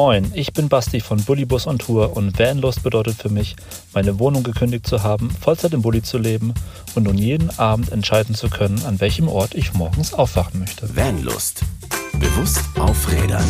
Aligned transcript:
Moin, 0.00 0.30
ich 0.32 0.52
bin 0.52 0.68
Basti 0.68 1.00
von 1.00 1.24
Bullybus 1.24 1.66
on 1.66 1.80
Tour 1.80 2.16
und 2.16 2.38
Vanlust 2.38 2.84
bedeutet 2.84 3.14
für 3.14 3.30
mich, 3.30 3.56
meine 3.92 4.20
Wohnung 4.20 4.44
gekündigt 4.44 4.86
zu 4.86 5.02
haben, 5.02 5.28
Vollzeit 5.28 5.72
im 5.72 5.82
Bulli 5.82 6.04
zu 6.04 6.18
leben 6.18 6.54
und 6.94 7.02
nun 7.02 7.18
jeden 7.18 7.50
Abend 7.58 7.90
entscheiden 7.90 8.36
zu 8.36 8.48
können, 8.48 8.80
an 8.86 9.00
welchem 9.00 9.26
Ort 9.26 9.56
ich 9.56 9.74
morgens 9.74 10.14
aufwachen 10.14 10.60
möchte. 10.60 10.96
Vanlust. 10.96 11.64
Bewusst 12.12 12.60
aufrädern. 12.78 13.44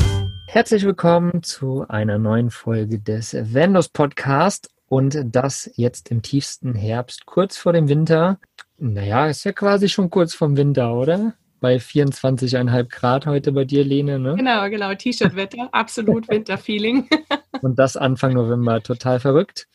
Herzlich 0.46 0.84
willkommen 0.84 1.42
zu 1.42 1.84
einer 1.87 2.16
neuen 2.16 2.51
Folge 2.51 2.99
des 2.99 3.35
Vanlust 3.35 3.93
Podcast 3.93 4.71
und 4.89 5.19
das 5.27 5.71
jetzt 5.75 6.11
im 6.11 6.23
tiefsten 6.23 6.75
Herbst, 6.75 7.27
kurz 7.27 7.59
vor 7.59 7.75
dem 7.75 7.89
Winter. 7.89 8.39
Naja, 8.79 9.27
ist 9.27 9.45
ja 9.45 9.53
quasi 9.53 9.91
schon 9.91 10.09
kurz 10.09 10.33
vorm 10.33 10.57
Winter, 10.57 10.95
oder? 10.95 11.35
Bei 11.61 11.77
24,5 11.77 12.88
Grad 12.88 13.27
heute 13.27 13.52
bei 13.52 13.64
dir, 13.64 13.84
Lene. 13.84 14.18
Ne? 14.18 14.34
Genau, 14.36 14.68
genau. 14.68 14.95
T-Shirt-Wetter, 14.95 15.68
absolut 15.73 16.29
Winterfeeling. 16.29 17.09
Und 17.62 17.79
das 17.79 17.96
Anfang 17.96 18.34
November, 18.34 18.83
total 18.83 19.20
verrückt. 19.20 19.69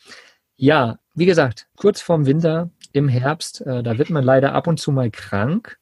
Ja, 0.56 0.98
wie 1.14 1.26
gesagt, 1.26 1.66
kurz 1.76 2.00
vorm 2.00 2.26
Winter, 2.26 2.70
im 2.92 3.08
Herbst, 3.08 3.60
äh, 3.62 3.82
da 3.82 3.98
wird 3.98 4.10
man 4.10 4.24
leider 4.24 4.52
ab 4.54 4.68
und 4.68 4.78
zu 4.78 4.92
mal 4.92 5.10
krank. 5.10 5.78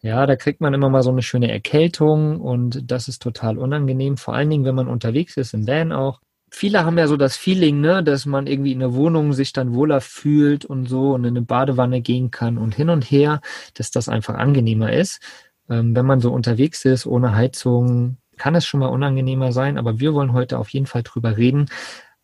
Ja, 0.00 0.26
da 0.26 0.36
kriegt 0.36 0.60
man 0.60 0.74
immer 0.74 0.88
mal 0.88 1.02
so 1.02 1.10
eine 1.10 1.22
schöne 1.22 1.50
Erkältung 1.50 2.40
und 2.40 2.90
das 2.90 3.08
ist 3.08 3.20
total 3.20 3.58
unangenehm. 3.58 4.16
Vor 4.16 4.34
allen 4.34 4.48
Dingen, 4.48 4.64
wenn 4.64 4.74
man 4.74 4.88
unterwegs 4.88 5.36
ist, 5.36 5.54
im 5.54 5.66
Van 5.66 5.92
auch 5.92 6.20
viele 6.50 6.84
haben 6.84 6.98
ja 6.98 7.06
so 7.06 7.16
das 7.16 7.36
Feeling, 7.36 7.80
ne, 7.80 8.02
dass 8.02 8.26
man 8.26 8.46
irgendwie 8.46 8.72
in 8.72 8.80
der 8.80 8.94
Wohnung 8.94 9.32
sich 9.32 9.52
dann 9.52 9.74
wohler 9.74 10.00
fühlt 10.00 10.64
und 10.64 10.86
so 10.86 11.14
und 11.14 11.24
in 11.24 11.36
eine 11.36 11.42
Badewanne 11.42 12.00
gehen 12.00 12.30
kann 12.30 12.58
und 12.58 12.74
hin 12.74 12.90
und 12.90 13.02
her, 13.02 13.40
dass 13.74 13.90
das 13.90 14.08
einfach 14.08 14.34
angenehmer 14.34 14.92
ist. 14.92 15.20
Ähm, 15.68 15.94
wenn 15.96 16.06
man 16.06 16.20
so 16.20 16.32
unterwegs 16.32 16.84
ist, 16.84 17.06
ohne 17.06 17.34
Heizung, 17.34 18.18
kann 18.36 18.54
es 18.54 18.66
schon 18.66 18.80
mal 18.80 18.86
unangenehmer 18.86 19.52
sein, 19.52 19.78
aber 19.78 19.98
wir 20.00 20.14
wollen 20.14 20.32
heute 20.32 20.58
auf 20.58 20.68
jeden 20.68 20.86
Fall 20.86 21.02
drüber 21.02 21.36
reden, 21.36 21.66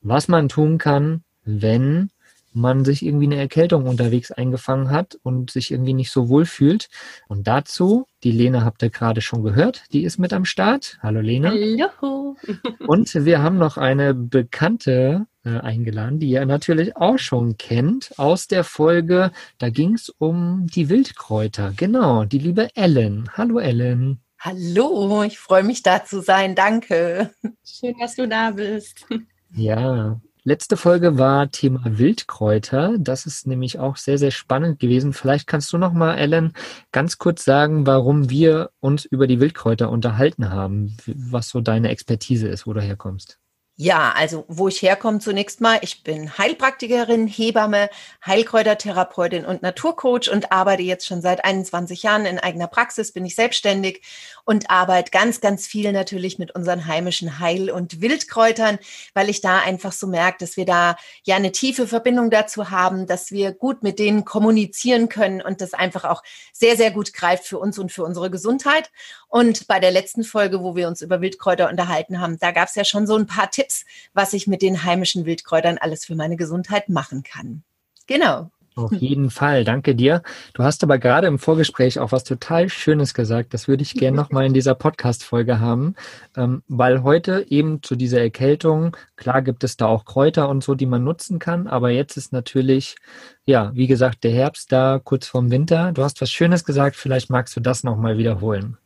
was 0.00 0.28
man 0.28 0.48
tun 0.48 0.78
kann, 0.78 1.24
wenn 1.44 2.10
man 2.54 2.84
sich 2.84 3.04
irgendwie 3.04 3.26
eine 3.26 3.36
Erkältung 3.36 3.86
unterwegs 3.86 4.30
eingefangen 4.30 4.90
hat 4.90 5.18
und 5.22 5.50
sich 5.50 5.70
irgendwie 5.70 5.94
nicht 5.94 6.10
so 6.10 6.28
wohl 6.28 6.44
fühlt. 6.44 6.88
Und 7.28 7.46
dazu, 7.46 8.06
die 8.22 8.32
Lena 8.32 8.64
habt 8.64 8.82
ihr 8.82 8.90
gerade 8.90 9.20
schon 9.20 9.42
gehört, 9.42 9.84
die 9.92 10.04
ist 10.04 10.18
mit 10.18 10.32
am 10.32 10.44
Start. 10.44 10.98
Hallo 11.02 11.20
Lena. 11.20 11.50
Hallo. 11.50 12.36
Und 12.86 13.14
wir 13.14 13.42
haben 13.42 13.58
noch 13.58 13.76
eine 13.76 14.14
Bekannte 14.14 15.26
äh, 15.44 15.58
eingeladen, 15.58 16.18
die 16.18 16.30
ihr 16.30 16.46
natürlich 16.46 16.96
auch 16.96 17.18
schon 17.18 17.56
kennt 17.56 18.18
aus 18.18 18.46
der 18.46 18.64
Folge, 18.64 19.32
da 19.58 19.70
ging 19.70 19.94
es 19.94 20.08
um 20.08 20.66
die 20.66 20.88
Wildkräuter. 20.88 21.72
Genau, 21.76 22.24
die 22.24 22.38
liebe 22.38 22.68
Ellen. 22.74 23.28
Hallo 23.36 23.58
Ellen. 23.58 24.20
Hallo, 24.38 25.22
ich 25.22 25.38
freue 25.38 25.62
mich 25.62 25.82
da 25.82 26.04
zu 26.04 26.20
sein. 26.20 26.54
Danke. 26.54 27.30
Schön, 27.64 27.94
dass 28.00 28.16
du 28.16 28.26
da 28.26 28.50
bist. 28.50 29.06
Ja, 29.54 30.20
Letzte 30.44 30.76
Folge 30.76 31.18
war 31.18 31.52
Thema 31.52 31.82
Wildkräuter. 31.84 32.96
Das 32.98 33.26
ist 33.26 33.46
nämlich 33.46 33.78
auch 33.78 33.96
sehr, 33.96 34.18
sehr 34.18 34.32
spannend 34.32 34.80
gewesen. 34.80 35.12
Vielleicht 35.12 35.46
kannst 35.46 35.72
du 35.72 35.78
noch 35.78 35.92
mal, 35.92 36.16
Ellen, 36.16 36.52
ganz 36.90 37.18
kurz 37.18 37.44
sagen, 37.44 37.86
warum 37.86 38.28
wir 38.28 38.70
uns 38.80 39.04
über 39.04 39.28
die 39.28 39.38
Wildkräuter 39.38 39.88
unterhalten 39.88 40.50
haben, 40.50 40.96
was 41.06 41.48
so 41.48 41.60
deine 41.60 41.90
Expertise 41.90 42.48
ist, 42.48 42.66
wo 42.66 42.72
du 42.72 42.80
herkommst. 42.80 43.38
Ja, 43.84 44.12
also 44.12 44.44
wo 44.46 44.68
ich 44.68 44.80
herkomme 44.80 45.18
zunächst 45.18 45.60
mal, 45.60 45.80
ich 45.82 46.04
bin 46.04 46.38
Heilpraktikerin, 46.38 47.26
Hebamme, 47.26 47.90
Heilkräutertherapeutin 48.24 49.44
und 49.44 49.62
Naturcoach 49.62 50.30
und 50.30 50.52
arbeite 50.52 50.84
jetzt 50.84 51.04
schon 51.04 51.20
seit 51.20 51.44
21 51.44 52.04
Jahren 52.04 52.24
in 52.24 52.38
eigener 52.38 52.68
Praxis, 52.68 53.10
bin 53.10 53.26
ich 53.26 53.34
selbstständig 53.34 54.00
und 54.44 54.70
arbeite 54.70 55.10
ganz, 55.10 55.40
ganz 55.40 55.66
viel 55.66 55.90
natürlich 55.90 56.38
mit 56.38 56.54
unseren 56.54 56.86
heimischen 56.86 57.40
Heil- 57.40 57.72
und 57.72 58.00
Wildkräutern, 58.00 58.78
weil 59.14 59.28
ich 59.28 59.40
da 59.40 59.58
einfach 59.58 59.90
so 59.90 60.06
merke, 60.06 60.38
dass 60.38 60.56
wir 60.56 60.64
da 60.64 60.94
ja 61.24 61.34
eine 61.34 61.50
tiefe 61.50 61.88
Verbindung 61.88 62.30
dazu 62.30 62.70
haben, 62.70 63.08
dass 63.08 63.32
wir 63.32 63.50
gut 63.50 63.82
mit 63.82 63.98
denen 63.98 64.24
kommunizieren 64.24 65.08
können 65.08 65.42
und 65.42 65.60
das 65.60 65.74
einfach 65.74 66.04
auch 66.04 66.22
sehr, 66.52 66.76
sehr 66.76 66.92
gut 66.92 67.12
greift 67.12 67.46
für 67.46 67.58
uns 67.58 67.80
und 67.80 67.90
für 67.90 68.04
unsere 68.04 68.30
Gesundheit. 68.30 68.92
Und 69.26 69.66
bei 69.66 69.80
der 69.80 69.90
letzten 69.90 70.22
Folge, 70.24 70.62
wo 70.62 70.76
wir 70.76 70.86
uns 70.86 71.00
über 71.00 71.20
Wildkräuter 71.20 71.68
unterhalten 71.70 72.20
haben, 72.20 72.38
da 72.38 72.52
gab 72.52 72.68
es 72.68 72.74
ja 72.74 72.84
schon 72.84 73.06
so 73.06 73.16
ein 73.16 73.26
paar 73.26 73.50
Tipps, 73.50 73.71
was 74.14 74.32
ich 74.32 74.46
mit 74.46 74.62
den 74.62 74.84
heimischen 74.84 75.26
Wildkräutern 75.26 75.78
alles 75.78 76.04
für 76.04 76.14
meine 76.14 76.36
Gesundheit 76.36 76.88
machen 76.88 77.22
kann. 77.22 77.62
Genau. 78.06 78.50
Auf 78.74 78.92
jeden 78.92 79.28
Fall, 79.28 79.64
danke 79.64 79.94
dir. 79.94 80.22
Du 80.54 80.62
hast 80.62 80.82
aber 80.82 80.98
gerade 80.98 81.26
im 81.26 81.38
Vorgespräch 81.38 81.98
auch 81.98 82.10
was 82.10 82.24
total 82.24 82.70
Schönes 82.70 83.12
gesagt. 83.12 83.52
Das 83.52 83.68
würde 83.68 83.82
ich 83.82 83.92
gerne 83.92 84.16
nochmal 84.16 84.46
in 84.46 84.54
dieser 84.54 84.74
Podcast-Folge 84.74 85.60
haben, 85.60 85.94
ähm, 86.36 86.62
weil 86.68 87.02
heute 87.02 87.44
eben 87.50 87.82
zu 87.82 87.96
dieser 87.96 88.22
Erkältung, 88.22 88.96
klar 89.16 89.42
gibt 89.42 89.62
es 89.62 89.76
da 89.76 89.86
auch 89.86 90.06
Kräuter 90.06 90.48
und 90.48 90.64
so, 90.64 90.74
die 90.74 90.86
man 90.86 91.04
nutzen 91.04 91.38
kann, 91.38 91.66
aber 91.66 91.90
jetzt 91.90 92.16
ist 92.16 92.32
natürlich, 92.32 92.96
ja, 93.44 93.72
wie 93.74 93.86
gesagt, 93.86 94.24
der 94.24 94.32
Herbst 94.32 94.72
da 94.72 95.00
kurz 95.04 95.26
vorm 95.26 95.50
Winter. 95.50 95.92
Du 95.92 96.02
hast 96.02 96.22
was 96.22 96.30
Schönes 96.30 96.64
gesagt, 96.64 96.96
vielleicht 96.96 97.28
magst 97.28 97.54
du 97.54 97.60
das 97.60 97.84
nochmal 97.84 98.16
wiederholen. 98.16 98.78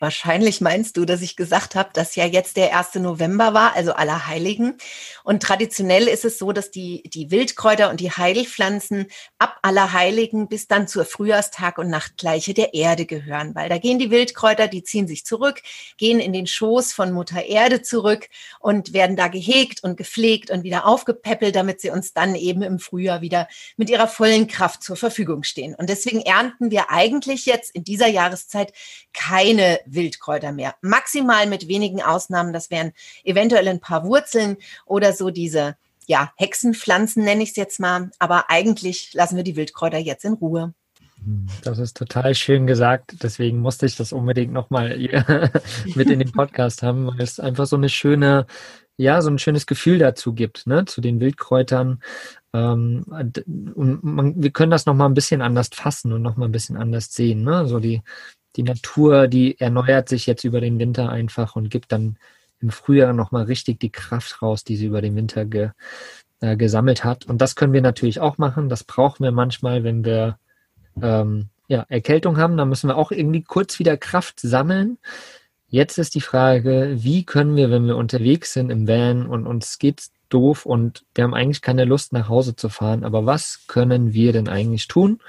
Wahrscheinlich 0.00 0.60
meinst 0.60 0.96
du, 0.96 1.04
dass 1.04 1.22
ich 1.22 1.34
gesagt 1.34 1.74
habe, 1.74 1.90
dass 1.92 2.14
ja 2.14 2.24
jetzt 2.24 2.56
der 2.56 2.76
1. 2.78 2.96
November 2.96 3.52
war, 3.52 3.74
also 3.74 3.92
Allerheiligen. 3.94 4.76
Und 5.24 5.42
traditionell 5.42 6.06
ist 6.06 6.24
es 6.24 6.38
so, 6.38 6.52
dass 6.52 6.70
die, 6.70 7.02
die 7.02 7.32
Wildkräuter 7.32 7.90
und 7.90 7.98
die 7.98 8.12
Heilpflanzen 8.12 9.06
ab 9.38 9.58
Allerheiligen 9.62 10.48
bis 10.48 10.68
dann 10.68 10.86
zur 10.86 11.04
Frühjahrstag- 11.04 11.78
und 11.78 11.90
Nachtgleiche 11.90 12.54
der 12.54 12.74
Erde 12.74 13.06
gehören. 13.06 13.56
Weil 13.56 13.68
da 13.68 13.78
gehen 13.78 13.98
die 13.98 14.12
Wildkräuter, 14.12 14.68
die 14.68 14.84
ziehen 14.84 15.08
sich 15.08 15.26
zurück, 15.26 15.62
gehen 15.96 16.20
in 16.20 16.32
den 16.32 16.46
Schoß 16.46 16.92
von 16.92 17.10
Mutter 17.10 17.44
Erde 17.44 17.82
zurück 17.82 18.28
und 18.60 18.92
werden 18.92 19.16
da 19.16 19.26
gehegt 19.26 19.82
und 19.82 19.96
gepflegt 19.96 20.50
und 20.50 20.62
wieder 20.62 20.86
aufgepäppelt, 20.86 21.56
damit 21.56 21.80
sie 21.80 21.90
uns 21.90 22.12
dann 22.12 22.36
eben 22.36 22.62
im 22.62 22.78
Frühjahr 22.78 23.20
wieder 23.20 23.48
mit 23.76 23.90
ihrer 23.90 24.06
vollen 24.06 24.46
Kraft 24.46 24.84
zur 24.84 24.96
Verfügung 24.96 25.42
stehen. 25.42 25.74
Und 25.74 25.90
deswegen 25.90 26.20
ernten 26.20 26.70
wir 26.70 26.90
eigentlich 26.90 27.46
jetzt 27.46 27.74
in 27.74 27.82
dieser 27.82 28.08
Jahreszeit 28.08 28.72
keine 29.12 29.80
Wildkräuter 29.94 30.52
mehr. 30.52 30.74
Maximal 30.82 31.46
mit 31.46 31.68
wenigen 31.68 32.02
Ausnahmen. 32.02 32.52
Das 32.52 32.70
wären 32.70 32.92
eventuell 33.24 33.68
ein 33.68 33.80
paar 33.80 34.04
Wurzeln 34.04 34.56
oder 34.86 35.12
so 35.12 35.30
diese 35.30 35.76
ja, 36.06 36.32
Hexenpflanzen 36.36 37.22
nenne 37.22 37.42
ich 37.42 37.50
es 37.50 37.56
jetzt 37.56 37.80
mal. 37.80 38.10
Aber 38.18 38.50
eigentlich 38.50 39.12
lassen 39.12 39.36
wir 39.36 39.44
die 39.44 39.56
Wildkräuter 39.56 39.98
jetzt 39.98 40.24
in 40.24 40.32
Ruhe. 40.32 40.72
Das 41.62 41.78
ist 41.78 41.96
total 41.96 42.34
schön 42.34 42.66
gesagt. 42.66 43.22
Deswegen 43.22 43.58
musste 43.58 43.86
ich 43.86 43.96
das 43.96 44.12
unbedingt 44.12 44.52
nochmal 44.52 44.96
mit 45.94 46.10
in 46.10 46.18
den 46.18 46.32
Podcast 46.32 46.82
haben, 46.82 47.06
weil 47.06 47.20
es 47.20 47.38
einfach 47.38 47.66
so 47.66 47.76
eine 47.76 47.88
schöne, 47.88 48.46
ja, 48.96 49.20
so 49.20 49.28
ein 49.30 49.38
schönes 49.38 49.66
Gefühl 49.66 49.98
dazu 49.98 50.32
gibt, 50.32 50.66
ne, 50.66 50.84
zu 50.86 51.00
den 51.00 51.20
Wildkräutern. 51.20 52.00
Ähm, 52.54 53.04
und 53.06 54.02
man, 54.02 54.42
wir 54.42 54.50
können 54.50 54.70
das 54.70 54.86
nochmal 54.86 55.08
ein 55.08 55.14
bisschen 55.14 55.42
anders 55.42 55.68
fassen 55.72 56.12
und 56.12 56.22
nochmal 56.22 56.48
ein 56.48 56.52
bisschen 56.52 56.76
anders 56.76 57.12
sehen, 57.12 57.42
ne, 57.42 57.66
so 57.66 57.80
die, 57.80 58.02
die 58.56 58.62
Natur, 58.62 59.28
die 59.28 59.58
erneuert 59.60 60.08
sich 60.08 60.26
jetzt 60.26 60.44
über 60.44 60.60
den 60.60 60.78
Winter 60.78 61.10
einfach 61.10 61.56
und 61.56 61.70
gibt 61.70 61.92
dann 61.92 62.16
im 62.60 62.70
Frühjahr 62.70 63.12
nochmal 63.12 63.44
richtig 63.44 63.78
die 63.80 63.90
Kraft 63.90 64.42
raus, 64.42 64.64
die 64.64 64.76
sie 64.76 64.86
über 64.86 65.00
den 65.00 65.14
Winter 65.16 65.44
ge, 65.44 65.70
äh, 66.40 66.56
gesammelt 66.56 67.04
hat. 67.04 67.26
Und 67.26 67.40
das 67.40 67.54
können 67.54 67.72
wir 67.72 67.82
natürlich 67.82 68.20
auch 68.20 68.38
machen. 68.38 68.68
Das 68.68 68.84
brauchen 68.84 69.22
wir 69.22 69.32
manchmal, 69.32 69.84
wenn 69.84 70.04
wir 70.04 70.38
ähm, 71.00 71.48
ja, 71.68 71.84
Erkältung 71.88 72.38
haben. 72.38 72.56
Da 72.56 72.64
müssen 72.64 72.88
wir 72.88 72.96
auch 72.96 73.12
irgendwie 73.12 73.42
kurz 73.42 73.78
wieder 73.78 73.96
Kraft 73.96 74.40
sammeln. 74.40 74.98
Jetzt 75.68 75.98
ist 75.98 76.14
die 76.14 76.22
Frage, 76.22 76.96
wie 76.96 77.24
können 77.24 77.54
wir, 77.54 77.70
wenn 77.70 77.86
wir 77.86 77.96
unterwegs 77.96 78.54
sind 78.54 78.70
im 78.70 78.88
Van 78.88 79.26
und 79.26 79.46
uns 79.46 79.78
geht's 79.78 80.12
doof 80.30 80.66
und 80.66 81.04
wir 81.14 81.24
haben 81.24 81.34
eigentlich 81.34 81.62
keine 81.62 81.84
Lust 81.84 82.12
nach 82.12 82.28
Hause 82.28 82.56
zu 82.56 82.68
fahren, 82.68 83.04
aber 83.04 83.26
was 83.26 83.66
können 83.66 84.12
wir 84.12 84.32
denn 84.32 84.48
eigentlich 84.48 84.88
tun, 84.88 85.20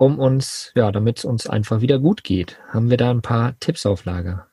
um 0.00 0.18
uns, 0.18 0.72
ja, 0.74 0.90
damit 0.90 1.18
es 1.18 1.24
uns 1.26 1.46
einfach 1.46 1.82
wieder 1.82 1.98
gut 1.98 2.24
geht. 2.24 2.58
Haben 2.68 2.88
wir 2.88 2.96
da 2.96 3.10
ein 3.10 3.20
paar 3.20 3.58
Tipps 3.60 3.84
auf 3.84 4.06
Lager? 4.06 4.46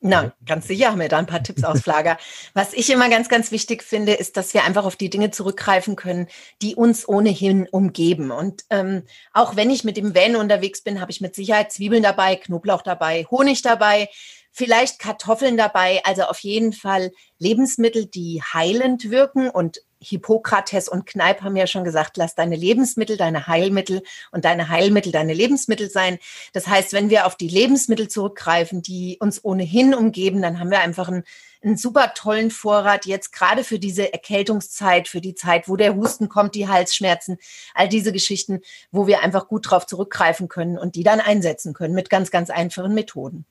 Na, 0.00 0.32
ganz 0.46 0.68
sicher 0.68 0.90
haben 0.90 1.00
wir 1.00 1.08
da 1.08 1.18
ein 1.18 1.26
paar 1.26 1.42
Tipps 1.42 1.64
aus 1.64 1.86
Lager. 1.86 2.18
Was 2.54 2.72
ich 2.72 2.90
immer 2.90 3.08
ganz, 3.08 3.28
ganz 3.28 3.50
wichtig 3.50 3.82
finde, 3.82 4.14
ist, 4.14 4.36
dass 4.36 4.54
wir 4.54 4.62
einfach 4.62 4.84
auf 4.84 4.94
die 4.94 5.10
Dinge 5.10 5.32
zurückgreifen 5.32 5.96
können, 5.96 6.28
die 6.60 6.76
uns 6.76 7.08
ohnehin 7.08 7.68
umgeben. 7.68 8.30
Und 8.30 8.64
ähm, 8.70 9.02
auch 9.32 9.56
wenn 9.56 9.70
ich 9.70 9.82
mit 9.82 9.96
dem 9.96 10.14
Van 10.14 10.36
unterwegs 10.36 10.82
bin, 10.82 11.00
habe 11.00 11.10
ich 11.10 11.20
mit 11.20 11.34
Sicherheit 11.34 11.72
Zwiebeln 11.72 12.02
dabei, 12.04 12.36
Knoblauch 12.36 12.82
dabei, 12.82 13.26
Honig 13.28 13.62
dabei, 13.62 14.08
vielleicht 14.52 15.00
Kartoffeln 15.00 15.56
dabei. 15.56 16.00
Also 16.04 16.22
auf 16.22 16.38
jeden 16.40 16.72
Fall 16.72 17.10
Lebensmittel, 17.38 18.06
die 18.06 18.40
heilend 18.40 19.10
wirken 19.10 19.50
und 19.50 19.82
Hippokrates 20.02 20.88
und 20.88 21.06
Kneip 21.06 21.42
haben 21.42 21.56
ja 21.56 21.66
schon 21.66 21.84
gesagt, 21.84 22.16
lass 22.16 22.34
deine 22.34 22.56
Lebensmittel 22.56 23.16
deine 23.16 23.46
Heilmittel 23.46 24.02
und 24.32 24.44
deine 24.44 24.68
Heilmittel 24.68 25.12
deine 25.12 25.34
Lebensmittel 25.34 25.90
sein. 25.90 26.18
Das 26.52 26.66
heißt, 26.66 26.92
wenn 26.92 27.10
wir 27.10 27.26
auf 27.26 27.36
die 27.36 27.48
Lebensmittel 27.48 28.08
zurückgreifen, 28.08 28.82
die 28.82 29.16
uns 29.20 29.44
ohnehin 29.44 29.94
umgeben, 29.94 30.42
dann 30.42 30.58
haben 30.58 30.70
wir 30.70 30.80
einfach 30.80 31.08
einen, 31.08 31.24
einen 31.62 31.76
super 31.76 32.12
tollen 32.14 32.50
Vorrat 32.50 33.06
jetzt 33.06 33.32
gerade 33.32 33.64
für 33.64 33.78
diese 33.78 34.12
Erkältungszeit, 34.12 35.08
für 35.08 35.20
die 35.20 35.34
Zeit, 35.34 35.68
wo 35.68 35.76
der 35.76 35.94
Husten 35.94 36.28
kommt, 36.28 36.54
die 36.54 36.68
Halsschmerzen, 36.68 37.38
all 37.74 37.88
diese 37.88 38.12
Geschichten, 38.12 38.60
wo 38.90 39.06
wir 39.06 39.22
einfach 39.22 39.48
gut 39.48 39.70
drauf 39.70 39.86
zurückgreifen 39.86 40.48
können 40.48 40.78
und 40.78 40.96
die 40.96 41.04
dann 41.04 41.20
einsetzen 41.20 41.74
können 41.74 41.94
mit 41.94 42.10
ganz, 42.10 42.30
ganz 42.30 42.50
einfachen 42.50 42.94
Methoden. 42.94 43.46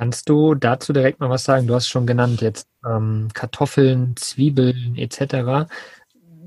Kannst 0.00 0.30
du 0.30 0.54
dazu 0.54 0.94
direkt 0.94 1.20
mal 1.20 1.28
was 1.28 1.44
sagen? 1.44 1.66
Du 1.66 1.74
hast 1.74 1.86
schon 1.86 2.06
genannt 2.06 2.40
jetzt 2.40 2.66
ähm, 2.86 3.28
Kartoffeln, 3.34 4.16
Zwiebeln 4.16 4.96
etc. 4.96 5.68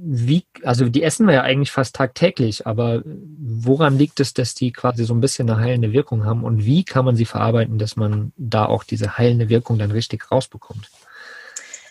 Wie, 0.02 0.44
also 0.64 0.90
die 0.90 1.04
essen 1.04 1.28
wir 1.28 1.36
ja 1.36 1.42
eigentlich 1.44 1.72
fast 1.72 1.96
tagtäglich, 1.96 2.66
aber 2.66 3.04
woran 3.06 3.96
liegt 3.96 4.20
es, 4.20 4.34
dass 4.34 4.56
die 4.56 4.72
quasi 4.72 5.06
so 5.06 5.14
ein 5.14 5.22
bisschen 5.22 5.48
eine 5.48 5.60
heilende 5.60 5.94
Wirkung 5.94 6.26
haben 6.26 6.44
und 6.44 6.66
wie 6.66 6.84
kann 6.84 7.06
man 7.06 7.16
sie 7.16 7.26
verarbeiten, 7.26 7.78
dass 7.78 7.96
man 7.96 8.34
da 8.38 8.66
auch 8.66 8.84
diese 8.84 9.20
heilende 9.20 9.50
Wirkung 9.50 9.78
dann 9.78 9.92
richtig 9.92 10.32
rausbekommt? 10.32 10.90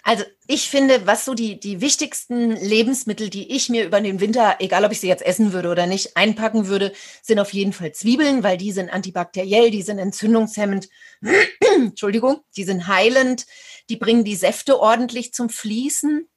Also 0.04 0.24
ich 0.48 0.68
finde, 0.68 1.06
was 1.06 1.24
so 1.24 1.34
die, 1.34 1.60
die 1.60 1.80
wichtigsten 1.80 2.50
Lebensmittel, 2.50 3.30
die 3.30 3.54
ich 3.54 3.68
mir 3.68 3.84
über 3.84 4.00
den 4.00 4.18
Winter, 4.18 4.56
egal 4.58 4.84
ob 4.84 4.90
ich 4.90 5.00
sie 5.00 5.06
jetzt 5.06 5.24
essen 5.24 5.52
würde 5.52 5.70
oder 5.70 5.86
nicht, 5.86 6.16
einpacken 6.16 6.66
würde, 6.66 6.92
sind 7.22 7.38
auf 7.38 7.52
jeden 7.52 7.72
Fall 7.72 7.92
Zwiebeln, 7.92 8.42
weil 8.42 8.56
die 8.56 8.72
sind 8.72 8.90
antibakteriell, 8.90 9.70
die 9.70 9.82
sind 9.82 9.98
entzündungshemmend, 9.98 10.88
Entschuldigung, 11.76 12.40
die 12.56 12.64
sind 12.64 12.88
heilend, 12.88 13.46
die 13.88 13.96
bringen 13.96 14.24
die 14.24 14.34
Säfte 14.34 14.80
ordentlich 14.80 15.32
zum 15.34 15.48
Fließen. 15.48 16.28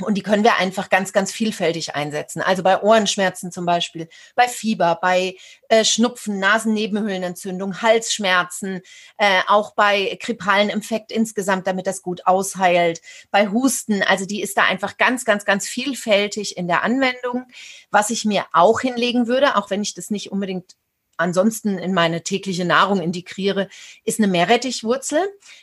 Und 0.00 0.14
die 0.14 0.22
können 0.22 0.42
wir 0.42 0.56
einfach 0.56 0.88
ganz, 0.88 1.12
ganz 1.12 1.32
vielfältig 1.32 1.94
einsetzen. 1.94 2.40
Also 2.40 2.62
bei 2.62 2.80
Ohrenschmerzen 2.80 3.52
zum 3.52 3.66
Beispiel, 3.66 4.08
bei 4.34 4.48
Fieber, 4.48 4.98
bei 5.00 5.36
äh, 5.68 5.84
Schnupfen, 5.84 6.38
Nasennebenhöhlenentzündung, 6.38 7.82
Halsschmerzen, 7.82 8.80
äh, 9.18 9.42
auch 9.48 9.74
bei 9.74 10.18
grippalen 10.20 10.70
Infekt 10.70 11.12
insgesamt, 11.12 11.66
damit 11.66 11.86
das 11.86 12.00
gut 12.00 12.26
ausheilt, 12.26 13.02
bei 13.30 13.48
Husten. 13.48 14.02
Also 14.02 14.24
die 14.24 14.40
ist 14.40 14.56
da 14.56 14.64
einfach 14.64 14.96
ganz, 14.96 15.26
ganz, 15.26 15.44
ganz 15.44 15.68
vielfältig 15.68 16.56
in 16.56 16.68
der 16.68 16.82
Anwendung. 16.82 17.44
Was 17.90 18.08
ich 18.08 18.24
mir 18.24 18.46
auch 18.54 18.80
hinlegen 18.80 19.26
würde, 19.26 19.56
auch 19.56 19.68
wenn 19.68 19.82
ich 19.82 19.92
das 19.92 20.08
nicht 20.08 20.32
unbedingt 20.32 20.74
ansonsten 21.16 21.78
in 21.78 21.94
meine 21.94 22.22
tägliche 22.22 22.64
Nahrung 22.64 23.00
integriere, 23.00 23.68
ist 24.04 24.18
eine 24.18 24.28
Meerrettichwurzel. 24.28 25.20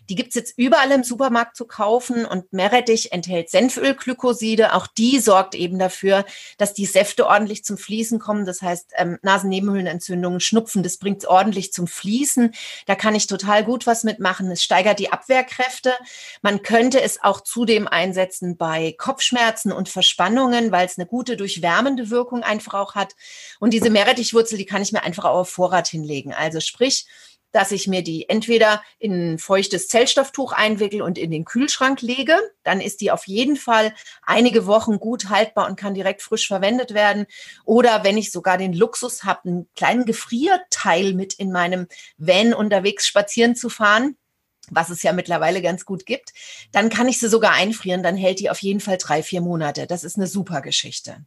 Die 0.10 0.16
gibt's 0.16 0.36
jetzt 0.36 0.58
überall 0.58 0.92
im 0.92 1.04
Supermarkt 1.04 1.56
zu 1.56 1.66
kaufen 1.66 2.26
und 2.26 2.52
Meerrettich 2.54 3.12
enthält 3.12 3.50
Senfölglykoside. 3.50 4.74
Auch 4.74 4.88
die 4.88 5.20
sorgt 5.20 5.56
eben 5.56 5.80
dafür, 5.80 6.26
dass 6.58 6.74
die 6.74 6.86
Säfte 6.86 7.28
ordentlich 7.28 7.64
zum 7.64 7.78
Fließen 7.78 8.20
kommen. 8.20 8.46
Das 8.46 8.62
heißt, 8.62 8.94
ähm, 8.98 9.18
Nasennebenhöhlenentzündungen, 9.22 10.40
Schnupfen, 10.40 10.84
das 10.84 10.98
bringt's 10.98 11.26
ordentlich 11.26 11.74
zum 11.74 11.88
Fließen. 11.88 12.54
Da 12.86 12.96
kann 12.96 13.16
ich 13.16 13.28
total 13.28 13.64
gut 13.64 13.88
was 13.88 14.04
mitmachen. 14.04 14.50
Es 14.52 14.64
steigert 14.64 15.00
die 15.00 15.12
Abwehrkräfte. 15.12 15.94
Man 16.42 16.62
könnte 16.62 17.02
es 17.02 17.24
auch 17.24 17.42
zudem 17.42 17.88
einsetzen 17.88 18.58
bei 18.58 18.96
Kopfschmerzen 18.98 19.72
und 19.72 19.90
Verspannungen, 19.90 20.72
weil 20.72 20.86
es 20.86 20.98
eine 20.98 21.08
gute 21.08 21.38
durchwärmende 21.38 22.10
Wirkung 22.10 22.44
einfach 22.44 22.74
auch 22.74 22.96
hat. 22.96 23.16
Und 23.60 23.74
diese 23.74 23.90
Meerrettichwurzel, 23.90 24.58
die 24.58 24.66
kann 24.66 24.82
ich 24.82 24.92
mir 24.92 25.04
einfach 25.04 25.26
auch 25.26 25.39
auf 25.40 25.50
Vorrat 25.50 25.88
hinlegen. 25.88 26.34
Also 26.34 26.60
sprich, 26.60 27.06
dass 27.52 27.72
ich 27.72 27.88
mir 27.88 28.04
die 28.04 28.30
entweder 28.30 28.84
in 29.00 29.34
ein 29.34 29.40
feuchtes 29.40 29.88
Zellstofftuch 29.88 30.52
einwickel 30.52 31.02
und 31.02 31.18
in 31.18 31.32
den 31.32 31.46
Kühlschrank 31.46 32.02
lege. 32.02 32.38
Dann 32.64 32.82
ist 32.82 33.02
die 33.02 33.12
auf 33.12 33.28
jeden 33.28 33.56
Fall 33.56 33.94
einige 34.22 34.66
Wochen 34.66 35.00
gut 35.00 35.30
haltbar 35.30 35.68
und 35.68 35.80
kann 35.80 35.94
direkt 35.94 36.22
frisch 36.22 36.48
verwendet 36.48 36.94
werden. 36.94 37.26
Oder 37.66 38.04
wenn 38.04 38.18
ich 38.18 38.32
sogar 38.32 38.58
den 38.58 38.74
Luxus 38.74 39.24
habe, 39.24 39.50
einen 39.50 39.70
kleinen 39.76 40.06
Gefrierteil 40.06 41.14
mit 41.14 41.34
in 41.34 41.52
meinem 41.52 41.88
Van 42.18 42.54
unterwegs 42.54 43.08
spazieren 43.08 43.56
zu 43.56 43.70
fahren, 43.70 44.16
was 44.72 44.90
es 44.90 45.02
ja 45.02 45.14
mittlerweile 45.14 45.64
ganz 45.64 45.86
gut 45.86 46.06
gibt, 46.06 46.32
dann 46.72 46.90
kann 46.90 47.08
ich 47.08 47.20
sie 47.20 47.28
sogar 47.28 47.54
einfrieren. 47.54 48.04
Dann 48.04 48.16
hält 48.16 48.40
die 48.40 48.52
auf 48.52 48.62
jeden 48.62 48.80
Fall 48.80 48.98
drei, 48.98 49.24
vier 49.24 49.42
Monate. 49.42 49.88
Das 49.88 50.04
ist 50.04 50.18
eine 50.18 50.28
super 50.28 50.62
Geschichte. 50.62 51.26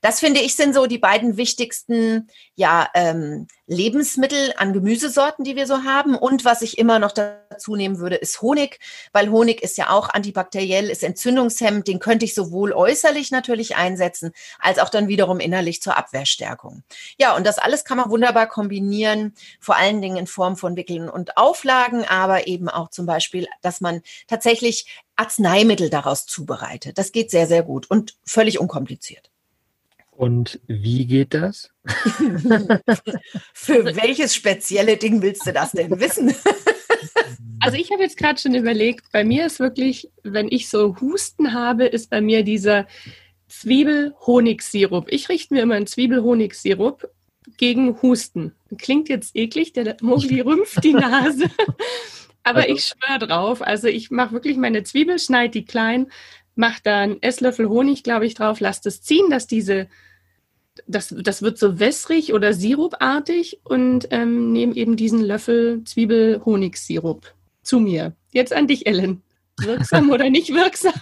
Das 0.00 0.20
finde 0.20 0.40
ich 0.40 0.56
sind 0.56 0.74
so 0.74 0.86
die 0.86 0.98
beiden 0.98 1.36
wichtigsten 1.36 2.28
ja, 2.54 2.88
ähm, 2.94 3.46
Lebensmittel 3.66 4.54
an 4.56 4.72
Gemüsesorten, 4.72 5.44
die 5.44 5.56
wir 5.56 5.66
so 5.66 5.84
haben. 5.84 6.16
Und 6.16 6.44
was 6.44 6.62
ich 6.62 6.78
immer 6.78 6.98
noch 6.98 7.12
dazu 7.12 7.76
nehmen 7.76 7.98
würde, 7.98 8.16
ist 8.16 8.40
Honig, 8.40 8.80
weil 9.12 9.30
Honig 9.30 9.62
ist 9.62 9.76
ja 9.76 9.90
auch 9.90 10.08
antibakteriell, 10.08 10.88
ist 10.88 11.04
entzündungshemmend. 11.04 11.86
Den 11.86 11.98
könnte 11.98 12.24
ich 12.24 12.34
sowohl 12.34 12.72
äußerlich 12.72 13.30
natürlich 13.30 13.76
einsetzen, 13.76 14.32
als 14.58 14.78
auch 14.78 14.88
dann 14.88 15.08
wiederum 15.08 15.38
innerlich 15.38 15.82
zur 15.82 15.96
Abwehrstärkung. 15.96 16.82
Ja, 17.18 17.36
und 17.36 17.46
das 17.46 17.58
alles 17.58 17.84
kann 17.84 17.98
man 17.98 18.10
wunderbar 18.10 18.48
kombinieren, 18.48 19.34
vor 19.60 19.76
allen 19.76 20.00
Dingen 20.00 20.16
in 20.16 20.26
Form 20.26 20.56
von 20.56 20.76
Wickeln 20.76 21.08
und 21.08 21.36
Auflagen, 21.36 22.04
aber 22.04 22.46
eben 22.46 22.68
auch 22.68 22.88
zum 22.88 23.06
Beispiel, 23.06 23.46
dass 23.60 23.80
man 23.80 24.00
tatsächlich 24.26 24.86
Arzneimittel 25.16 25.90
daraus 25.90 26.24
zubereitet. 26.24 26.96
Das 26.96 27.12
geht 27.12 27.30
sehr, 27.30 27.46
sehr 27.46 27.62
gut 27.62 27.90
und 27.90 28.16
völlig 28.24 28.58
unkompliziert. 28.58 29.29
Und 30.20 30.60
wie 30.66 31.06
geht 31.06 31.32
das? 31.32 31.70
Für 33.54 33.86
welches 33.96 34.34
spezielle 34.34 34.98
Ding 34.98 35.22
willst 35.22 35.46
du 35.46 35.52
das 35.54 35.72
denn 35.72 35.98
wissen? 35.98 36.34
Also 37.62 37.76
ich 37.76 37.90
habe 37.90 38.02
jetzt 38.02 38.16
gerade 38.16 38.40
schon 38.40 38.54
überlegt, 38.54 39.12
bei 39.12 39.22
mir 39.22 39.44
ist 39.44 39.60
wirklich, 39.60 40.10
wenn 40.22 40.48
ich 40.48 40.70
so 40.70 40.98
Husten 40.98 41.52
habe, 41.52 41.84
ist 41.84 42.08
bei 42.08 42.22
mir 42.22 42.42
dieser 42.42 42.86
Zwiebel-Honigsirup. 43.48 45.06
Ich 45.10 45.28
richte 45.28 45.52
mir 45.52 45.62
immer 45.62 45.74
einen 45.74 45.86
Zwiebel-Honigsirup 45.86 47.10
gegen 47.58 48.00
Husten. 48.00 48.54
Klingt 48.78 49.10
jetzt 49.10 49.36
eklig, 49.36 49.74
der 49.74 49.94
Mogli 50.00 50.40
rümpft 50.40 50.82
die 50.82 50.94
Nase. 50.94 51.50
Aber 52.44 52.60
also, 52.60 52.74
ich 52.74 52.84
schwöre 52.86 53.18
drauf. 53.18 53.60
Also 53.60 53.88
ich 53.88 54.10
mache 54.10 54.32
wirklich 54.32 54.56
meine 54.56 54.82
Zwiebel, 54.82 55.18
schneide 55.18 55.50
die 55.50 55.66
klein, 55.66 56.10
mache 56.54 56.80
da 56.82 57.00
einen 57.00 57.22
Esslöffel 57.22 57.68
Honig, 57.68 58.04
glaube 58.04 58.24
ich, 58.24 58.34
drauf, 58.34 58.60
lasse 58.60 58.80
das 58.84 59.02
ziehen, 59.02 59.28
dass 59.28 59.46
diese 59.46 59.88
das, 60.86 61.14
das 61.16 61.42
wird 61.42 61.58
so 61.58 61.78
wässrig 61.78 62.32
oder 62.32 62.52
sirupartig 62.52 63.60
und 63.64 64.08
ähm, 64.10 64.52
nehme 64.52 64.74
eben 64.74 64.96
diesen 64.96 65.22
Löffel 65.22 65.82
Zwiebel-Honigsirup 65.84 67.34
zu 67.62 67.80
mir. 67.80 68.14
Jetzt 68.32 68.52
an 68.52 68.66
dich, 68.66 68.86
Ellen. 68.86 69.22
Wirksam 69.62 70.10
oder 70.10 70.30
nicht 70.30 70.52
wirksam? 70.52 70.92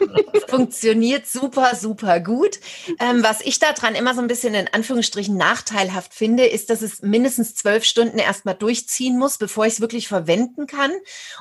Funktioniert 0.49 1.26
super, 1.26 1.75
super 1.75 2.20
gut. 2.20 2.60
Ähm, 3.00 3.22
was 3.22 3.40
ich 3.40 3.58
daran 3.58 3.94
immer 3.94 4.14
so 4.14 4.20
ein 4.20 4.28
bisschen 4.28 4.55
in 4.55 4.69
Anführungsstrichen 4.69 5.37
nachteilhaft 5.37 6.14
finde, 6.14 6.46
ist, 6.46 6.70
dass 6.70 6.82
es 6.82 7.02
mindestens 7.02 7.55
zwölf 7.55 7.84
Stunden 7.84 8.19
erstmal 8.19 8.55
durchziehen 8.55 9.19
muss, 9.19 9.38
bevor 9.38 9.66
ich 9.66 9.75
es 9.75 9.81
wirklich 9.81 10.08
verwenden 10.08 10.66
kann. 10.66 10.93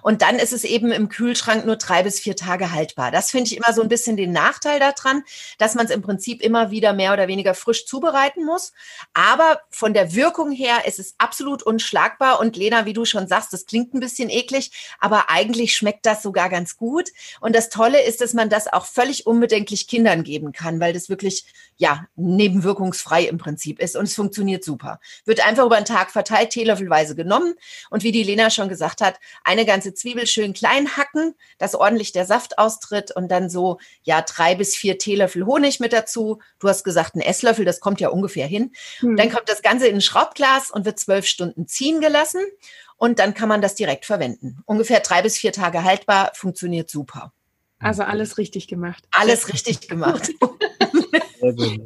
Und 0.01 0.21
dann 0.21 0.37
ist 0.37 0.53
es 0.53 0.63
eben 0.63 0.91
im 0.91 1.09
Kühlschrank 1.09 1.65
nur 1.65 1.77
drei 1.77 2.03
bis 2.03 2.19
vier 2.19 2.35
Tage 2.35 2.71
haltbar. 2.71 3.11
Das 3.11 3.31
finde 3.31 3.47
ich 3.47 3.57
immer 3.57 3.73
so 3.73 3.81
ein 3.81 3.89
bisschen 3.89 4.17
den 4.17 4.31
Nachteil 4.31 4.79
daran, 4.79 5.23
dass 5.57 5.75
man 5.75 5.85
es 5.85 5.91
im 5.91 6.01
Prinzip 6.01 6.41
immer 6.41 6.71
wieder 6.71 6.93
mehr 6.93 7.13
oder 7.13 7.27
weniger 7.27 7.53
frisch 7.53 7.85
zubereiten 7.85 8.45
muss. 8.45 8.73
Aber 9.13 9.61
von 9.69 9.93
der 9.93 10.13
Wirkung 10.15 10.51
her 10.51 10.85
ist 10.85 10.99
es 10.99 11.15
absolut 11.17 11.63
unschlagbar. 11.63 12.39
Und 12.39 12.55
Lena, 12.57 12.85
wie 12.85 12.93
du 12.93 13.05
schon 13.05 13.27
sagst, 13.27 13.53
das 13.53 13.65
klingt 13.65 13.93
ein 13.93 13.99
bisschen 13.99 14.29
eklig, 14.29 14.71
aber 14.99 15.29
eigentlich 15.29 15.75
schmeckt 15.75 16.05
das 16.05 16.23
sogar 16.23 16.49
ganz 16.49 16.77
gut. 16.77 17.06
Und 17.39 17.56
das 17.56 17.69
Tolle 17.69 18.01
ist, 18.04 18.21
dass 18.21 18.33
man 18.33 18.50
das 18.50 18.71
auch 18.71 18.86
völlig 18.86 19.27
unbedenklich 19.27 19.88
Kindern 19.88 20.24
geben 20.24 20.51
kann, 20.51 20.79
weil 20.79 20.93
das 20.93 21.10
wirklich, 21.10 21.46
ja, 21.77 22.08
nebenwirkungsfrei 22.15 23.24
im 23.24 23.38
Prinzip 23.38 23.79
ist 23.79 23.96
und 23.96 24.05
es 24.05 24.15
funktioniert 24.15 24.63
super. 24.63 25.00
Wird 25.25 25.46
einfach 25.46 25.65
über 25.65 25.77
den 25.77 25.86
Tag 25.86 26.12
verteilt, 26.12 26.51
teelöffelweise 26.51 27.15
genommen 27.15 27.55
und 27.89 28.03
wie 28.03 28.12
die 28.12 28.24
Lena 28.24 28.50
schon 28.50 28.70
gesagt 28.70 29.01
hat, 29.01 29.20
eine 29.43 29.65
ganze 29.65 29.93
Zwiebel 29.93 30.27
schön 30.27 30.53
klein 30.53 30.98
hacken, 30.98 31.36
dass 31.58 31.75
ordentlich 31.75 32.12
der 32.12 32.25
Saft 32.25 32.58
austritt 32.58 33.15
und 33.15 33.29
dann 33.29 33.50
so, 33.50 33.79
ja, 34.03 34.22
drei 34.22 34.55
bis 34.55 34.75
vier 34.75 34.98
Teelöffel 34.98 35.46
Honig 35.46 35.79
mit 35.79 35.93
dazu. 35.93 36.39
Du 36.60 36.67
hast 36.67 36.84
gesagt, 36.84 37.15
ein 37.15 37.22
Esslöffel, 37.22 37.65
das 37.65 37.79
kommt 37.79 38.01
ja 38.01 38.10
ungefähr 38.10 38.48
hin. 38.48 38.72
Hm. 39.00 39.15
Dann 39.15 39.31
kommt 39.31 39.50
das 39.50 39.62
Ganze 39.62 39.88
in 39.88 39.96
ein 39.96 40.01
Schraubglas 40.01 40.72
und 40.72 40.86
wird 40.86 41.00
zwölf 41.00 41.25
Stunden 41.25 41.67
ziehen 41.67 42.01
gelassen 42.01 42.41
und 42.98 43.20
dann 43.20 43.34
kann 43.34 43.50
man 43.50 43.62
das 43.62 43.75
direkt 43.75 44.06
verwenden. 44.06 44.58
Ungefähr 44.66 45.00
drei 45.00 45.22
bis 45.22 45.38
vier 45.38 45.51
Tage 45.51 45.84
haltbar, 45.84 46.32
funktioniert 46.34 46.89
super. 46.89 47.32
Also 47.80 48.04
alles 48.04 48.38
richtig 48.38 48.68
gemacht. 48.68 49.04
Alles 49.12 49.54
richtig 49.54 49.88
gemacht. 49.88 50.32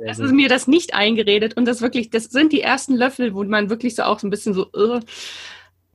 Es 0.08 0.18
ist 0.18 0.32
mir 0.32 0.48
das 0.48 0.66
nicht 0.66 0.94
eingeredet 0.94 1.56
und 1.58 1.66
das 1.66 1.82
wirklich, 1.82 2.10
das 2.10 2.26
sind 2.26 2.54
die 2.54 2.62
ersten 2.62 2.96
Löffel, 2.96 3.36
wo 3.36 3.44
man 3.44 3.70
wirklich 3.70 3.96
so 3.96 4.04
auch 4.04 4.18
so 4.18 4.26
ein 4.26 4.30
bisschen 4.30 4.54
so, 4.54 4.68
uh, 4.74 5.02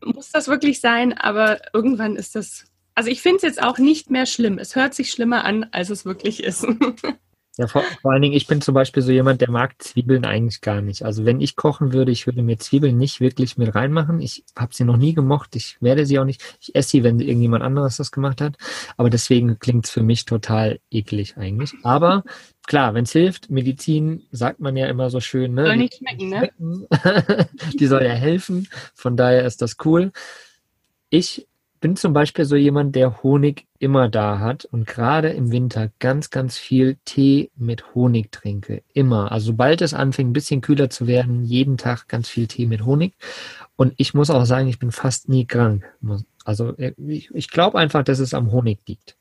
muss 0.04 0.30
das 0.30 0.46
wirklich 0.46 0.80
sein? 0.80 1.14
Aber 1.14 1.60
irgendwann 1.72 2.16
ist 2.16 2.36
das, 2.36 2.66
also 2.94 3.10
ich 3.10 3.22
finde 3.22 3.38
es 3.38 3.42
jetzt 3.42 3.62
auch 3.62 3.78
nicht 3.78 4.10
mehr 4.10 4.26
schlimm. 4.26 4.58
Es 4.58 4.76
hört 4.76 4.94
sich 4.94 5.10
schlimmer 5.10 5.44
an, 5.44 5.66
als 5.72 5.90
es 5.90 6.04
wirklich 6.04 6.44
ist. 6.44 6.66
Ja, 7.58 7.66
vor, 7.68 7.82
vor, 8.02 8.12
allen 8.12 8.20
Dingen, 8.20 8.34
ich 8.34 8.46
bin 8.46 8.60
zum 8.60 8.74
Beispiel 8.74 9.02
so 9.02 9.10
jemand, 9.12 9.40
der 9.40 9.50
mag 9.50 9.82
Zwiebeln 9.82 10.26
eigentlich 10.26 10.60
gar 10.60 10.82
nicht. 10.82 11.02
Also 11.04 11.24
wenn 11.24 11.40
ich 11.40 11.56
kochen 11.56 11.94
würde, 11.94 12.12
ich 12.12 12.26
würde 12.26 12.42
mir 12.42 12.58
Zwiebeln 12.58 12.98
nicht 12.98 13.20
wirklich 13.20 13.56
mit 13.56 13.74
reinmachen. 13.74 14.20
Ich 14.20 14.44
habe 14.54 14.74
sie 14.74 14.84
noch 14.84 14.98
nie 14.98 15.14
gemocht. 15.14 15.56
Ich 15.56 15.78
werde 15.80 16.04
sie 16.04 16.18
auch 16.18 16.26
nicht. 16.26 16.42
Ich 16.60 16.74
esse 16.74 16.90
sie, 16.90 17.02
wenn 17.02 17.18
irgendjemand 17.18 17.64
anderes 17.64 17.96
das 17.96 18.12
gemacht 18.12 18.42
hat. 18.42 18.56
Aber 18.98 19.08
deswegen 19.08 19.58
klingt 19.58 19.86
es 19.86 19.90
für 19.90 20.02
mich 20.02 20.26
total 20.26 20.80
eklig 20.90 21.38
eigentlich. 21.38 21.72
Aber 21.82 22.24
klar, 22.66 22.92
wenn 22.92 23.04
es 23.04 23.12
hilft, 23.12 23.48
Medizin 23.48 24.26
sagt 24.32 24.60
man 24.60 24.76
ja 24.76 24.86
immer 24.88 25.08
so 25.08 25.20
schön. 25.20 25.54
Ne? 25.54 25.64
Soll 25.64 25.76
nicht 25.78 25.94
schmecken, 25.94 26.28
ne? 26.28 26.50
Die 27.80 27.86
soll 27.86 28.04
ja 28.04 28.12
helfen. 28.12 28.68
Von 28.94 29.16
daher 29.16 29.46
ist 29.46 29.62
das 29.62 29.76
cool. 29.82 30.12
Ich 31.08 31.46
bin 31.86 31.94
zum 31.94 32.12
Beispiel 32.12 32.44
so 32.44 32.56
jemand, 32.56 32.96
der 32.96 33.22
Honig 33.22 33.68
immer 33.78 34.08
da 34.08 34.40
hat 34.40 34.64
und 34.64 34.88
gerade 34.88 35.28
im 35.28 35.52
Winter 35.52 35.92
ganz, 36.00 36.30
ganz 36.30 36.58
viel 36.58 36.96
Tee 37.04 37.52
mit 37.54 37.94
Honig 37.94 38.32
trinke. 38.32 38.82
Immer. 38.92 39.30
Also 39.30 39.52
sobald 39.52 39.80
es 39.82 39.94
anfängt, 39.94 40.30
ein 40.30 40.32
bisschen 40.32 40.62
kühler 40.62 40.90
zu 40.90 41.06
werden, 41.06 41.44
jeden 41.44 41.76
Tag 41.76 42.08
ganz 42.08 42.28
viel 42.28 42.48
Tee 42.48 42.66
mit 42.66 42.84
Honig. 42.84 43.14
Und 43.76 43.94
ich 43.98 44.14
muss 44.14 44.30
auch 44.30 44.46
sagen, 44.46 44.66
ich 44.66 44.80
bin 44.80 44.90
fast 44.90 45.28
nie 45.28 45.46
krank. 45.46 45.84
Also 46.44 46.76
äh, 46.76 46.92
ich, 47.06 47.32
ich 47.32 47.50
glaube 47.50 47.78
einfach, 47.78 48.02
dass 48.02 48.18
es 48.18 48.34
am 48.34 48.50
Honig 48.50 48.80
liegt. 48.88 49.16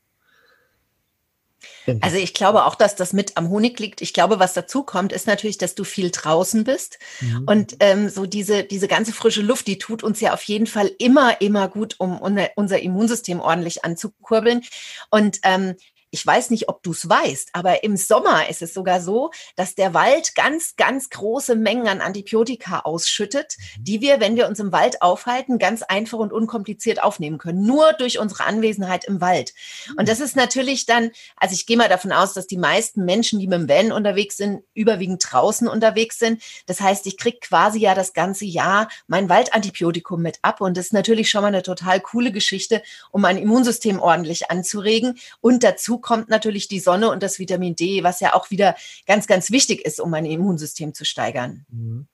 Also 2.00 2.16
ich 2.16 2.34
glaube 2.34 2.64
auch, 2.64 2.74
dass 2.74 2.96
das 2.96 3.12
mit 3.12 3.36
am 3.36 3.48
Honig 3.48 3.78
liegt. 3.78 4.00
Ich 4.00 4.12
glaube, 4.12 4.38
was 4.38 4.54
dazu 4.54 4.82
kommt, 4.82 5.12
ist 5.12 5.26
natürlich, 5.26 5.58
dass 5.58 5.74
du 5.74 5.84
viel 5.84 6.10
draußen 6.10 6.64
bist. 6.64 6.98
Mhm. 7.20 7.44
Und 7.46 7.76
ähm, 7.80 8.08
so 8.08 8.26
diese, 8.26 8.64
diese 8.64 8.88
ganze 8.88 9.12
frische 9.12 9.42
Luft, 9.42 9.66
die 9.66 9.78
tut 9.78 10.02
uns 10.02 10.20
ja 10.20 10.34
auf 10.34 10.42
jeden 10.42 10.66
Fall 10.66 10.90
immer, 10.98 11.40
immer 11.40 11.68
gut, 11.68 11.96
um 11.98 12.18
unser 12.20 12.80
Immunsystem 12.80 13.40
ordentlich 13.40 13.84
anzukurbeln. 13.84 14.62
Und 15.10 15.38
ähm, 15.42 15.74
ich 16.16 16.26
weiß 16.26 16.48
nicht, 16.48 16.70
ob 16.70 16.82
du 16.82 16.92
es 16.92 17.06
weißt, 17.06 17.50
aber 17.52 17.84
im 17.84 17.98
Sommer 17.98 18.48
ist 18.48 18.62
es 18.62 18.72
sogar 18.72 19.02
so, 19.02 19.30
dass 19.54 19.74
der 19.74 19.92
Wald 19.92 20.34
ganz, 20.34 20.74
ganz 20.76 21.10
große 21.10 21.56
Mengen 21.56 21.88
an 21.88 22.00
Antibiotika 22.00 22.80
ausschüttet, 22.80 23.56
mhm. 23.58 23.84
die 23.84 24.00
wir, 24.00 24.18
wenn 24.18 24.34
wir 24.34 24.48
uns 24.48 24.58
im 24.58 24.72
Wald 24.72 25.02
aufhalten, 25.02 25.58
ganz 25.58 25.82
einfach 25.82 26.18
und 26.18 26.32
unkompliziert 26.32 27.02
aufnehmen 27.02 27.36
können. 27.36 27.66
Nur 27.66 27.92
durch 27.92 28.18
unsere 28.18 28.44
Anwesenheit 28.44 29.04
im 29.04 29.20
Wald. 29.20 29.52
Und 29.90 30.04
mhm. 30.04 30.06
das 30.06 30.20
ist 30.20 30.36
natürlich 30.36 30.86
dann, 30.86 31.10
also 31.36 31.52
ich 31.52 31.66
gehe 31.66 31.76
mal 31.76 31.90
davon 31.90 32.12
aus, 32.12 32.32
dass 32.32 32.46
die 32.46 32.56
meisten 32.56 33.04
Menschen, 33.04 33.38
die 33.38 33.46
mit 33.46 33.58
dem 33.58 33.68
Van 33.68 33.92
unterwegs 33.92 34.38
sind, 34.38 34.62
überwiegend 34.72 35.22
draußen 35.30 35.68
unterwegs 35.68 36.18
sind. 36.18 36.42
Das 36.64 36.80
heißt, 36.80 37.06
ich 37.06 37.18
kriege 37.18 37.40
quasi 37.40 37.78
ja 37.78 37.94
das 37.94 38.14
ganze 38.14 38.46
Jahr 38.46 38.88
mein 39.06 39.28
Waldantibiotikum 39.28 40.22
mit 40.22 40.38
ab. 40.40 40.62
Und 40.62 40.78
das 40.78 40.86
ist 40.86 40.92
natürlich 40.94 41.28
schon 41.28 41.42
mal 41.42 41.48
eine 41.48 41.62
total 41.62 42.00
coole 42.00 42.32
Geschichte, 42.32 42.82
um 43.10 43.20
mein 43.20 43.36
Immunsystem 43.36 44.00
ordentlich 44.00 44.50
anzuregen. 44.50 45.18
Und 45.42 45.62
dazu 45.62 45.98
kommt 46.06 46.28
natürlich 46.28 46.68
die 46.68 46.78
Sonne 46.78 47.10
und 47.10 47.20
das 47.20 47.40
Vitamin 47.40 47.74
D, 47.74 48.04
was 48.04 48.20
ja 48.20 48.34
auch 48.34 48.52
wieder 48.52 48.76
ganz, 49.08 49.26
ganz 49.26 49.50
wichtig 49.50 49.84
ist, 49.84 49.98
um 49.98 50.08
mein 50.08 50.24
Immunsystem 50.24 50.94
zu 50.94 51.04
steigern. 51.04 51.66
Mhm. 51.68 52.06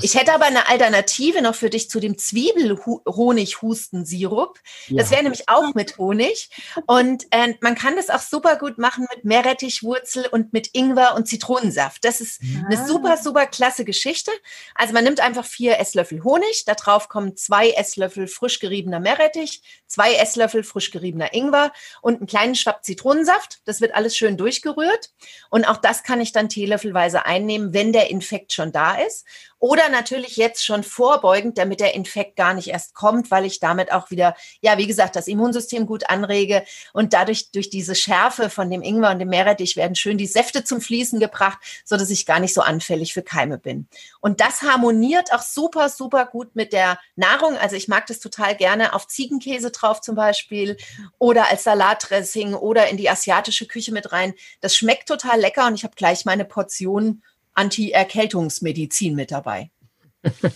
ich 0.00 0.14
hätte 0.14 0.32
aber 0.32 0.46
eine 0.46 0.70
Alternative 0.70 1.42
noch 1.42 1.54
für 1.54 1.68
dich 1.68 1.90
zu 1.90 2.00
dem 2.00 2.16
Zwiebelhonig-Hustensirup. 2.16 4.58
Ja. 4.88 4.96
Das 4.96 5.10
wäre 5.10 5.22
nämlich 5.22 5.50
auch 5.50 5.74
mit 5.74 5.98
Honig. 5.98 6.48
Und 6.86 7.26
äh, 7.30 7.52
man 7.60 7.74
kann 7.74 7.96
das 7.96 8.08
auch 8.08 8.22
super 8.22 8.56
gut 8.56 8.78
machen 8.78 9.06
mit 9.14 9.26
Meerrettichwurzel 9.26 10.28
und 10.30 10.54
mit 10.54 10.70
Ingwer 10.72 11.14
und 11.14 11.28
Zitronensaft. 11.28 12.06
Das 12.06 12.22
ist 12.22 12.42
ja. 12.42 12.64
eine 12.64 12.80
ah. 12.80 12.86
super, 12.86 13.18
super 13.18 13.46
klasse 13.46 13.84
Geschichte. 13.84 14.30
Also 14.74 14.94
man 14.94 15.04
nimmt 15.04 15.20
einfach 15.20 15.44
vier 15.44 15.78
Esslöffel 15.78 16.24
Honig, 16.24 16.64
da 16.64 16.74
drauf 16.74 17.10
kommen 17.10 17.36
zwei 17.36 17.72
Esslöffel 17.72 18.28
frisch 18.28 18.60
geriebener 18.60 18.98
Meerrettich, 18.98 19.60
zwei 19.86 20.14
Esslöffel 20.14 20.62
frisch 20.62 20.90
geriebener 20.90 21.34
Ingwer 21.34 21.72
und 22.02 22.16
einen 22.16 22.26
kleinen 22.26 22.54
Schwapp 22.54 22.84
Zitronen 22.84 23.16
Zitronensaft. 23.16 23.60
Das 23.64 23.80
wird 23.80 23.94
alles 23.94 24.16
schön 24.16 24.36
durchgerührt. 24.36 25.10
Und 25.50 25.66
auch 25.66 25.76
das 25.76 26.02
kann 26.02 26.20
ich 26.20 26.32
dann 26.32 26.48
teelöffelweise 26.48 27.24
einnehmen, 27.24 27.72
wenn 27.72 27.92
der 27.92 28.10
Infekt 28.10 28.52
schon 28.52 28.72
da 28.72 28.96
ist. 28.96 29.26
Oder 29.58 29.88
natürlich 29.88 30.36
jetzt 30.36 30.64
schon 30.64 30.82
vorbeugend, 30.82 31.56
damit 31.56 31.80
der 31.80 31.94
Infekt 31.94 32.36
gar 32.36 32.52
nicht 32.52 32.68
erst 32.68 32.94
kommt, 32.94 33.30
weil 33.30 33.46
ich 33.46 33.58
damit 33.58 33.90
auch 33.90 34.10
wieder, 34.10 34.36
ja, 34.60 34.76
wie 34.76 34.86
gesagt, 34.86 35.16
das 35.16 35.28
Immunsystem 35.28 35.86
gut 35.86 36.10
anrege. 36.10 36.62
Und 36.92 37.14
dadurch, 37.14 37.50
durch 37.52 37.70
diese 37.70 37.94
Schärfe 37.94 38.50
von 38.50 38.70
dem 38.70 38.82
Ingwer 38.82 39.10
und 39.10 39.18
dem 39.18 39.28
Meerrettich 39.28 39.76
werden 39.76 39.96
schön 39.96 40.18
die 40.18 40.26
Säfte 40.26 40.62
zum 40.62 40.82
Fließen 40.82 41.20
gebracht, 41.20 41.58
so 41.84 41.96
dass 41.96 42.10
ich 42.10 42.26
gar 42.26 42.38
nicht 42.38 42.52
so 42.52 42.60
anfällig 42.60 43.14
für 43.14 43.22
Keime 43.22 43.56
bin. 43.56 43.88
Und 44.20 44.40
das 44.40 44.60
harmoniert 44.60 45.32
auch 45.32 45.42
super, 45.42 45.88
super 45.88 46.26
gut 46.26 46.54
mit 46.54 46.74
der 46.74 46.98
Nahrung. 47.14 47.56
Also 47.56 47.76
ich 47.76 47.88
mag 47.88 48.06
das 48.06 48.20
total 48.20 48.56
gerne 48.56 48.92
auf 48.92 49.08
Ziegenkäse 49.08 49.72
drauf 49.80 50.00
zum 50.00 50.14
Beispiel 50.14 50.76
oder 51.18 51.50
als 51.50 51.64
Salatdressing 51.64 52.54
oder 52.54 52.88
in 52.88 52.96
die 52.96 53.08
asiatische 53.08 53.66
Küche 53.66 53.92
mit 53.92 54.12
rein. 54.12 54.34
Das 54.60 54.76
schmeckt 54.76 55.08
total 55.08 55.40
lecker 55.40 55.66
und 55.66 55.74
ich 55.74 55.84
habe 55.84 55.94
gleich 55.96 56.24
meine 56.24 56.44
Portion 56.44 57.22
Anti-Erkältungsmedizin 57.54 59.14
mit 59.14 59.30
dabei. 59.30 59.70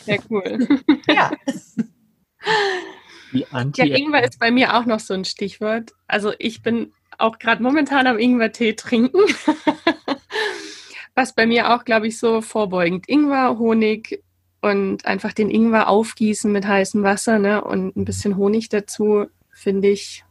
Sehr 0.04 0.18
cool. 0.30 0.68
ja. 1.08 1.30
ja, 3.32 3.84
Ingwer 3.84 4.24
ist 4.24 4.38
bei 4.38 4.50
mir 4.50 4.76
auch 4.76 4.84
noch 4.84 5.00
so 5.00 5.14
ein 5.14 5.24
Stichwort. 5.24 5.92
Also 6.06 6.32
ich 6.38 6.62
bin 6.62 6.92
auch 7.18 7.38
gerade 7.38 7.62
momentan 7.62 8.06
am 8.06 8.18
Ingwer-Tee 8.18 8.74
trinken. 8.74 9.20
Was 11.14 11.34
bei 11.34 11.46
mir 11.46 11.74
auch, 11.74 11.84
glaube 11.84 12.08
ich, 12.08 12.18
so 12.18 12.40
vorbeugend. 12.40 13.08
Ingwer, 13.08 13.58
Honig 13.58 14.22
und 14.60 15.06
einfach 15.06 15.32
den 15.32 15.50
Ingwer 15.50 15.88
aufgießen 15.88 16.50
mit 16.50 16.66
heißem 16.66 17.02
Wasser 17.02 17.38
ne? 17.38 17.62
und 17.64 17.96
ein 17.96 18.04
bisschen 18.04 18.36
Honig 18.36 18.68
dazu, 18.68 19.26
finde 19.52 19.88
ich, 19.88 20.24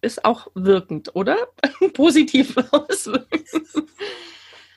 ist 0.00 0.24
auch 0.24 0.48
wirkend, 0.54 1.14
oder? 1.14 1.36
Positiv 1.94 2.56
auswirkend. 2.70 3.48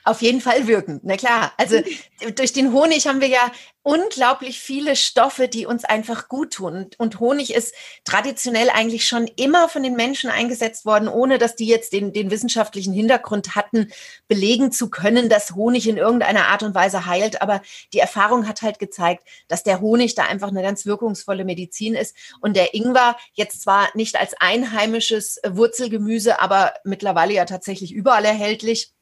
Auf 0.04 0.22
jeden 0.22 0.40
Fall 0.40 0.66
wirkend, 0.66 1.02
na 1.04 1.16
klar. 1.16 1.52
Also 1.56 1.76
durch 2.36 2.52
den 2.52 2.72
Honig 2.72 3.06
haben 3.06 3.20
wir 3.20 3.28
ja 3.28 3.52
unglaublich 3.84 4.60
viele 4.60 4.94
Stoffe, 4.94 5.48
die 5.48 5.66
uns 5.66 5.84
einfach 5.84 6.28
gut 6.28 6.52
tun. 6.54 6.90
Und 6.98 7.18
Honig 7.18 7.52
ist 7.52 7.74
traditionell 8.04 8.70
eigentlich 8.70 9.06
schon 9.06 9.26
immer 9.36 9.68
von 9.68 9.82
den 9.82 9.96
Menschen 9.96 10.30
eingesetzt 10.30 10.84
worden, 10.86 11.08
ohne 11.08 11.38
dass 11.38 11.56
die 11.56 11.66
jetzt 11.66 11.92
den, 11.92 12.12
den 12.12 12.30
wissenschaftlichen 12.30 12.92
Hintergrund 12.92 13.56
hatten, 13.56 13.90
belegen 14.28 14.70
zu 14.70 14.88
können, 14.88 15.28
dass 15.28 15.54
Honig 15.54 15.88
in 15.88 15.96
irgendeiner 15.96 16.46
Art 16.46 16.62
und 16.62 16.74
Weise 16.74 17.06
heilt. 17.06 17.42
Aber 17.42 17.60
die 17.92 17.98
Erfahrung 17.98 18.46
hat 18.46 18.62
halt 18.62 18.78
gezeigt, 18.78 19.24
dass 19.48 19.64
der 19.64 19.80
Honig 19.80 20.14
da 20.14 20.24
einfach 20.24 20.48
eine 20.48 20.62
ganz 20.62 20.86
wirkungsvolle 20.86 21.44
Medizin 21.44 21.94
ist. 21.94 22.16
Und 22.40 22.56
der 22.56 22.74
Ingwer 22.74 23.16
jetzt 23.34 23.62
zwar 23.62 23.88
nicht 23.94 24.16
als 24.16 24.34
einheimisches 24.38 25.40
Wurzelgemüse, 25.44 26.40
aber 26.40 26.74
mittlerweile 26.84 27.34
ja 27.34 27.46
tatsächlich 27.46 27.92
überall 27.92 28.24
erhältlich 28.24 28.92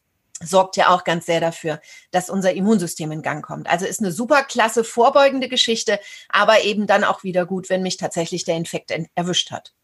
sorgt 0.42 0.76
ja 0.76 0.88
auch 0.88 1.04
ganz 1.04 1.26
sehr 1.26 1.40
dafür, 1.40 1.80
dass 2.10 2.30
unser 2.30 2.52
Immunsystem 2.52 3.12
in 3.12 3.22
Gang 3.22 3.44
kommt. 3.44 3.68
Also 3.68 3.86
ist 3.86 4.00
eine 4.00 4.12
super 4.12 4.42
klasse 4.42 4.84
vorbeugende 4.84 5.48
Geschichte, 5.48 6.00
aber 6.28 6.64
eben 6.64 6.86
dann 6.86 7.04
auch 7.04 7.22
wieder 7.22 7.46
gut, 7.46 7.70
wenn 7.70 7.82
mich 7.82 7.96
tatsächlich 7.96 8.44
der 8.44 8.56
Infekt 8.56 8.92
erwischt 9.14 9.50
hat. 9.50 9.74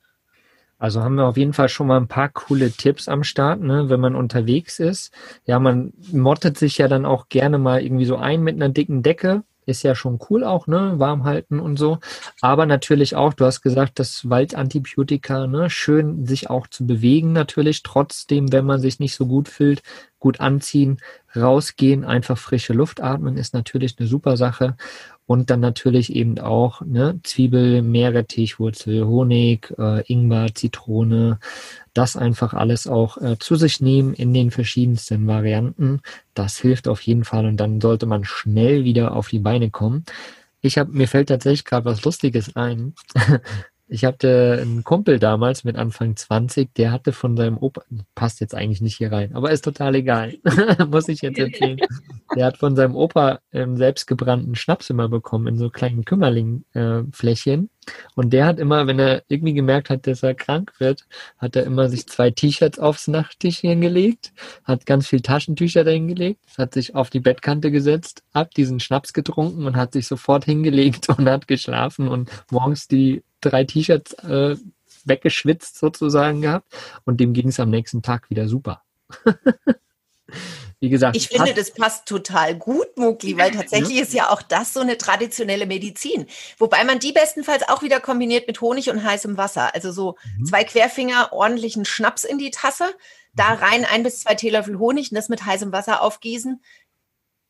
Also 0.79 1.03
haben 1.03 1.15
wir 1.15 1.25
auf 1.25 1.39
jeden 1.39 1.55
Fall 1.55 1.71
schon 1.71 1.87
mal 1.87 1.97
ein 1.97 2.09
paar 2.09 2.29
coole 2.29 2.71
Tipps 2.71 3.09
am 3.09 3.25
Start, 3.25 3.61
ne, 3.61 3.89
wenn 3.89 4.01
man 4.01 4.15
unterwegs 4.15 4.79
ist. 4.79 5.11
Ja, 5.47 5.59
man 5.59 5.95
mottet 6.13 6.59
sich 6.59 6.77
ja 6.77 6.87
dann 6.87 7.07
auch 7.07 7.29
gerne 7.29 7.59
mal 7.59 7.83
irgendwie 7.83 8.05
so 8.05 8.17
ein 8.17 8.43
mit 8.43 8.57
einer 8.57 8.69
dicken 8.69 9.03
Decke 9.03 9.43
ist 9.67 9.83
ja 9.83 9.95
schon 9.95 10.19
cool 10.31 10.45
auch, 10.45 10.67
ne? 10.67 10.95
Warm 10.97 11.25
halten 11.25 11.61
und 11.61 11.77
so. 11.77 11.99
Aber 12.41 12.67
natürlich 12.67 13.17
auch, 13.17 13.35
du 13.35 13.45
hast 13.45 13.63
gesagt, 13.63 13.99
das 13.99 14.31
Waldantibiotika, 14.31 15.47
ne? 15.47 15.69
Schön 15.71 16.25
sich 16.27 16.49
auch 16.49 16.67
zu 16.69 16.87
bewegen 16.87 17.33
natürlich. 17.33 17.83
Trotzdem, 17.83 18.53
wenn 18.53 18.65
man 18.65 18.81
sich 18.81 19.01
nicht 19.01 19.15
so 19.15 19.27
gut 19.27 19.49
fühlt, 19.49 19.83
gut 20.19 20.41
anziehen, 20.41 20.99
rausgehen, 21.35 22.05
einfach 22.05 22.39
frische 22.39 22.73
Luft 22.73 23.01
atmen 23.01 23.37
ist 23.37 23.55
natürlich 23.55 23.97
eine 23.99 24.09
super 24.09 24.37
Sache. 24.37 24.77
Und 25.27 25.51
dann 25.51 25.61
natürlich 25.61 26.15
eben 26.15 26.39
auch 26.39 26.83
ne, 26.83 27.19
Zwiebel, 27.25 27.83
Meerrettich, 27.83 28.61
Wurzel, 28.61 29.07
Honig, 29.07 29.75
äh, 29.77 30.03
Ingwer, 30.11 30.55
Zitrone, 30.55 31.41
das 31.97 32.17
einfach 32.17 32.55
alles 32.55 32.87
auch 32.87 33.17
äh, 33.19 33.39
zu 33.39 33.57
sich 33.57 33.81
nehmen 33.81 34.15
in 34.15 34.35
den 34.35 34.51
verschiedensten 34.51 35.27
Varianten. 35.27 36.01
Das 36.35 36.59
hilft 36.59 36.89
auf 36.89 37.01
jeden 37.03 37.25
Fall 37.25 37.47
und 37.47 37.57
dann 37.57 37.81
sollte 37.81 38.07
man 38.07 38.25
schnell 38.25 38.85
wieder 38.85 39.13
auf 39.13 39.29
die 39.29 39.39
Beine 39.39 39.71
kommen. 39.71 40.05
Ich 40.61 40.79
habe 40.79 40.93
mir 40.93 41.09
fällt 41.09 41.29
tatsächlich 41.29 41.65
gerade 41.65 41.85
was 41.85 42.05
Lustiges 42.05 42.57
ein. 42.57 42.95
Ich 43.89 44.05
hatte 44.05 44.59
einen 44.61 44.83
Kumpel 44.83 45.21
damals 45.21 45.63
mit 45.63 45.77
Anfang 45.77 46.17
20, 46.17 46.75
der 46.75 46.91
hatte 46.91 47.13
von 47.13 47.37
seinem 47.37 47.57
Opa, 47.57 47.83
passt 48.17 48.41
jetzt 48.41 48.55
eigentlich 48.55 48.81
nicht 48.81 48.97
hier 48.97 49.13
rein, 49.13 49.35
aber 49.37 49.53
ist 49.53 49.65
total 49.65 49.95
egal, 49.95 50.35
muss 50.91 51.09
ich 51.09 51.23
jetzt 51.23 51.39
erzählen. 51.39 51.79
Der 52.35 52.47
hat 52.47 52.59
von 52.59 52.75
seinem 52.75 52.97
Opa 52.97 53.39
ähm, 53.53 53.77
selbstgebrannten 53.77 54.57
Schnaps 54.57 54.91
immer 54.91 55.09
bekommen 55.09 55.47
in 55.47 55.57
so 55.57 55.71
kleinen 55.71 56.05
Kümmerlingfläschchen. 56.05 57.65
Äh, 57.65 57.93
und 58.17 58.33
der 58.33 58.47
hat 58.47 58.59
immer, 58.59 58.89
wenn 58.89 58.99
er 58.99 59.23
irgendwie 59.29 59.55
gemerkt 59.55 59.91
hat, 59.91 60.09
dass 60.09 60.25
er 60.25 60.35
krank 60.35 60.73
wird, 60.79 61.07
hat 61.39 61.55
er 61.55 61.63
immer 61.63 61.89
sich 61.89 62.09
zwei 62.09 62.33
T-Shirts 62.33 62.81
aufs 62.81 63.07
Nachttischchen 63.07 63.81
gelegt, 63.81 64.33
hat 64.65 64.87
ganz 64.87 65.07
viel 65.07 65.21
Taschentücher 65.21 65.85
dahin 65.85 66.09
gelegt, 66.09 66.41
hat 66.59 66.75
sich 66.75 66.97
auf 66.97 67.11
die 67.11 67.21
Bettkante 67.21 67.71
gesetzt, 67.71 68.25
hat 68.35 68.57
diesen 68.57 68.81
Schnaps 68.81 69.13
getrunken 69.13 69.65
und 69.65 69.77
hat 69.77 69.93
sich 69.93 70.09
sofort 70.09 70.45
hingelegt 70.45 71.09
und 71.17 71.29
hat 71.29 71.47
geschlafen 71.47 72.09
und 72.09 72.31
morgens 72.51 72.89
die 72.89 73.23
drei 73.51 73.65
T-Shirts 73.65 74.13
äh, 74.25 74.57
weggeschwitzt 75.05 75.79
sozusagen 75.79 76.43
gehabt 76.43 76.75
und 77.05 77.21
dem 77.21 77.33
ging 77.33 77.49
es 77.49 77.61
am 77.61 77.71
nächsten 77.71 78.03
Tag 78.03 78.31
wieder 78.31 78.49
super. 78.49 78.83
Wie 80.79 80.91
gesagt, 80.91 81.17
ich 81.17 81.29
finde, 81.29 81.55
das 81.55 81.73
passt 81.73 82.07
total 82.07 82.55
gut, 82.55 82.99
Mugli, 82.99 83.39
weil 83.39 83.51
tatsächlich 83.51 83.99
ist 83.99 84.13
ja 84.13 84.29
auch 84.29 84.43
das 84.43 84.75
so 84.75 84.81
eine 84.81 84.99
traditionelle 84.99 85.65
Medizin. 85.65 86.27
Wobei 86.59 86.85
man 86.85 86.99
die 86.99 87.13
bestenfalls 87.13 87.67
auch 87.67 87.83
wieder 87.83 87.99
kombiniert 87.99 88.47
mit 88.47 88.61
Honig 88.61 88.91
und 88.91 89.03
heißem 89.03 89.39
Wasser. 89.39 89.75
Also 89.75 89.91
so 89.91 90.17
mhm. 90.39 90.45
zwei 90.45 90.65
Querfinger, 90.65 91.33
ordentlichen 91.33 91.87
Schnaps 91.87 92.25
in 92.25 92.37
die 92.37 92.51
Tasse, 92.51 92.95
da 93.35 93.55
mhm. 93.55 93.63
rein 93.63 93.85
ein 93.87 94.03
bis 94.03 94.21
zwei 94.21 94.35
Teelöffel 94.35 94.79
Honig 94.79 95.11
und 95.11 95.15
das 95.15 95.31
mit 95.31 95.47
heißem 95.47 95.73
Wasser 95.73 96.03
aufgießen 96.03 96.61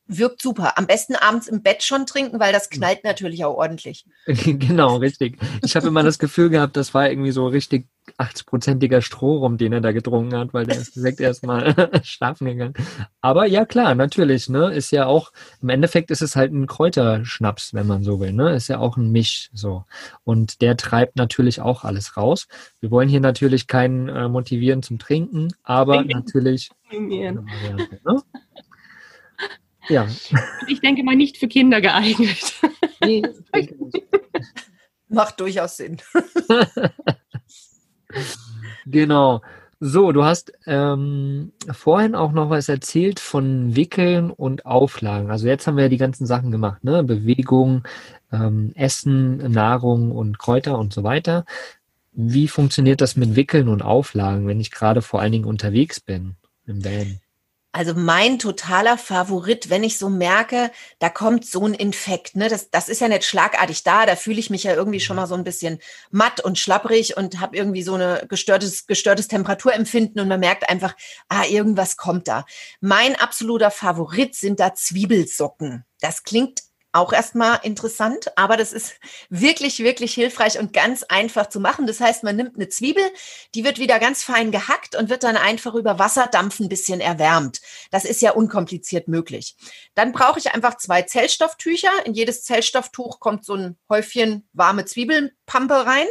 wirkt 0.09 0.43
super. 0.43 0.79
Am 0.79 0.87
besten 0.87 1.17
abends 1.17 1.49
im 1.49 1.63
Bett 1.63 1.83
schon 1.83 2.07
trinken, 2.07 2.39
weil 2.39 2.53
das 2.53 2.71
knallt 2.71 3.05
natürlich 3.05 3.45
auch 3.45 3.57
ordentlich. 3.57 4.05
genau, 4.27 4.97
richtig. 4.97 5.39
Ich 5.65 5.77
habe 5.77 5.89
immer 5.89 6.03
das 6.03 6.19
Gefühl 6.19 6.51
gehabt, 6.51 6.77
das 6.77 6.95
war 6.95 7.11
irgendwie 7.11 7.33
so 7.33 7.47
richtig 7.47 7.87
80-prozentiger 8.19 9.03
Strohrum, 9.03 9.59
den 9.59 9.73
er 9.73 9.81
da 9.81 9.93
getrunken 9.93 10.37
hat, 10.37 10.55
weil 10.55 10.67
der 10.67 10.77
ist 10.77 10.95
direkt 10.95 11.21
erstmal 11.21 11.75
schlafen 12.05 12.47
gegangen. 12.47 12.75
Aber 13.21 13.47
ja, 13.47 13.65
klar, 13.65 13.95
natürlich, 13.95 14.49
ne, 14.49 14.73
ist 14.73 14.93
ja 14.93 15.07
auch, 15.07 15.33
im 15.61 15.69
Endeffekt 15.69 16.11
ist 16.11 16.23
es 16.23 16.37
halt 16.37 16.53
ein 16.53 16.67
Kräuterschnaps, 16.67 17.75
wenn 17.75 17.87
man 17.87 18.05
so 18.05 18.21
will, 18.21 18.33
ne, 18.33 18.55
ist 18.55 18.69
ja 18.69 18.79
auch 18.79 18.97
ein 18.97 19.11
Misch, 19.11 19.51
so. 19.53 19.85
Und 20.25 20.61
der 20.61 20.77
treibt 20.77 21.17
natürlich 21.17 21.61
auch 21.61 21.85
alles 21.85 22.17
raus. 22.17 22.47
Wir 22.81 22.91
wollen 22.91 23.09
hier 23.09 23.21
natürlich 23.21 23.67
keinen 23.67 24.09
äh, 24.09 24.29
motivieren 24.29 24.83
zum 24.83 24.99
Trinken, 24.99 25.53
aber 25.63 26.05
natürlich. 26.05 26.71
Ne? 26.93 27.45
Ja. 29.89 30.07
Ich 30.67 30.81
denke 30.81 31.03
mal 31.03 31.17
nicht 31.17 31.39
für 31.39 31.49
Kinder 31.49 31.81
geeignet. 31.81 32.55
Nee, 33.01 33.23
Macht 35.09 35.41
durchaus 35.41 35.77
Sinn. 35.77 35.99
genau. 38.87 39.41
So, 39.79 40.11
du 40.11 40.25
hast 40.25 40.53
ähm, 40.67 41.53
vorhin 41.71 42.15
auch 42.15 42.33
noch 42.33 42.49
was 42.49 42.69
erzählt 42.69 43.21
von 43.21 43.77
Wickeln 43.77 44.31
und 44.31 44.65
Auflagen. 44.65 45.31
Also 45.31 45.47
jetzt 45.47 45.67
haben 45.67 45.77
wir 45.77 45.85
ja 45.85 45.91
die 45.91 45.99
ganzen 45.99 46.27
Sachen 46.27 46.51
gemacht, 46.51 46.83
ne? 46.83 47.05
Bewegung, 47.05 47.87
ähm, 48.33 48.73
Essen, 48.75 49.37
Nahrung 49.53 50.13
und 50.13 50.39
Kräuter 50.39 50.79
und 50.79 50.95
so 50.95 51.05
weiter. 51.05 51.45
Wie 52.13 52.49
funktioniert 52.49 53.03
das 53.03 53.17
mit 53.17 53.37
Wickeln 53.37 53.69
und 53.69 53.83
Auflagen, 53.83 54.47
wenn 54.47 54.61
ich 54.61 54.71
gerade 54.71 55.03
vor 55.03 55.21
allen 55.21 55.33
Dingen 55.33 55.45
unterwegs 55.45 56.01
bin 56.01 56.37
im 56.67 56.83
Van? 56.83 57.21
Also 57.77 57.93
mein 57.93 58.39
totaler 58.39 58.97
Favorit, 58.97 59.69
wenn 59.69 59.85
ich 59.85 59.99
so 59.99 60.09
merke, 60.09 60.71
da 60.99 61.11
kommt 61.11 61.45
so 61.45 61.67
ein 61.67 61.75
Infekt. 61.75 62.35
Ne? 62.35 62.49
Das, 62.49 62.71
das 62.71 62.89
ist 62.89 63.03
ja 63.03 63.09
nicht 63.09 63.25
schlagartig 63.25 63.83
da. 63.83 64.07
Da 64.07 64.17
fühle 64.17 64.41
ich 64.41 64.49
mich 64.49 64.65
ja 64.65 64.73
irgendwie 64.73 64.99
schon 64.99 65.17
mal 65.17 65.27
so 65.27 65.35
ein 65.35 65.45
bisschen 65.45 65.79
matt 66.11 66.41
und 66.41 66.59
schlapprig 66.59 67.19
und 67.19 67.39
habe 67.39 67.55
irgendwie 67.55 67.83
so 67.83 67.97
ein 67.97 68.27
gestörtes, 68.29 68.87
gestörtes 68.87 69.29
Temperaturempfinden 69.29 70.23
und 70.23 70.29
man 70.29 70.41
merkt 70.41 70.71
einfach, 70.71 70.97
ah, 71.29 71.45
irgendwas 71.45 71.99
kommt 71.99 72.29
da. 72.29 72.47
Mein 72.81 73.15
absoluter 73.15 73.71
Favorit 73.71 74.35
sind 74.35 74.59
da 74.59 74.75
Zwiebelsocken. 74.75 75.85
Das 76.01 76.23
klingt 76.23 76.63
auch 76.93 77.13
erstmal 77.13 77.61
interessant, 77.63 78.37
aber 78.37 78.57
das 78.57 78.73
ist 78.73 78.95
wirklich, 79.29 79.81
wirklich 79.81 80.15
hilfreich 80.15 80.59
und 80.59 80.73
ganz 80.73 81.03
einfach 81.03 81.49
zu 81.49 81.61
machen. 81.61 81.87
Das 81.87 82.01
heißt, 82.01 82.25
man 82.25 82.37
nimmt 82.37 82.57
eine 82.57 82.69
Zwiebel, 82.69 83.05
die 83.55 83.65
wird 83.65 83.79
wieder 83.79 83.99
ganz 83.99 84.23
fein 84.23 84.51
gehackt 84.51 84.97
und 84.97 85.11
wird 85.11 85.23
dann 85.23 85.37
einfach 85.37 85.75
über 85.75 85.99
Wasserdampf 85.99 86.59
ein 86.61 86.69
bisschen 86.69 87.01
erwärmt. 87.01 87.61
Das 87.91 88.05
ist 88.05 88.23
ja 88.23 88.33
unkompliziert 88.33 89.09
möglich. 89.09 89.57
Dann 89.95 90.13
brauche 90.13 90.39
ich 90.39 90.55
einfach 90.55 90.79
zwei 90.79 91.03
Zellstofftücher. 91.03 91.91
In 92.05 92.15
jedes 92.15 92.45
Zellstofftuch 92.45 93.21
kommt 93.21 93.45
so 93.45 93.55
ein 93.55 93.77
Häufchen 93.89 94.49
warme 94.53 94.85
Zwiebelpampe 94.85 95.87
rein. 95.87 96.07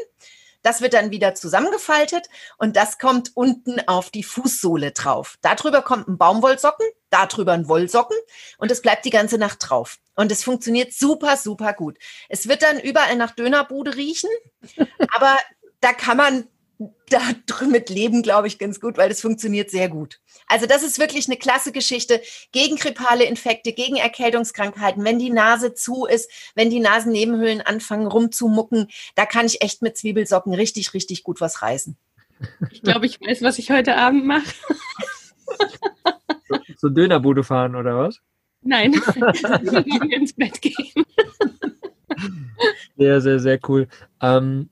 Das 0.65 0.81
wird 0.81 0.95
dann 0.95 1.11
wieder 1.11 1.35
zusammengefaltet 1.35 2.27
und 2.57 2.75
das 2.75 2.97
kommt 2.97 3.33
unten 3.35 3.87
auf 3.87 4.09
die 4.09 4.23
Fußsohle 4.23 4.93
drauf. 4.93 5.37
Darüber 5.41 5.83
kommt 5.83 6.07
ein 6.07 6.17
Baumwollsocken, 6.17 6.87
darüber 7.11 7.53
ein 7.53 7.67
Wollsocken 7.67 8.17
und 8.57 8.71
es 8.71 8.81
bleibt 8.81 9.05
die 9.05 9.11
ganze 9.11 9.37
Nacht 9.37 9.59
drauf. 9.61 9.99
Und 10.15 10.31
es 10.31 10.43
funktioniert 10.43 10.91
super, 10.91 11.37
super 11.37 11.73
gut. 11.73 11.99
Es 12.29 12.47
wird 12.47 12.63
dann 12.63 12.79
überall 12.79 13.15
nach 13.15 13.35
Dönerbude 13.35 13.95
riechen, 13.95 14.31
aber 15.13 15.37
da 15.81 15.93
kann 15.93 16.17
man 16.17 16.47
da 17.09 17.21
mit 17.67 17.89
leben, 17.89 18.21
glaube 18.21 18.47
ich, 18.47 18.59
ganz 18.59 18.79
gut, 18.79 18.97
weil 18.97 19.09
das 19.09 19.21
funktioniert 19.21 19.69
sehr 19.69 19.89
gut. 19.89 20.19
Also 20.47 20.65
das 20.65 20.83
ist 20.83 20.99
wirklich 20.99 21.27
eine 21.27 21.37
klasse 21.37 21.71
Geschichte 21.71 22.21
gegen 22.51 22.75
grippale 22.75 23.23
Infekte, 23.25 23.73
gegen 23.73 23.95
Erkältungskrankheiten. 23.95 25.03
Wenn 25.03 25.19
die 25.19 25.29
Nase 25.29 25.73
zu 25.73 26.05
ist, 26.05 26.29
wenn 26.55 26.69
die 26.69 26.79
Nasennebenhöhlen 26.79 27.61
anfangen 27.61 28.07
rumzumucken, 28.07 28.87
da 29.15 29.25
kann 29.25 29.45
ich 29.45 29.61
echt 29.61 29.81
mit 29.81 29.97
Zwiebelsocken 29.97 30.53
richtig, 30.53 30.93
richtig 30.93 31.23
gut 31.23 31.41
was 31.41 31.61
reißen. 31.61 31.97
Ich 32.71 32.81
glaube, 32.81 33.05
ich 33.05 33.21
weiß, 33.21 33.41
was 33.41 33.59
ich 33.59 33.71
heute 33.71 33.95
Abend 33.95 34.25
mache. 34.25 34.53
Zur 36.77 36.91
Dönerbude 36.91 37.43
fahren 37.43 37.75
oder 37.75 37.97
was? 37.97 38.19
Nein, 38.61 38.93
ins 40.09 40.33
Bett 40.33 40.61
gehen. 40.61 41.05
Sehr, 42.97 43.21
sehr, 43.21 43.39
sehr 43.39 43.59
cool. 43.67 43.87
Ähm, 44.21 44.69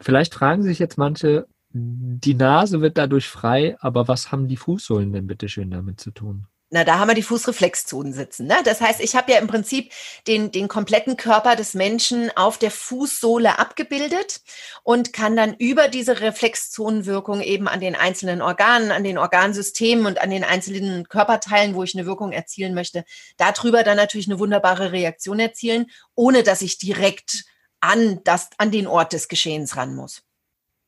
vielleicht 0.00 0.34
fragen 0.34 0.62
sich 0.62 0.78
jetzt 0.78 0.98
manche, 0.98 1.46
die 1.70 2.34
Nase 2.34 2.80
wird 2.80 2.96
dadurch 2.96 3.28
frei, 3.28 3.76
aber 3.80 4.08
was 4.08 4.32
haben 4.32 4.48
die 4.48 4.56
Fußsohlen 4.56 5.12
denn 5.12 5.26
bitte 5.26 5.48
schön 5.48 5.70
damit 5.70 6.00
zu 6.00 6.10
tun? 6.10 6.46
Na, 6.68 6.82
da 6.82 6.98
haben 6.98 7.06
wir 7.06 7.14
die 7.14 7.22
Fußreflexzonen 7.22 8.12
sitzen. 8.12 8.48
Ne? 8.48 8.56
Das 8.64 8.80
heißt, 8.80 9.00
ich 9.00 9.14
habe 9.14 9.30
ja 9.30 9.38
im 9.38 9.46
Prinzip 9.46 9.92
den, 10.26 10.50
den 10.50 10.66
kompletten 10.66 11.16
Körper 11.16 11.54
des 11.54 11.74
Menschen 11.74 12.36
auf 12.36 12.58
der 12.58 12.72
Fußsohle 12.72 13.60
abgebildet 13.60 14.40
und 14.82 15.12
kann 15.12 15.36
dann 15.36 15.54
über 15.54 15.86
diese 15.86 16.20
Reflexzonenwirkung 16.20 17.40
eben 17.40 17.68
an 17.68 17.78
den 17.78 17.94
einzelnen 17.94 18.42
Organen, 18.42 18.90
an 18.90 19.04
den 19.04 19.16
Organsystemen 19.16 20.06
und 20.06 20.20
an 20.20 20.30
den 20.30 20.42
einzelnen 20.42 21.08
Körperteilen, 21.08 21.76
wo 21.76 21.84
ich 21.84 21.96
eine 21.96 22.04
Wirkung 22.04 22.32
erzielen 22.32 22.74
möchte, 22.74 23.04
darüber 23.36 23.84
dann 23.84 23.96
natürlich 23.96 24.26
eine 24.26 24.40
wunderbare 24.40 24.90
Reaktion 24.90 25.38
erzielen, 25.38 25.86
ohne 26.16 26.42
dass 26.42 26.62
ich 26.62 26.78
direkt 26.78 27.44
an, 27.80 28.20
das, 28.24 28.50
an 28.58 28.70
den 28.70 28.86
Ort 28.86 29.12
des 29.12 29.28
Geschehens 29.28 29.76
ran 29.76 29.94
muss. 29.94 30.22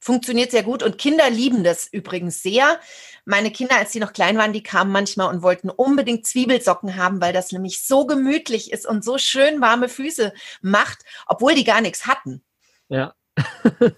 Funktioniert 0.00 0.52
sehr 0.52 0.62
gut 0.62 0.82
und 0.82 0.96
Kinder 0.96 1.28
lieben 1.28 1.64
das 1.64 1.88
übrigens 1.88 2.40
sehr. 2.40 2.78
Meine 3.24 3.50
Kinder, 3.50 3.76
als 3.76 3.92
sie 3.92 3.98
noch 3.98 4.12
klein 4.12 4.38
waren, 4.38 4.52
die 4.52 4.62
kamen 4.62 4.92
manchmal 4.92 5.28
und 5.34 5.42
wollten 5.42 5.70
unbedingt 5.70 6.26
Zwiebelsocken 6.26 6.96
haben, 6.96 7.20
weil 7.20 7.32
das 7.32 7.50
nämlich 7.50 7.82
so 7.82 8.06
gemütlich 8.06 8.72
ist 8.72 8.86
und 8.86 9.04
so 9.04 9.18
schön 9.18 9.60
warme 9.60 9.88
Füße 9.88 10.32
macht, 10.62 11.00
obwohl 11.26 11.54
die 11.54 11.64
gar 11.64 11.80
nichts 11.80 12.06
hatten. 12.06 12.42
Ja. 12.88 13.14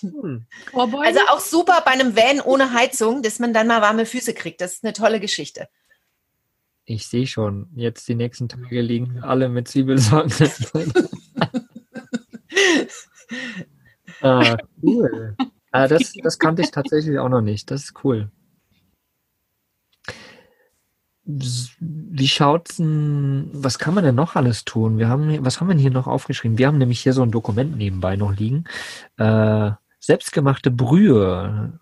Hm. 0.00 0.46
also 0.74 1.20
auch 1.28 1.40
super 1.40 1.82
bei 1.84 1.90
einem 1.90 2.14
Van 2.14 2.40
ohne 2.40 2.72
Heizung, 2.72 3.22
dass 3.22 3.38
man 3.38 3.52
dann 3.52 3.66
mal 3.66 3.82
warme 3.82 4.06
Füße 4.06 4.32
kriegt. 4.32 4.60
Das 4.60 4.74
ist 4.74 4.84
eine 4.84 4.92
tolle 4.92 5.18
Geschichte. 5.18 5.68
Ich 6.84 7.08
sehe 7.08 7.26
schon, 7.26 7.68
jetzt 7.74 8.06
die 8.06 8.14
nächsten 8.14 8.48
Tage 8.48 8.80
liegen 8.80 9.22
alle 9.22 9.48
mit 9.48 9.66
Zwiebelsocken. 9.66 10.30
ah, 14.22 14.56
cool. 14.82 15.36
Ah, 15.72 15.88
das, 15.88 16.12
das 16.22 16.38
kannte 16.38 16.62
ich 16.62 16.70
tatsächlich 16.70 17.18
auch 17.18 17.28
noch 17.28 17.42
nicht. 17.42 17.70
Das 17.70 17.84
ist 17.84 18.04
cool. 18.04 18.30
Wie 21.24 22.28
schaut's 22.28 22.76
denn, 22.76 23.50
was 23.52 23.78
kann 23.78 23.94
man 23.94 24.04
denn 24.04 24.14
noch 24.14 24.36
alles 24.36 24.64
tun? 24.64 24.96
Wir 24.98 25.08
haben, 25.08 25.44
was 25.44 25.60
haben 25.60 25.68
wir 25.68 25.76
hier 25.76 25.90
noch 25.90 26.06
aufgeschrieben? 26.06 26.56
Wir 26.56 26.68
haben 26.68 26.78
nämlich 26.78 27.00
hier 27.00 27.12
so 27.12 27.22
ein 27.22 27.32
Dokument 27.32 27.76
nebenbei 27.76 28.16
noch 28.16 28.36
liegen. 28.36 28.64
Äh, 29.16 29.72
selbstgemachte 29.98 30.70
Brühe. 30.70 31.80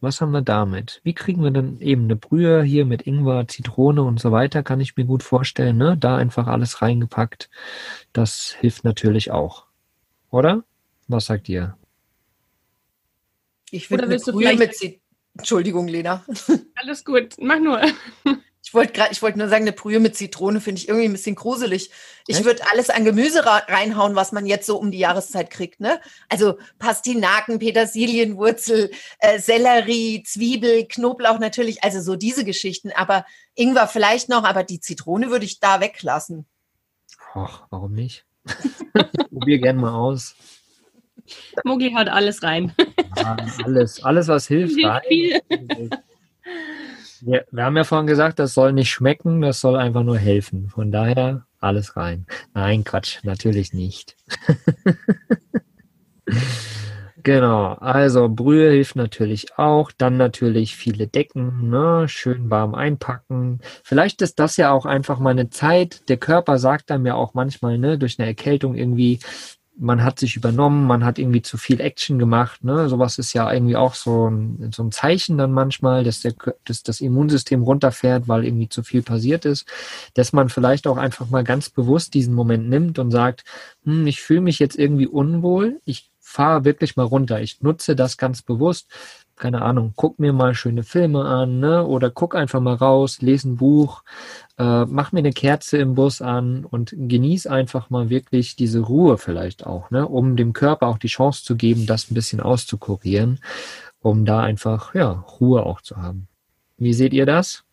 Was 0.00 0.20
haben 0.20 0.32
wir 0.32 0.42
damit? 0.42 1.00
Wie 1.04 1.14
kriegen 1.14 1.42
wir 1.42 1.50
denn 1.50 1.80
eben 1.80 2.04
eine 2.04 2.16
Brühe 2.16 2.62
hier 2.62 2.84
mit 2.84 3.06
Ingwer, 3.06 3.48
Zitrone 3.48 4.02
und 4.02 4.20
so 4.20 4.30
weiter? 4.30 4.62
Kann 4.62 4.80
ich 4.80 4.96
mir 4.96 5.04
gut 5.04 5.22
vorstellen, 5.22 5.78
ne? 5.78 5.96
Da 5.96 6.16
einfach 6.16 6.46
alles 6.46 6.82
reingepackt. 6.82 7.48
Das 8.12 8.54
hilft 8.60 8.84
natürlich 8.84 9.30
auch. 9.30 9.65
Oder? 10.36 10.64
Was 11.08 11.24
sagt 11.24 11.48
ihr? 11.48 11.78
Ich 13.70 13.90
würde 13.90 14.04
eine 14.04 14.18
Brühe 14.18 14.54
mit 14.54 14.74
Zitrone. 14.76 15.00
Entschuldigung, 15.38 15.88
Lena. 15.88 16.26
Alles 16.74 17.06
gut, 17.06 17.36
mach 17.38 17.58
nur. 17.58 17.80
Ich 18.62 18.74
wollte 18.74 18.94
gerade, 18.94 19.12
ich 19.12 19.22
wollte 19.22 19.38
nur 19.38 19.48
sagen, 19.48 19.62
eine 19.62 19.72
Brühe 19.72 20.00
mit 20.00 20.16
Zitrone 20.16 20.60
finde 20.60 20.80
ich 20.80 20.88
irgendwie 20.88 21.06
ein 21.06 21.12
bisschen 21.12 21.36
gruselig. 21.36 21.92
Ich 22.26 22.42
würde 22.42 22.68
alles 22.68 22.90
an 22.90 23.04
Gemüse 23.04 23.46
reinhauen, 23.46 24.16
was 24.16 24.32
man 24.32 24.44
jetzt 24.44 24.66
so 24.66 24.76
um 24.76 24.90
die 24.90 24.98
Jahreszeit 24.98 25.50
kriegt, 25.50 25.78
ne? 25.78 26.00
Also 26.28 26.58
Pastinaken, 26.80 27.60
Petersilienwurzel, 27.60 28.90
äh, 29.20 29.38
Sellerie, 29.38 30.24
Zwiebel, 30.24 30.88
Knoblauch 30.88 31.38
natürlich, 31.38 31.84
also 31.84 32.00
so 32.00 32.16
diese 32.16 32.44
Geschichten. 32.44 32.90
Aber 32.90 33.24
Ingwer 33.54 33.86
vielleicht 33.86 34.28
noch, 34.28 34.42
aber 34.42 34.64
die 34.64 34.80
Zitrone 34.80 35.30
würde 35.30 35.44
ich 35.44 35.60
da 35.60 35.80
weglassen. 35.80 36.44
Ach, 37.34 37.68
warum 37.70 37.92
nicht? 37.92 38.25
Probier 39.30 39.58
gern 39.58 39.76
mal 39.76 39.94
aus. 39.94 40.34
Mogli 41.64 41.92
haut 41.92 42.08
alles 42.08 42.42
rein. 42.42 42.72
Ja, 43.16 43.36
alles, 43.64 44.02
alles, 44.02 44.28
was 44.28 44.46
hilft, 44.46 44.76
rein. 44.84 45.02
Wir, 47.22 47.46
wir 47.50 47.64
haben 47.64 47.76
ja 47.76 47.84
vorhin 47.84 48.06
gesagt, 48.06 48.38
das 48.38 48.54
soll 48.54 48.72
nicht 48.72 48.90
schmecken, 48.90 49.40
das 49.40 49.60
soll 49.60 49.76
einfach 49.76 50.02
nur 50.02 50.18
helfen. 50.18 50.68
Von 50.68 50.92
daher 50.92 51.46
alles 51.60 51.96
rein. 51.96 52.26
Nein, 52.54 52.84
Quatsch, 52.84 53.24
natürlich 53.24 53.72
nicht. 53.72 54.16
genau, 57.26 57.72
also 57.80 58.28
Brühe 58.28 58.70
hilft 58.70 58.94
natürlich 58.94 59.58
auch. 59.58 59.90
Dann 59.90 60.16
natürlich 60.16 60.76
viele 60.76 61.08
Decken, 61.08 61.68
ne? 61.70 62.04
schön 62.08 62.50
warm 62.50 62.76
einpacken. 62.76 63.58
Vielleicht 63.82 64.22
ist 64.22 64.38
das 64.38 64.56
ja 64.56 64.70
auch 64.70 64.86
einfach 64.86 65.18
mal 65.18 65.30
eine 65.30 65.50
Zeit. 65.50 66.08
Der 66.08 66.18
Körper 66.18 66.58
sagt 66.58 66.88
dann 66.88 67.04
ja 67.04 67.14
auch 67.14 67.34
manchmal, 67.34 67.78
ne, 67.78 67.98
durch 67.98 68.20
eine 68.20 68.28
Erkältung 68.28 68.76
irgendwie, 68.76 69.18
man 69.76 70.04
hat 70.04 70.20
sich 70.20 70.36
übernommen, 70.36 70.86
man 70.86 71.04
hat 71.04 71.18
irgendwie 71.18 71.42
zu 71.42 71.58
viel 71.58 71.80
Action 71.80 72.20
gemacht. 72.20 72.62
Ne? 72.62 72.88
Sowas 72.88 73.18
ist 73.18 73.32
ja 73.32 73.52
irgendwie 73.52 73.76
auch 73.76 73.94
so 73.94 74.30
ein, 74.30 74.70
so 74.72 74.84
ein 74.84 74.92
Zeichen 74.92 75.36
dann 75.36 75.50
manchmal, 75.50 76.04
dass, 76.04 76.20
der, 76.20 76.34
dass 76.64 76.84
das 76.84 77.00
Immunsystem 77.00 77.60
runterfährt, 77.60 78.28
weil 78.28 78.44
irgendwie 78.44 78.68
zu 78.68 78.84
viel 78.84 79.02
passiert 79.02 79.44
ist. 79.46 79.66
Dass 80.14 80.32
man 80.32 80.48
vielleicht 80.48 80.86
auch 80.86 80.96
einfach 80.96 81.28
mal 81.28 81.42
ganz 81.42 81.70
bewusst 81.70 82.14
diesen 82.14 82.34
Moment 82.34 82.68
nimmt 82.68 83.00
und 83.00 83.10
sagt, 83.10 83.42
hm, 83.82 84.06
ich 84.06 84.22
fühle 84.22 84.42
mich 84.42 84.60
jetzt 84.60 84.78
irgendwie 84.78 85.08
unwohl, 85.08 85.80
ich 85.84 86.08
fahre 86.36 86.64
wirklich 86.64 86.96
mal 86.96 87.06
runter. 87.06 87.40
Ich 87.40 87.62
nutze 87.62 87.96
das 87.96 88.16
ganz 88.16 88.42
bewusst 88.42 88.86
keine 89.36 89.62
Ahnung, 89.62 89.92
guck 89.96 90.18
mir 90.18 90.32
mal 90.32 90.54
schöne 90.54 90.82
Filme 90.82 91.24
an, 91.26 91.60
ne? 91.60 91.86
Oder 91.86 92.10
guck 92.10 92.34
einfach 92.34 92.60
mal 92.60 92.74
raus, 92.74 93.20
lese 93.20 93.50
ein 93.50 93.56
Buch, 93.56 94.02
äh, 94.58 94.86
mach 94.86 95.12
mir 95.12 95.18
eine 95.18 95.32
Kerze 95.32 95.76
im 95.76 95.94
Bus 95.94 96.22
an 96.22 96.64
und 96.64 96.94
genieß 96.96 97.46
einfach 97.46 97.90
mal 97.90 98.08
wirklich 98.08 98.56
diese 98.56 98.80
Ruhe 98.80 99.18
vielleicht 99.18 99.66
auch, 99.66 99.90
ne? 99.90 100.08
Um 100.08 100.36
dem 100.36 100.54
Körper 100.54 100.88
auch 100.88 100.98
die 100.98 101.08
Chance 101.08 101.44
zu 101.44 101.54
geben, 101.54 101.86
das 101.86 102.10
ein 102.10 102.14
bisschen 102.14 102.40
auszukurieren, 102.40 103.40
um 104.00 104.24
da 104.24 104.40
einfach, 104.40 104.94
ja, 104.94 105.24
Ruhe 105.38 105.64
auch 105.64 105.82
zu 105.82 105.98
haben. 105.98 106.28
Wie 106.78 106.94
seht 106.94 107.12
ihr 107.12 107.26
das? 107.26 107.65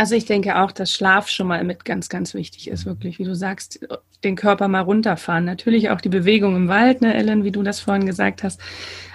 Also 0.00 0.14
ich 0.14 0.24
denke 0.24 0.58
auch, 0.58 0.72
dass 0.72 0.94
Schlaf 0.94 1.28
schon 1.28 1.46
mal 1.46 1.62
mit 1.62 1.84
ganz, 1.84 2.08
ganz 2.08 2.32
wichtig 2.32 2.68
ist, 2.68 2.86
wirklich, 2.86 3.18
wie 3.18 3.24
du 3.24 3.36
sagst, 3.36 3.86
den 4.24 4.34
Körper 4.34 4.66
mal 4.66 4.80
runterfahren. 4.80 5.44
Natürlich 5.44 5.90
auch 5.90 6.00
die 6.00 6.08
Bewegung 6.08 6.56
im 6.56 6.68
Wald, 6.68 7.02
ne, 7.02 7.12
Ellen, 7.12 7.44
wie 7.44 7.50
du 7.50 7.62
das 7.62 7.80
vorhin 7.80 8.06
gesagt 8.06 8.42
hast. 8.42 8.62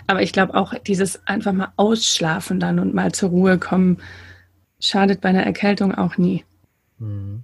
Aber 0.05 0.21
ich 0.21 0.31
glaube 0.31 0.53
auch 0.53 0.75
dieses 0.75 1.25
einfach 1.25 1.53
mal 1.53 1.73
ausschlafen 1.75 2.59
dann 2.59 2.77
und 2.77 2.93
mal 2.93 3.11
zur 3.13 3.29
Ruhe 3.31 3.57
kommen, 3.57 3.97
schadet 4.79 5.21
bei 5.21 5.29
einer 5.29 5.41
Erkältung 5.41 5.95
auch 5.95 6.17
nie. 6.17 6.45
Mhm. 6.99 7.41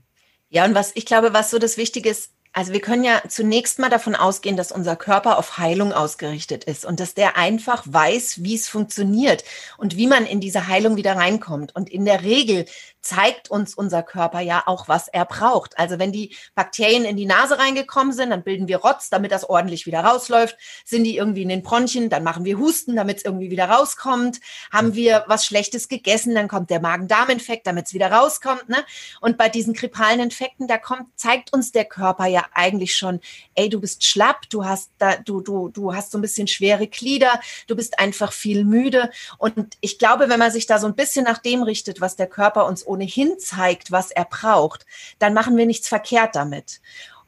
Ja, 0.51 0.63
und 0.65 0.75
was 0.75 0.91
ich 0.93 1.07
glaube, 1.07 1.33
was 1.33 1.49
so 1.49 1.57
das 1.57 1.77
Wichtige 1.77 2.11
ist, 2.11 2.33
also 2.53 2.73
wir 2.73 2.81
können 2.81 3.05
ja 3.05 3.21
zunächst 3.27 3.79
mal 3.79 3.89
davon 3.89 4.13
ausgehen, 4.13 4.57
dass 4.57 4.73
unser 4.73 4.97
Körper 4.97 5.37
auf 5.37 5.57
Heilung 5.57 5.93
ausgerichtet 5.93 6.65
ist 6.65 6.83
und 6.83 6.99
dass 6.99 7.13
der 7.13 7.37
einfach 7.37 7.83
weiß, 7.85 8.43
wie 8.43 8.55
es 8.55 8.67
funktioniert 8.67 9.45
und 9.77 9.95
wie 9.95 10.07
man 10.07 10.25
in 10.25 10.41
diese 10.41 10.67
Heilung 10.67 10.97
wieder 10.97 11.15
reinkommt. 11.15 11.73
Und 11.73 11.89
in 11.89 12.03
der 12.03 12.23
Regel 12.23 12.65
zeigt 13.01 13.49
uns 13.49 13.73
unser 13.73 14.03
Körper 14.03 14.39
ja 14.39 14.63
auch, 14.65 14.87
was 14.87 15.07
er 15.07 15.25
braucht. 15.25 15.77
Also 15.79 15.99
wenn 15.99 16.11
die 16.11 16.35
Bakterien 16.55 17.03
in 17.03 17.17
die 17.17 17.25
Nase 17.25 17.57
reingekommen 17.57 18.13
sind, 18.13 18.29
dann 18.29 18.43
bilden 18.43 18.67
wir 18.67 18.77
Rotz, 18.77 19.09
damit 19.09 19.31
das 19.31 19.49
ordentlich 19.49 19.85
wieder 19.85 20.01
rausläuft. 20.01 20.55
Sind 20.85 21.03
die 21.03 21.17
irgendwie 21.17 21.41
in 21.41 21.49
den 21.49 21.63
Bronchien, 21.63 22.09
dann 22.09 22.23
machen 22.23 22.45
wir 22.45 22.59
Husten, 22.59 22.95
damit 22.95 23.17
es 23.17 23.25
irgendwie 23.25 23.49
wieder 23.49 23.65
rauskommt. 23.69 24.39
Haben 24.71 24.93
wir 24.93 25.23
was 25.27 25.45
Schlechtes 25.45 25.87
gegessen, 25.87 26.35
dann 26.35 26.47
kommt 26.47 26.69
der 26.69 26.79
Magen-Darm-Infekt, 26.79 27.65
damit 27.65 27.87
es 27.87 27.93
wieder 27.93 28.11
rauskommt. 28.11 28.69
Ne? 28.69 28.77
Und 29.19 29.37
bei 29.37 29.49
diesen 29.49 29.73
grippalen 29.73 30.19
Infekten, 30.19 30.67
da 30.67 30.77
kommt, 30.77 31.07
zeigt 31.15 31.53
uns 31.53 31.71
der 31.71 31.85
Körper 31.85 32.27
ja 32.27 32.45
eigentlich 32.53 32.95
schon, 32.95 33.19
ey, 33.55 33.69
du 33.69 33.81
bist 33.81 34.03
schlapp, 34.03 34.49
du 34.49 34.65
hast 34.65 34.91
da, 34.99 35.15
du, 35.15 35.41
du, 35.41 35.69
du 35.69 35.95
hast 35.95 36.11
so 36.11 36.17
ein 36.17 36.21
bisschen 36.21 36.47
schwere 36.47 36.87
Glieder, 36.87 37.39
du 37.67 37.75
bist 37.75 37.99
einfach 37.99 38.31
viel 38.31 38.63
müde. 38.63 39.09
Und 39.37 39.77
ich 39.81 39.97
glaube, 39.97 40.29
wenn 40.29 40.39
man 40.39 40.51
sich 40.51 40.67
da 40.67 40.77
so 40.77 40.87
ein 40.87 40.95
bisschen 40.95 41.25
nach 41.25 41.39
dem 41.39 41.63
richtet, 41.63 42.01
was 42.01 42.15
der 42.15 42.27
Körper 42.27 42.65
uns 42.65 42.83
ohnehin 42.91 43.39
zeigt, 43.39 43.91
was 43.91 44.11
er 44.11 44.25
braucht, 44.25 44.85
dann 45.19 45.33
machen 45.33 45.57
wir 45.57 45.65
nichts 45.65 45.87
verkehrt 45.87 46.35
damit. 46.35 46.81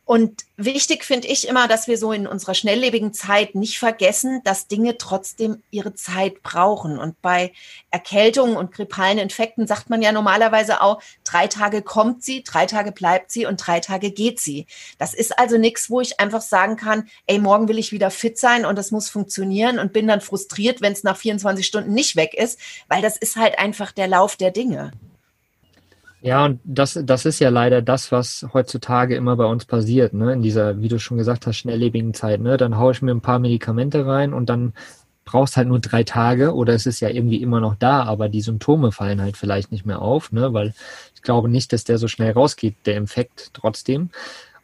Und 0.05 0.43
wichtig 0.57 1.05
finde 1.05 1.29
ich 1.29 1.47
immer, 1.47 1.69
dass 1.69 1.87
wir 1.87 1.97
so 1.97 2.11
in 2.11 2.27
unserer 2.27 2.55
schnelllebigen 2.55 3.13
Zeit 3.13 3.55
nicht 3.55 3.79
vergessen, 3.79 4.41
dass 4.43 4.67
Dinge 4.67 4.97
trotzdem 4.97 5.63
ihre 5.71 5.93
Zeit 5.93 6.43
brauchen. 6.43 6.99
Und 6.99 7.21
bei 7.21 7.53
Erkältungen 7.89 8.57
und 8.57 8.73
grippalen 8.73 9.17
Infekten 9.17 9.65
sagt 9.65 9.89
man 9.89 10.01
ja 10.01 10.11
normalerweise 10.11 10.81
auch, 10.81 11.01
drei 11.23 11.47
Tage 11.47 11.81
kommt 11.81 12.21
sie, 12.21 12.43
drei 12.43 12.65
Tage 12.65 12.91
bleibt 12.91 13.31
sie 13.31 13.45
und 13.45 13.65
drei 13.65 13.79
Tage 13.79 14.11
geht 14.11 14.41
sie. 14.41 14.67
Das 14.97 15.13
ist 15.13 15.39
also 15.39 15.57
nichts, 15.57 15.89
wo 15.89 16.01
ich 16.01 16.19
einfach 16.19 16.41
sagen 16.41 16.75
kann, 16.75 17.07
ey, 17.25 17.39
morgen 17.39 17.69
will 17.69 17.79
ich 17.79 17.93
wieder 17.93 18.11
fit 18.11 18.37
sein 18.37 18.65
und 18.65 18.77
das 18.77 18.91
muss 18.91 19.09
funktionieren 19.09 19.79
und 19.79 19.93
bin 19.93 20.07
dann 20.07 20.19
frustriert, 20.19 20.81
wenn 20.81 20.91
es 20.91 21.03
nach 21.03 21.15
24 21.15 21.65
Stunden 21.65 21.93
nicht 21.93 22.17
weg 22.17 22.33
ist, 22.33 22.59
weil 22.89 23.01
das 23.01 23.15
ist 23.15 23.37
halt 23.37 23.57
einfach 23.57 23.93
der 23.93 24.09
Lauf 24.09 24.35
der 24.35 24.51
Dinge. 24.51 24.91
Ja, 26.25 26.45
und 26.45 26.61
das, 26.63 26.97
das 27.03 27.25
ist 27.25 27.39
ja 27.39 27.49
leider 27.49 27.81
das, 27.81 28.13
was 28.13 28.47
heutzutage 28.53 29.13
immer 29.15 29.35
bei 29.35 29.43
uns 29.43 29.65
passiert, 29.65 30.13
ne? 30.13 30.31
In 30.31 30.41
dieser, 30.41 30.79
wie 30.81 30.87
du 30.87 30.97
schon 30.97 31.17
gesagt 31.17 31.45
hast, 31.45 31.57
schnelllebigen 31.57 32.13
Zeit, 32.13 32.39
ne? 32.39 32.55
Dann 32.55 32.77
haue 32.77 32.93
ich 32.93 33.01
mir 33.01 33.11
ein 33.11 33.19
paar 33.19 33.39
Medikamente 33.39 34.05
rein 34.05 34.33
und 34.33 34.47
dann 34.47 34.71
brauchst 35.25 35.57
halt 35.57 35.67
nur 35.67 35.79
drei 35.79 36.03
Tage 36.03 36.53
oder 36.55 36.73
es 36.73 36.85
ist 36.85 37.01
ja 37.01 37.09
irgendwie 37.09 37.41
immer 37.41 37.59
noch 37.59 37.75
da, 37.75 38.03
aber 38.03 38.29
die 38.29 38.41
Symptome 38.41 38.93
fallen 38.93 39.21
halt 39.21 39.35
vielleicht 39.35 39.73
nicht 39.73 39.85
mehr 39.85 40.01
auf, 40.01 40.31
ne? 40.31 40.53
Weil 40.53 40.73
ich 41.13 41.23
glaube 41.23 41.49
nicht, 41.49 41.73
dass 41.73 41.83
der 41.83 41.97
so 41.97 42.07
schnell 42.07 42.31
rausgeht, 42.31 42.75
der 42.85 42.95
Infekt 42.95 43.51
trotzdem. 43.53 44.09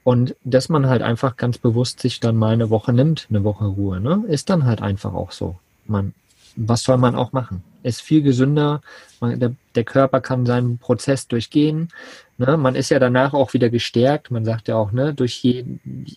Und 0.06 0.36
dass 0.46 0.70
man 0.70 0.88
halt 0.88 1.02
einfach 1.02 1.36
ganz 1.36 1.58
bewusst 1.58 2.00
sich 2.00 2.22
dann 2.22 2.38
mal 2.38 2.54
eine 2.54 2.70
Woche 2.70 2.94
nimmt, 2.94 3.28
eine 3.30 3.44
Woche 3.44 3.66
Ruhe, 3.66 4.00
ne? 4.00 4.24
Ist 4.30 4.50
dann 4.50 4.66
halt 4.66 4.82
einfach 4.82 5.14
auch 5.14 5.32
so. 5.34 5.58
Man 5.86 6.14
was 6.56 6.84
soll 6.84 6.98
man 6.98 7.16
auch 7.16 7.34
machen? 7.34 7.64
Ist 7.84 8.02
viel 8.02 8.22
gesünder, 8.22 8.82
man, 9.20 9.40
der, 9.40 9.54
der, 9.76 9.84
Körper 9.84 10.22
kann 10.22 10.46
seinen 10.46 10.78
Prozess 10.78 11.28
durchgehen. 11.28 11.90
Ne? 12.38 12.58
Man 12.58 12.76
ist 12.76 12.90
ja 12.90 13.00
danach 13.00 13.34
auch 13.34 13.54
wieder 13.54 13.70
gestärkt. 13.70 14.32
Man 14.32 14.46
sagt 14.46 14.68
ja 14.68 14.76
auch, 14.76 14.92
ne, 14.92 15.14
durch 15.14 15.42
je, 15.44 15.66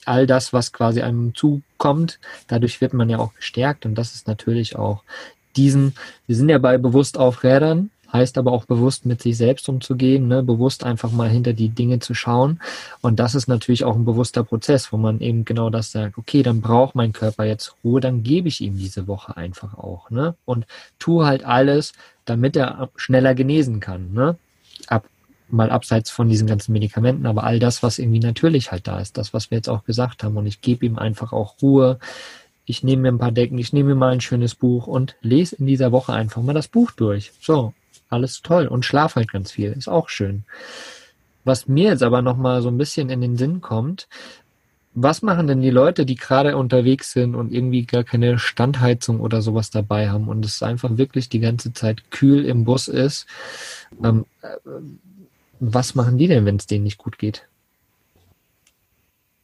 all 0.05 0.27
das, 0.27 0.53
was 0.53 0.72
quasi 0.72 1.03
einem 1.03 1.35
zukommt, 1.35 2.18
dadurch 2.48 2.81
wird 2.81 2.94
man 2.94 3.09
ja 3.09 3.18
auch 3.18 3.35
gestärkt. 3.35 3.87
Und 3.87 3.94
das 3.94 4.14
ist 4.14 4.27
natürlich 4.27 4.77
auch 4.77 5.03
diesen, 5.57 5.94
wir 6.27 6.37
sind 6.37 6.48
ja 6.48 6.59
bei 6.59 6.79
bewusst 6.79 7.18
auf 7.18 7.44
Rädern, 7.44 7.90
heißt 8.12 8.37
aber 8.38 8.53
auch 8.53 8.66
bewusst 8.66 9.07
mit 9.07 9.22
sich 9.22 9.37
selbst 9.37 9.68
umzugehen, 9.68 10.29
ne? 10.29 10.42
bewusst 10.42 10.85
einfach 10.85 11.11
mal 11.12 11.29
hinter 11.29 11.53
die 11.53 11.70
Dinge 11.70 11.98
zu 11.98 12.14
schauen. 12.14 12.61
Und 13.01 13.18
das 13.18 13.35
ist 13.35 13.48
natürlich 13.48 13.85
auch 13.85 13.96
ein 13.96 14.05
bewusster 14.05 14.44
Prozess, 14.44 14.92
wo 14.92 14.96
man 14.96 15.20
eben 15.20 15.44
genau 15.44 15.70
das 15.70 15.92
sagt, 15.92 16.18
okay, 16.18 16.42
dann 16.42 16.61
braucht 16.61 16.94
mein 16.94 17.12
Körper 17.12 17.44
jetzt 17.44 17.75
Ruhe, 17.83 18.01
dann 18.01 18.22
gebe 18.22 18.48
ich 18.48 18.61
ihm 18.61 18.77
diese 18.77 19.07
Woche 19.07 19.37
einfach 19.37 19.79
auch. 19.79 20.11
Ne? 20.11 20.35
Und 20.44 20.66
tue 20.98 21.25
halt 21.25 21.44
alles, 21.44 21.92
damit 22.25 22.57
er 22.57 22.90
schneller 22.96 23.35
genesen 23.35 23.81
kann. 23.81 24.12
Ne? 24.12 24.37
Ab, 24.87 25.07
mal 25.48 25.70
abseits 25.70 26.11
von 26.11 26.29
diesen 26.29 26.46
ganzen 26.46 26.72
Medikamenten, 26.72 27.27
aber 27.27 27.44
all 27.44 27.59
das, 27.59 27.83
was 27.83 27.98
irgendwie 27.98 28.20
natürlich 28.20 28.72
halt 28.72 28.87
da 28.87 29.01
ist, 29.01 29.16
das, 29.18 29.35
was 29.35 29.51
wir 29.51 29.59
jetzt 29.59 29.68
auch 29.68 29.85
gesagt 29.85 30.22
haben. 30.22 30.37
Und 30.37 30.46
ich 30.46 30.61
gebe 30.61 30.85
ihm 30.85 30.98
einfach 30.98 31.33
auch 31.33 31.57
Ruhe. 31.62 31.98
Ich 32.64 32.83
nehme 32.83 33.03
mir 33.03 33.09
ein 33.09 33.18
paar 33.18 33.33
Decken, 33.33 33.59
ich 33.59 33.72
nehme 33.72 33.90
mir 33.90 33.94
mal 33.96 34.12
ein 34.12 34.20
schönes 34.20 34.55
Buch 34.55 34.87
und 34.87 35.16
lese 35.20 35.57
in 35.57 35.66
dieser 35.66 35.92
Woche 35.92 36.12
einfach 36.12 36.42
mal 36.42 36.55
das 36.55 36.68
Buch 36.68 36.90
durch. 36.92 37.33
So, 37.40 37.75
alles 38.12 38.42
toll 38.42 38.66
und 38.66 38.85
schlaf 38.85 39.16
halt 39.16 39.33
ganz 39.33 39.53
viel, 39.53 39.72
ist 39.72 39.88
auch 39.88 40.09
schön. 40.09 40.44
Was 41.44 41.66
mir 41.66 41.90
jetzt 41.90 42.03
aber 42.03 42.22
nochmal 42.22 42.62
so 42.62 42.68
ein 42.68 42.79
bisschen 42.79 43.11
in 43.11 43.20
den 43.20 43.37
Sinn 43.37 43.61
kommt, 43.61 44.09
was 44.94 45.22
machen 45.22 45.46
denn 45.46 45.62
die 45.62 45.70
Leute, 45.70 46.05
die 46.05 46.16
gerade 46.16 46.57
unterwegs 46.57 47.12
sind 47.12 47.35
und 47.35 47.53
irgendwie 47.53 47.87
gar 47.87 48.05
keine 48.05 48.38
Standheizung 48.38 49.20
oder 49.20 49.40
sowas 49.40 49.70
dabei 49.70 50.11
haben 50.11 50.29
und 50.29 50.44
es 50.44 50.62
einfach 50.62 50.98
wirklich 50.98 51.29
die 51.31 51.40
ganze 51.40 51.72
Zeit 51.72 52.11
kühl 52.11 52.44
im 52.44 52.64
Bus 52.64 52.88
ist? 52.88 53.27
Ähm, 54.05 54.27
äh, 54.42 54.48
was 55.61 55.94
machen 55.94 56.18
die 56.18 56.29
denn, 56.29 56.44
wenn 56.44 56.57
es 56.57 56.66
denen 56.66 56.85
nicht 56.85 56.98
gut 56.98 57.18
geht? 57.18 57.46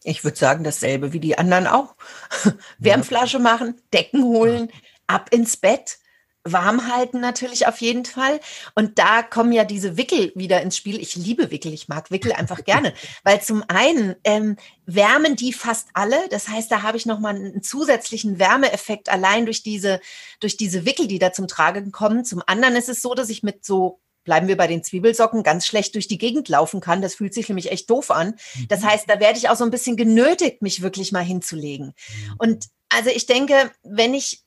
Ich 0.05 0.23
würde 0.23 0.37
sagen, 0.37 0.65
dasselbe 0.65 1.13
wie 1.13 1.21
die 1.21 1.39
anderen 1.39 1.67
auch. 1.67 1.95
Wärmflasche 2.79 3.39
machen, 3.39 3.75
Decken 3.93 4.25
holen, 4.25 4.69
ab 5.07 5.33
ins 5.33 5.57
Bett 5.57 5.99
warm 6.53 6.93
halten 6.93 7.21
natürlich 7.21 7.67
auf 7.67 7.81
jeden 7.81 8.05
Fall. 8.05 8.41
Und 8.75 8.99
da 8.99 9.23
kommen 9.23 9.53
ja 9.53 9.65
diese 9.65 9.97
Wickel 9.97 10.33
wieder 10.35 10.61
ins 10.63 10.77
Spiel. 10.77 11.01
Ich 11.01 11.17
liebe 11.17 11.51
Wickel, 11.51 11.73
ich 11.73 11.89
mag 11.89 12.11
Wickel 12.11 12.33
einfach 12.33 12.65
gerne, 12.65 12.93
weil 13.25 13.41
zum 13.41 13.65
einen 13.69 14.17
ähm, 14.25 14.57
wärmen 14.87 15.37
die 15.37 15.53
fast 15.53 15.89
alle. 15.95 16.17
Das 16.31 16.49
heißt, 16.49 16.71
da 16.71 16.83
habe 16.83 16.97
ich 16.97 17.07
nochmal 17.07 17.37
einen 17.37 17.63
zusätzlichen 17.63 18.39
Wärmeeffekt 18.39 19.09
allein 19.09 19.45
durch 19.45 19.63
diese, 19.63 20.01
durch 20.41 20.57
diese 20.57 20.85
Wickel, 20.85 21.07
die 21.07 21.19
da 21.19 21.33
zum 21.33 21.49
Tragen 21.49 21.93
kommen. 21.93 22.25
Zum 22.25 22.43
anderen 22.47 22.77
ist 22.77 22.89
es 22.89 23.03
so, 23.03 23.15
dass 23.15 23.31
ich 23.31 23.43
mit 23.43 23.65
so 23.65 24.01
bleiben 24.29 24.47
wir 24.47 24.59
bei 24.59 24.67
den 24.67 24.85
Zwiebelsocken, 24.85 25.43
ganz 25.43 25.67
schlecht 25.67 25.95
durch 25.95 26.07
die 26.07 26.19
Gegend 26.19 26.51
laufen 26.51 26.81
kann. 26.81 27.01
Das 27.01 27.15
fühlt 27.15 27.33
sich 27.33 27.49
nämlich 27.49 27.73
echt 27.73 27.89
doof 27.89 28.11
an. 28.11 28.35
Das 28.69 28.83
mhm. 28.83 28.89
heißt, 28.89 29.09
da 29.09 29.21
werde 29.21 29.39
ich 29.39 29.49
auch 29.49 29.57
so 29.57 29.65
ein 29.65 29.71
bisschen 29.71 29.97
genötigt, 29.97 30.61
mich 30.61 30.83
wirklich 30.83 31.13
mal 31.13 31.25
hinzulegen. 31.25 31.87
Mhm. 31.87 32.35
Und 32.37 32.67
also 32.91 33.09
ich 33.09 33.25
denke, 33.25 33.71
wenn 33.83 34.13
ich 34.13 34.45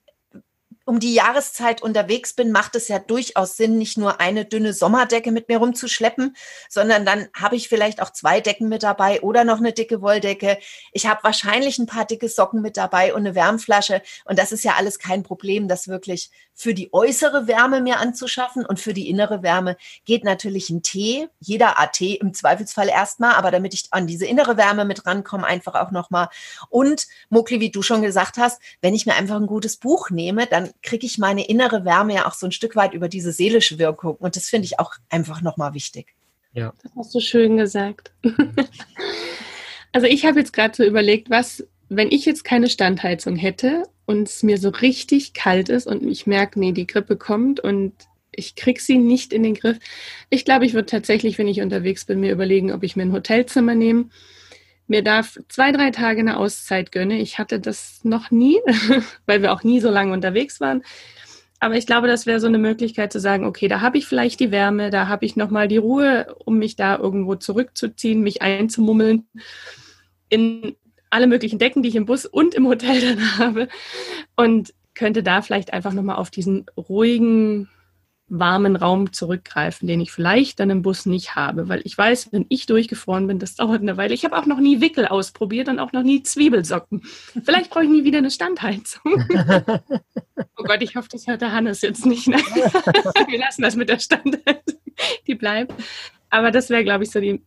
um 0.86 1.00
die 1.00 1.14
Jahreszeit 1.14 1.82
unterwegs 1.82 2.34
bin, 2.34 2.52
macht 2.52 2.76
es 2.76 2.88
ja 2.88 3.00
durchaus 3.00 3.56
Sinn, 3.56 3.78
nicht 3.78 3.98
nur 3.98 4.20
eine 4.20 4.46
dünne 4.46 4.74
Sommerdecke 4.74 5.32
mit 5.32 5.48
mir 5.48 5.58
rumzuschleppen, 5.58 6.36
sondern 6.70 7.06
dann 7.06 7.28
habe 7.36 7.56
ich 7.56 7.70
vielleicht 7.70 8.02
auch 8.02 8.12
zwei 8.12 8.42
Decken 8.42 8.68
mit 8.68 8.84
dabei 8.84 9.22
oder 9.22 9.44
noch 9.44 9.60
eine 9.60 9.74
dicke 9.74 10.02
Wolldecke. 10.02 10.58
Ich 10.92 11.06
habe 11.06 11.24
wahrscheinlich 11.24 11.78
ein 11.78 11.86
paar 11.86 12.06
dicke 12.06 12.30
Socken 12.30 12.62
mit 12.62 12.78
dabei 12.78 13.14
und 13.14 13.22
eine 13.22 13.36
Wärmflasche. 13.36 14.02
Und 14.26 14.40
das 14.40 14.52
ist 14.52 14.64
ja 14.64 14.74
alles 14.76 14.98
kein 15.00 15.24
Problem, 15.24 15.68
das 15.68 15.88
wirklich 15.88 16.32
für 16.54 16.74
die 16.74 16.94
äußere 16.94 17.48
Wärme 17.48 17.82
mir 17.82 18.00
anzuschaffen. 18.00 18.66
Und 18.66 18.80
für 18.80 18.94
die 18.94 19.10
innere 19.10 19.44
Wärme 19.44 19.78
geht 20.06 20.24
natürlich 20.24 20.70
ein 20.70 20.82
Tee, 20.82 21.28
jeder 21.40 21.80
AT 21.80 22.02
im 22.02 22.34
Zweifelsfall 22.34 22.90
erstmal, 22.90 23.36
aber 23.36 23.52
damit 23.52 23.74
ich 23.74 23.88
an 23.92 24.08
diese 24.08 24.26
innere 24.26 24.58
Wärme 24.58 24.86
mit 24.86 25.06
rankomme, 25.06 25.46
einfach 25.46 25.76
auch 25.76 25.92
nochmal. 25.92 26.30
Und 26.70 27.08
Mokli, 27.30 27.60
wie 27.60 27.72
du 27.72 27.82
schon 27.82 28.02
gesagt 28.02 28.38
hast, 28.38 28.62
wenn 28.82 28.94
ich 28.94 29.06
mir 29.06 29.16
einfach 29.16 29.36
ein 29.36 29.48
gutes 29.48 29.78
Buch 29.78 30.10
nehme, 30.10 30.48
dann 30.72 30.82
kriege 30.82 31.06
ich 31.06 31.18
meine 31.18 31.48
innere 31.48 31.86
Wärme 31.86 32.16
ja 32.16 32.28
auch 32.28 32.34
so 32.34 32.46
ein 32.46 32.52
Stück 32.52 32.76
weit 32.76 32.94
über 32.94 33.10
diese 33.10 33.32
seelische 33.32 33.80
Wirkung. 33.80 34.16
Und 34.16 34.36
das 34.36 34.50
finde 34.50 34.66
ich 34.66 34.80
auch 34.80 34.94
einfach 35.10 35.42
nochmal 35.42 35.74
wichtig. 35.74 36.14
Ja. 36.54 36.74
Das 36.84 36.92
hast 36.98 37.16
du 37.16 37.20
schön 37.20 37.58
gesagt. 37.58 38.12
also 39.92 40.08
ich 40.08 40.26
habe 40.26 40.40
jetzt 40.40 40.54
gerade 40.54 40.76
so 40.76 40.84
überlegt, 40.84 41.30
was 41.30 41.66
wenn 41.94 42.10
ich 42.10 42.26
jetzt 42.26 42.46
keine 42.46 42.70
Standheizung 42.70 43.36
hätte 43.36 43.84
und 44.06 44.30
es 44.30 44.44
mir 44.44 44.58
so 44.58 44.70
richtig 44.70 45.34
kalt 45.34 45.68
ist 45.68 45.88
und 45.88 46.04
ich 46.08 46.26
merke, 46.26 46.58
nee, 46.58 46.72
die 46.72 46.88
Grippe 46.88 47.18
kommt 47.18 47.60
und 47.60 47.94
ich 48.32 48.56
kriege 48.56 48.82
sie 48.82 48.98
nicht 48.98 49.34
in 49.34 49.44
den 49.44 49.56
Griff. 49.56 49.78
Ich 50.30 50.46
glaube, 50.46 50.66
ich 50.66 50.74
würde 50.74 50.86
tatsächlich, 50.86 51.38
wenn 51.38 51.50
ich 51.50 51.60
unterwegs 51.60 52.06
bin, 52.06 52.22
mir 52.22 52.32
überlegen, 52.32 52.72
ob 52.72 52.84
ich 52.84 52.96
mir 52.96 53.04
ein 53.04 53.12
Hotelzimmer 53.12 53.76
nehme. 53.76 54.06
Mir 54.92 55.06
darf 55.06 55.40
zwei, 55.48 55.72
drei 55.72 55.92
Tage 55.92 56.20
eine 56.20 56.36
Auszeit 56.36 56.92
gönne. 56.92 57.22
Ich 57.22 57.40
hatte 57.40 57.62
das 57.62 58.02
noch 58.04 58.30
nie, 58.30 58.60
weil 59.26 59.42
wir 59.42 59.54
auch 59.54 59.64
nie 59.64 59.80
so 59.80 59.90
lange 59.90 60.12
unterwegs 60.12 60.60
waren. 60.60 60.84
Aber 61.62 61.76
ich 61.76 61.86
glaube, 61.86 62.10
das 62.10 62.26
wäre 62.26 62.42
so 62.42 62.48
eine 62.48 62.58
Möglichkeit 62.58 63.14
zu 63.14 63.22
sagen, 63.22 63.46
okay, 63.46 63.70
da 63.70 63.80
habe 63.80 63.98
ich 63.98 64.06
vielleicht 64.06 64.42
die 64.42 64.52
Wärme, 64.52 64.90
da 64.90 65.08
habe 65.08 65.24
ich 65.24 65.38
nochmal 65.38 65.70
die 65.70 65.78
Ruhe, 65.78 66.36
um 66.44 66.58
mich 66.58 66.76
da 66.76 66.98
irgendwo 66.98 67.36
zurückzuziehen, 67.36 68.20
mich 68.20 68.42
einzumummeln 68.42 69.30
in 70.28 70.76
alle 71.10 71.28
möglichen 71.28 71.58
Decken, 71.58 71.84
die 71.84 71.90
ich 71.90 71.96
im 71.96 72.06
Bus 72.06 72.26
und 72.26 72.54
im 72.54 72.68
Hotel 72.68 73.00
dann 73.16 73.38
habe. 73.38 73.70
Und 74.36 74.74
könnte 74.94 75.24
da 75.24 75.42
vielleicht 75.42 75.72
einfach 75.72 75.94
nochmal 75.94 76.18
auf 76.18 76.32
diesen 76.32 76.66
ruhigen, 76.76 77.70
warmen 78.32 78.78
Raum 78.78 79.12
zurückgreifen, 79.12 79.88
den 79.88 80.00
ich 80.00 80.12
vielleicht 80.12 80.60
dann 80.60 80.70
im 80.70 80.82
Bus 80.82 81.06
nicht 81.06 81.36
habe, 81.36 81.68
weil 81.68 81.82
ich 81.84 81.98
weiß, 81.98 82.32
wenn 82.32 82.46
ich 82.48 82.66
durchgefroren 82.66 83.28
bin, 83.28 83.40
das 83.40 83.56
dauert 83.56 83.82
eine 83.82 83.98
Weile. 83.98 84.14
Ich 84.14 84.24
habe 84.24 84.38
auch 84.38 84.46
noch 84.46 84.60
nie 84.60 84.80
Wickel 84.80 85.06
ausprobiert 85.06 85.68
und 85.68 85.80
auch 85.80 85.92
noch 85.92 86.04
nie 86.04 86.24
Zwiebelsocken. 86.24 87.02
Vielleicht 87.44 87.70
brauche 87.70 87.84
ich 87.84 87.90
nie 87.90 88.06
wieder 88.06 88.20
eine 88.20 88.32
Standheizung. 88.32 89.02
oh 90.58 90.64
Gott, 90.64 90.82
ich 90.82 90.96
hoffe, 90.96 91.10
das 91.12 91.28
hört 91.28 91.42
der 91.42 91.52
Hannes 91.52 91.82
jetzt 91.82 92.06
nicht. 92.06 92.28
Ne? 92.28 92.38
Wir 93.28 93.40
lassen 93.40 93.64
das 93.64 93.76
mit 93.76 93.90
der 93.90 94.00
Standheizung. 94.00 94.80
Die 95.28 95.36
bleibt. 95.36 95.74
Aber 96.30 96.52
das 96.52 96.70
wäre, 96.70 96.86
glaube 96.86 97.04
ich, 97.04 97.12
so 97.12 97.20
die, 97.20 97.44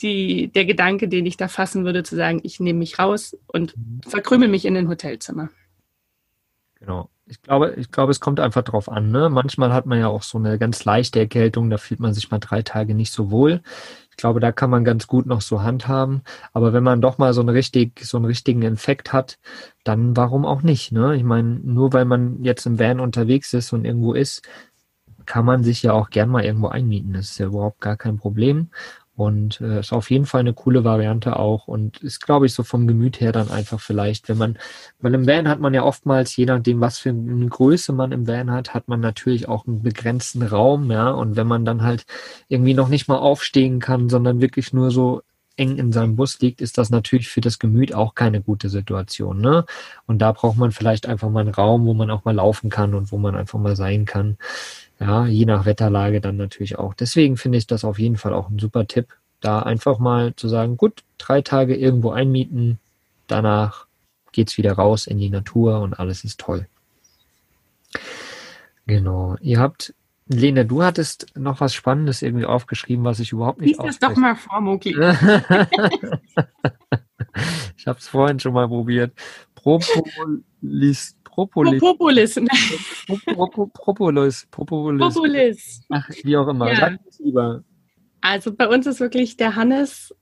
die, 0.00 0.48
der 0.48 0.64
Gedanke, 0.64 1.08
den 1.08 1.26
ich 1.26 1.36
da 1.36 1.48
fassen 1.48 1.84
würde, 1.84 2.04
zu 2.04 2.16
sagen, 2.16 2.40
ich 2.42 2.58
nehme 2.58 2.78
mich 2.78 2.98
raus 2.98 3.36
und 3.48 3.76
mhm. 3.76 4.00
verkrümel 4.08 4.48
mich 4.48 4.64
in 4.64 4.78
ein 4.78 4.88
Hotelzimmer. 4.88 5.50
Genau. 6.80 7.10
Ich 7.26 7.40
glaube, 7.40 7.74
ich 7.76 7.90
glaube, 7.90 8.10
es 8.10 8.20
kommt 8.20 8.40
einfach 8.40 8.62
drauf 8.62 8.88
an. 8.88 9.10
Ne? 9.10 9.30
Manchmal 9.30 9.72
hat 9.72 9.86
man 9.86 9.98
ja 9.98 10.08
auch 10.08 10.22
so 10.22 10.38
eine 10.38 10.58
ganz 10.58 10.84
leichte 10.84 11.20
Erkältung, 11.20 11.70
da 11.70 11.78
fühlt 11.78 12.00
man 12.00 12.14
sich 12.14 12.30
mal 12.30 12.38
drei 12.40 12.62
Tage 12.62 12.94
nicht 12.94 13.12
so 13.12 13.30
wohl. 13.30 13.62
Ich 14.10 14.16
glaube, 14.16 14.40
da 14.40 14.52
kann 14.52 14.70
man 14.70 14.84
ganz 14.84 15.06
gut 15.06 15.26
noch 15.26 15.40
so 15.40 15.62
handhaben. 15.62 16.22
Aber 16.52 16.72
wenn 16.72 16.82
man 16.84 17.00
doch 17.00 17.18
mal 17.18 17.32
so 17.32 17.40
einen, 17.40 17.48
richtig, 17.50 18.00
so 18.04 18.18
einen 18.18 18.26
richtigen 18.26 18.62
Infekt 18.62 19.12
hat, 19.12 19.38
dann 19.84 20.16
warum 20.16 20.44
auch 20.44 20.62
nicht? 20.62 20.92
Ne? 20.92 21.16
Ich 21.16 21.24
meine, 21.24 21.60
nur 21.60 21.92
weil 21.92 22.04
man 22.04 22.42
jetzt 22.42 22.66
im 22.66 22.78
Van 22.78 23.00
unterwegs 23.00 23.52
ist 23.54 23.72
und 23.72 23.84
irgendwo 23.84 24.12
ist, 24.14 24.42
kann 25.26 25.44
man 25.44 25.62
sich 25.62 25.82
ja 25.82 25.92
auch 25.92 26.10
gern 26.10 26.28
mal 26.28 26.44
irgendwo 26.44 26.68
einmieten. 26.68 27.12
Das 27.12 27.30
ist 27.30 27.38
ja 27.38 27.46
überhaupt 27.46 27.80
gar 27.80 27.96
kein 27.96 28.18
Problem. 28.18 28.68
Und 29.14 29.60
äh, 29.60 29.80
ist 29.80 29.92
auf 29.92 30.10
jeden 30.10 30.24
Fall 30.24 30.40
eine 30.40 30.54
coole 30.54 30.84
Variante 30.84 31.38
auch 31.38 31.68
und 31.68 31.98
ist, 31.98 32.20
glaube 32.20 32.46
ich, 32.46 32.54
so 32.54 32.62
vom 32.62 32.86
Gemüt 32.86 33.20
her 33.20 33.30
dann 33.30 33.50
einfach 33.50 33.78
vielleicht, 33.78 34.30
wenn 34.30 34.38
man, 34.38 34.58
weil 35.00 35.12
im 35.12 35.26
Van 35.26 35.48
hat 35.48 35.60
man 35.60 35.74
ja 35.74 35.82
oftmals, 35.82 36.34
je 36.34 36.46
nachdem, 36.46 36.80
was 36.80 36.98
für 36.98 37.10
eine 37.10 37.46
Größe 37.46 37.92
man 37.92 38.12
im 38.12 38.26
Van 38.26 38.50
hat, 38.50 38.72
hat 38.72 38.88
man 38.88 39.00
natürlich 39.00 39.48
auch 39.48 39.66
einen 39.66 39.82
begrenzten 39.82 40.42
Raum, 40.42 40.90
ja. 40.90 41.10
Und 41.10 41.36
wenn 41.36 41.46
man 41.46 41.66
dann 41.66 41.82
halt 41.82 42.06
irgendwie 42.48 42.74
noch 42.74 42.88
nicht 42.88 43.06
mal 43.06 43.18
aufstehen 43.18 43.80
kann, 43.80 44.08
sondern 44.08 44.40
wirklich 44.40 44.72
nur 44.72 44.90
so 44.90 45.22
eng 45.56 45.76
in 45.76 45.92
seinem 45.92 46.16
Bus 46.16 46.40
liegt, 46.40 46.60
ist 46.60 46.78
das 46.78 46.90
natürlich 46.90 47.28
für 47.28 47.40
das 47.40 47.58
Gemüt 47.58 47.94
auch 47.94 48.14
keine 48.14 48.40
gute 48.42 48.68
Situation. 48.68 49.40
Ne? 49.40 49.64
Und 50.06 50.18
da 50.18 50.32
braucht 50.32 50.56
man 50.56 50.72
vielleicht 50.72 51.06
einfach 51.06 51.30
mal 51.30 51.40
einen 51.40 51.54
Raum, 51.54 51.84
wo 51.86 51.94
man 51.94 52.10
auch 52.10 52.24
mal 52.24 52.34
laufen 52.34 52.70
kann 52.70 52.94
und 52.94 53.12
wo 53.12 53.18
man 53.18 53.34
einfach 53.34 53.58
mal 53.58 53.76
sein 53.76 54.04
kann. 54.04 54.38
Ja, 55.02 55.26
je 55.26 55.46
nach 55.46 55.64
Wetterlage 55.64 56.20
dann 56.20 56.36
natürlich 56.36 56.78
auch. 56.78 56.94
Deswegen 56.94 57.36
finde 57.36 57.58
ich 57.58 57.66
das 57.66 57.84
auf 57.84 57.98
jeden 57.98 58.16
Fall 58.16 58.32
auch 58.32 58.48
ein 58.48 58.60
super 58.60 58.86
Tipp, 58.86 59.08
da 59.40 59.58
einfach 59.58 59.98
mal 59.98 60.36
zu 60.36 60.46
sagen, 60.48 60.76
gut, 60.76 61.02
drei 61.18 61.42
Tage 61.42 61.74
irgendwo 61.74 62.12
einmieten, 62.12 62.78
danach 63.26 63.86
geht's 64.30 64.56
wieder 64.58 64.74
raus 64.74 65.08
in 65.08 65.18
die 65.18 65.28
Natur 65.28 65.80
und 65.80 65.98
alles 65.98 66.22
ist 66.22 66.38
toll. 66.38 66.68
Genau. 68.86 69.36
Ihr 69.40 69.58
habt, 69.58 69.92
Lena, 70.28 70.62
du 70.62 70.84
hattest 70.84 71.36
noch 71.36 71.60
was 71.60 71.74
Spannendes 71.74 72.22
irgendwie 72.22 72.46
aufgeschrieben, 72.46 73.04
was 73.04 73.18
ich 73.18 73.32
überhaupt 73.32 73.60
nicht 73.60 73.76
Lies 73.82 73.98
das 73.98 73.98
doch 73.98 74.14
mal 74.16 74.36
vor, 74.36 74.60
Muki. 74.60 74.90
ich 77.76 77.88
habe 77.88 77.98
es 77.98 78.06
vorhin 78.06 78.38
schon 78.38 78.52
mal 78.52 78.68
probiert. 78.68 79.14
Propolis 79.56 81.16
Propolis. 81.32 81.80
Propolis. 81.80 82.34
Propolis. 83.24 84.46
Propolis. 84.50 85.00
Propolis. 85.00 85.82
Ach, 85.88 86.08
wie 86.22 86.36
auch 86.36 86.46
immer. 86.48 86.72
Ja. 86.72 86.96
Lieber. 87.18 87.64
Also 88.20 88.52
bei 88.52 88.68
uns 88.68 88.86
ist 88.86 89.00
wirklich 89.00 89.36
der 89.36 89.56
Hannes, 89.56 90.14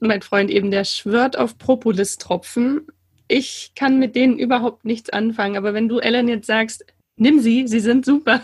mein 0.00 0.22
Freund 0.22 0.50
eben, 0.50 0.70
der 0.70 0.84
schwört 0.84 1.36
auf 1.36 1.58
Propolis-Tropfen. 1.58 2.86
Ich 3.28 3.72
kann 3.74 3.98
mit 3.98 4.14
denen 4.14 4.38
überhaupt 4.38 4.84
nichts 4.84 5.10
anfangen, 5.10 5.56
aber 5.56 5.74
wenn 5.74 5.88
du 5.88 5.98
Ellen 5.98 6.28
jetzt 6.28 6.46
sagst, 6.46 6.84
nimm 7.16 7.40
sie, 7.40 7.66
sie 7.66 7.80
sind 7.80 8.04
super, 8.04 8.40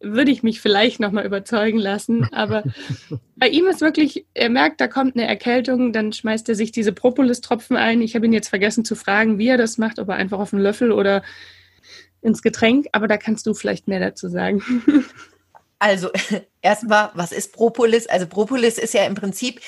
würde 0.00 0.30
ich 0.30 0.42
mich 0.42 0.60
vielleicht 0.60 1.00
nochmal 1.00 1.26
überzeugen 1.26 1.78
lassen. 1.78 2.28
Aber 2.32 2.62
bei 3.36 3.48
ihm 3.48 3.66
ist 3.66 3.80
wirklich, 3.80 4.26
er 4.34 4.50
merkt, 4.50 4.80
da 4.80 4.88
kommt 4.88 5.16
eine 5.16 5.26
Erkältung, 5.26 5.92
dann 5.92 6.12
schmeißt 6.12 6.48
er 6.48 6.54
sich 6.54 6.72
diese 6.72 6.92
Propolis-Tropfen 6.92 7.76
ein. 7.76 8.00
Ich 8.02 8.14
habe 8.14 8.26
ihn 8.26 8.32
jetzt 8.32 8.48
vergessen 8.48 8.84
zu 8.84 8.94
fragen, 8.94 9.38
wie 9.38 9.48
er 9.48 9.58
das 9.58 9.78
macht, 9.78 9.98
ob 9.98 10.08
er 10.08 10.16
einfach 10.16 10.38
auf 10.38 10.52
einen 10.52 10.62
Löffel 10.62 10.92
oder 10.92 11.22
ins 12.20 12.42
Getränk, 12.42 12.86
aber 12.92 13.06
da 13.06 13.16
kannst 13.16 13.46
du 13.46 13.54
vielleicht 13.54 13.88
mehr 13.88 14.00
dazu 14.00 14.28
sagen. 14.28 14.62
Also 15.78 16.10
erstmal, 16.62 17.10
was 17.14 17.32
ist 17.32 17.52
Propolis? 17.52 18.08
Also 18.08 18.26
Propolis 18.26 18.78
ist 18.78 18.94
ja 18.94 19.04
im 19.04 19.14
Prinzip 19.14 19.60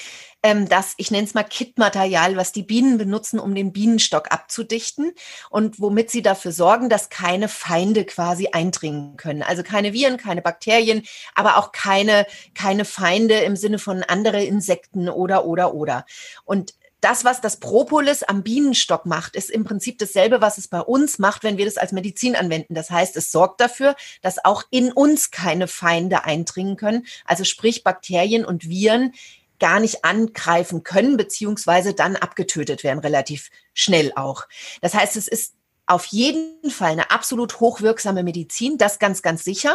ähm, 0.43 0.69
das, 0.69 0.95
ich 0.97 1.11
nenne 1.11 1.25
es 1.25 1.35
mal 1.35 1.43
Kitmaterial, 1.43 2.37
was 2.37 2.53
die 2.53 2.63
Bienen 2.63 2.99
benutzen, 2.99 3.39
um 3.39 3.55
den 3.55 3.73
Bienenstock 3.73 4.33
abzudichten 4.33 5.13
und 5.51 5.81
womit 5.81 6.11
sie 6.11 6.23
dafür 6.23 6.53
sorgen, 6.53 6.89
dass 6.89 7.11
keine 7.11 7.49
Feinde 7.49 8.05
quasi 8.05 8.49
eindringen 8.53 9.17
können. 9.17 9.43
Also 9.43 9.63
keine 9.63 9.93
Viren, 9.93 10.17
keine 10.17 10.43
Bakterien, 10.43 11.03
aber 11.35 11.57
auch 11.59 11.73
keine, 11.73 12.27
keine 12.55 12.85
Feinde 12.85 13.35
im 13.41 13.57
Sinne 13.57 13.79
von 13.79 14.03
andere 14.03 14.43
Insekten 14.43 15.09
oder, 15.09 15.45
oder, 15.45 15.75
oder. 15.75 16.07
Und 16.45 16.75
das, 17.01 17.25
was 17.25 17.41
das 17.41 17.59
Propolis 17.59 18.23
am 18.23 18.43
Bienenstock 18.43 19.07
macht, 19.07 19.35
ist 19.35 19.51
im 19.51 19.65
Prinzip 19.65 19.99
dasselbe, 19.99 20.41
was 20.41 20.59
es 20.59 20.69
bei 20.69 20.81
uns 20.81 21.19
macht, 21.19 21.45
wenn 21.45 21.57
wir 21.57 21.65
das 21.65 21.79
als 21.79 21.93
Medizin 21.93 22.37
anwenden. 22.37 22.75
Das 22.75 22.91
heißt, 22.91 23.17
es 23.17 23.33
sorgt 23.33 23.61
dafür, 23.61 23.97
dass 24.23 24.45
auch 24.45 24.65
in 24.71 24.93
uns 24.93 25.31
keine 25.31 25.67
Feinde 25.67 26.25
eindringen 26.25 26.77
können, 26.77 27.07
also 27.25 27.45
sprich 27.45 27.85
Bakterien 27.85 28.45
und 28.45 28.69
Viren 28.69 29.15
gar 29.61 29.79
nicht 29.79 30.05
angreifen 30.05 30.83
können, 30.83 31.17
beziehungsweise 31.17 31.95
dann 31.95 32.17
abgetötet 32.17 32.83
werden, 32.83 32.99
relativ 32.99 33.51
schnell 33.75 34.13
auch. 34.17 34.49
Das 34.81 34.95
heißt, 34.95 35.17
es 35.17 35.29
ist 35.29 35.55
auf 35.91 36.07
jeden 36.07 36.71
Fall 36.71 36.93
eine 36.93 37.11
absolut 37.11 37.59
hochwirksame 37.59 38.23
Medizin, 38.23 38.79
das 38.79 39.01
ganz, 39.01 39.23
ganz 39.23 39.43
sicher. 39.43 39.75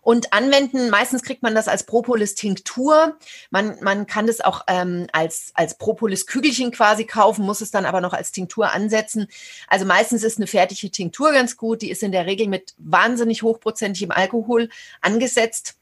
Und 0.00 0.32
anwenden, 0.32 0.90
meistens 0.90 1.22
kriegt 1.22 1.44
man 1.44 1.54
das 1.54 1.68
als 1.68 1.86
Propolis-Tinktur. 1.86 3.16
Man, 3.50 3.78
man 3.80 4.08
kann 4.08 4.26
das 4.26 4.40
auch 4.40 4.62
ähm, 4.66 5.06
als, 5.12 5.52
als 5.54 5.78
Propolis-Kügelchen 5.78 6.72
quasi 6.72 7.04
kaufen, 7.04 7.44
muss 7.44 7.60
es 7.60 7.70
dann 7.70 7.86
aber 7.86 8.00
noch 8.00 8.12
als 8.12 8.32
Tinktur 8.32 8.72
ansetzen. 8.72 9.28
Also 9.68 9.86
meistens 9.86 10.24
ist 10.24 10.38
eine 10.38 10.48
fertige 10.48 10.90
Tinktur 10.90 11.30
ganz 11.30 11.56
gut. 11.56 11.82
Die 11.82 11.92
ist 11.92 12.02
in 12.02 12.10
der 12.10 12.26
Regel 12.26 12.48
mit 12.48 12.74
wahnsinnig 12.78 13.44
hochprozentigem 13.44 14.10
Alkohol 14.10 14.68
angesetzt. 15.00 15.76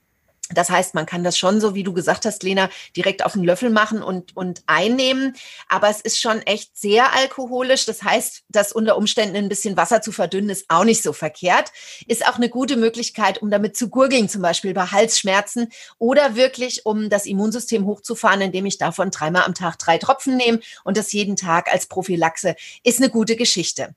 Das 0.54 0.70
heißt, 0.70 0.94
man 0.94 1.06
kann 1.06 1.24
das 1.24 1.38
schon 1.38 1.60
so, 1.60 1.74
wie 1.74 1.82
du 1.82 1.92
gesagt 1.92 2.24
hast, 2.24 2.42
Lena, 2.42 2.68
direkt 2.96 3.24
auf 3.24 3.32
den 3.32 3.44
Löffel 3.44 3.70
machen 3.70 4.02
und, 4.02 4.36
und 4.36 4.62
einnehmen. 4.66 5.34
Aber 5.68 5.88
es 5.88 6.00
ist 6.00 6.20
schon 6.20 6.42
echt 6.42 6.76
sehr 6.76 7.14
alkoholisch. 7.14 7.86
Das 7.86 8.02
heißt, 8.02 8.42
das 8.48 8.72
unter 8.72 8.96
Umständen 8.96 9.36
ein 9.36 9.48
bisschen 9.48 9.76
Wasser 9.76 10.02
zu 10.02 10.12
verdünnen, 10.12 10.50
ist 10.50 10.66
auch 10.68 10.84
nicht 10.84 11.02
so 11.02 11.12
verkehrt. 11.12 11.72
Ist 12.06 12.26
auch 12.26 12.36
eine 12.36 12.48
gute 12.48 12.76
Möglichkeit, 12.76 13.40
um 13.42 13.50
damit 13.50 13.76
zu 13.76 13.88
gurgeln, 13.88 14.28
zum 14.28 14.42
Beispiel 14.42 14.74
bei 14.74 14.86
Halsschmerzen 14.86 15.68
oder 15.98 16.34
wirklich, 16.34 16.86
um 16.86 17.08
das 17.08 17.26
Immunsystem 17.26 17.86
hochzufahren, 17.86 18.40
indem 18.40 18.66
ich 18.66 18.78
davon 18.78 19.10
dreimal 19.10 19.44
am 19.44 19.54
Tag 19.54 19.78
drei 19.78 19.98
Tropfen 19.98 20.36
nehme 20.36 20.60
und 20.84 20.96
das 20.96 21.12
jeden 21.12 21.36
Tag 21.36 21.72
als 21.72 21.86
Prophylaxe. 21.86 22.56
Ist 22.82 22.98
eine 22.98 23.10
gute 23.10 23.36
Geschichte. 23.36 23.94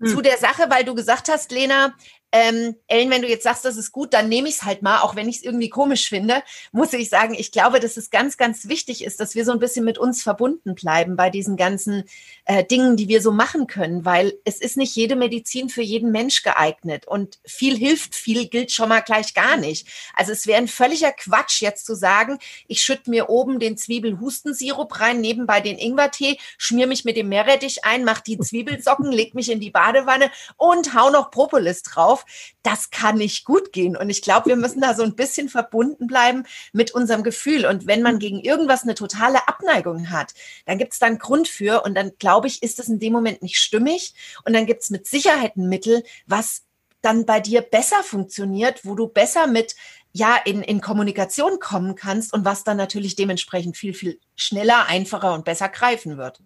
Hm. 0.00 0.08
Zu 0.08 0.20
der 0.20 0.38
Sache, 0.38 0.66
weil 0.68 0.84
du 0.84 0.94
gesagt 0.94 1.28
hast, 1.28 1.50
Lena, 1.52 1.94
ähm, 2.32 2.76
Ellen, 2.88 3.10
wenn 3.10 3.22
du 3.22 3.28
jetzt 3.28 3.44
sagst, 3.44 3.64
das 3.64 3.76
ist 3.76 3.92
gut, 3.92 4.12
dann 4.12 4.28
nehme 4.28 4.48
ich 4.48 4.56
es 4.56 4.62
halt 4.64 4.82
mal, 4.82 5.00
auch 5.00 5.14
wenn 5.14 5.28
ich 5.28 5.36
es 5.36 5.42
irgendwie 5.42 5.68
komisch 5.68 6.08
finde, 6.08 6.42
muss 6.72 6.92
ich 6.92 7.08
sagen, 7.08 7.34
ich 7.34 7.52
glaube, 7.52 7.80
dass 7.80 7.96
es 7.96 8.10
ganz, 8.10 8.36
ganz 8.36 8.68
wichtig 8.68 9.04
ist, 9.04 9.20
dass 9.20 9.34
wir 9.34 9.44
so 9.44 9.52
ein 9.52 9.58
bisschen 9.58 9.84
mit 9.84 9.96
uns 9.96 10.22
verbunden 10.22 10.74
bleiben 10.74 11.16
bei 11.16 11.30
diesen 11.30 11.56
ganzen 11.56 12.04
äh, 12.44 12.64
Dingen, 12.64 12.96
die 12.96 13.08
wir 13.08 13.22
so 13.22 13.32
machen 13.32 13.66
können, 13.66 14.04
weil 14.04 14.34
es 14.44 14.60
ist 14.60 14.76
nicht 14.76 14.94
jede 14.96 15.16
Medizin 15.16 15.68
für 15.68 15.82
jeden 15.82 16.10
Mensch 16.10 16.42
geeignet 16.42 17.06
und 17.06 17.38
viel 17.44 17.76
hilft, 17.76 18.14
viel 18.14 18.48
gilt 18.48 18.72
schon 18.72 18.88
mal 18.88 19.00
gleich 19.00 19.32
gar 19.32 19.56
nicht. 19.56 19.88
Also 20.14 20.32
es 20.32 20.46
wäre 20.46 20.58
ein 20.58 20.68
völliger 20.68 21.12
Quatsch 21.12 21.62
jetzt 21.62 21.86
zu 21.86 21.94
sagen, 21.94 22.38
ich 22.66 22.82
schütte 22.82 23.08
mir 23.08 23.30
oben 23.30 23.60
den 23.60 23.76
Zwiebelhustensirup 23.76 25.00
rein, 25.00 25.20
nebenbei 25.20 25.60
den 25.60 25.78
Ingwertee, 25.78 26.38
schmier 26.58 26.86
mich 26.86 27.04
mit 27.04 27.16
dem 27.16 27.28
Meerrettich 27.28 27.84
ein, 27.84 28.04
mach 28.04 28.20
die 28.20 28.38
Zwiebelsocken, 28.38 29.12
leg 29.12 29.34
mich 29.34 29.50
in 29.50 29.60
die 29.60 29.70
Badewanne 29.70 30.30
und 30.56 30.94
hau 30.94 31.10
noch 31.10 31.30
Propolis 31.30 31.82
drauf 31.82 32.15
auf, 32.16 32.24
das 32.62 32.90
kann 32.90 33.18
nicht 33.18 33.44
gut 33.44 33.72
gehen. 33.72 33.96
Und 33.96 34.10
ich 34.10 34.22
glaube, 34.22 34.46
wir 34.46 34.56
müssen 34.56 34.80
da 34.80 34.94
so 34.94 35.02
ein 35.02 35.14
bisschen 35.14 35.48
verbunden 35.48 36.06
bleiben 36.06 36.44
mit 36.72 36.92
unserem 36.92 37.22
Gefühl. 37.22 37.66
Und 37.66 37.86
wenn 37.86 38.02
man 38.02 38.18
gegen 38.18 38.40
irgendwas 38.40 38.82
eine 38.82 38.94
totale 38.94 39.46
Abneigung 39.48 40.10
hat, 40.10 40.34
dann 40.64 40.78
gibt 40.78 40.92
es 40.92 40.98
da 40.98 41.06
einen 41.06 41.18
Grund 41.18 41.48
für. 41.48 41.82
Und 41.82 41.94
dann, 41.94 42.12
glaube 42.18 42.46
ich, 42.46 42.62
ist 42.62 42.78
es 42.78 42.88
in 42.88 42.98
dem 42.98 43.12
Moment 43.12 43.42
nicht 43.42 43.58
stimmig. 43.58 44.14
Und 44.44 44.54
dann 44.54 44.66
gibt 44.66 44.82
es 44.82 44.90
mit 44.90 45.06
Sicherheit 45.06 45.56
ein 45.56 45.68
Mittel, 45.68 46.02
was 46.26 46.62
dann 47.02 47.26
bei 47.26 47.40
dir 47.40 47.60
besser 47.60 48.02
funktioniert, 48.02 48.84
wo 48.84 48.94
du 48.94 49.06
besser 49.06 49.46
mit 49.46 49.76
ja 50.12 50.36
in, 50.44 50.62
in 50.62 50.80
Kommunikation 50.80 51.58
kommen 51.60 51.94
kannst 51.94 52.32
und 52.32 52.44
was 52.44 52.64
dann 52.64 52.78
natürlich 52.78 53.16
dementsprechend 53.16 53.76
viel, 53.76 53.92
viel 53.92 54.18
schneller, 54.34 54.86
einfacher 54.86 55.34
und 55.34 55.44
besser 55.44 55.68
greifen 55.68 56.16
wird. 56.16 56.40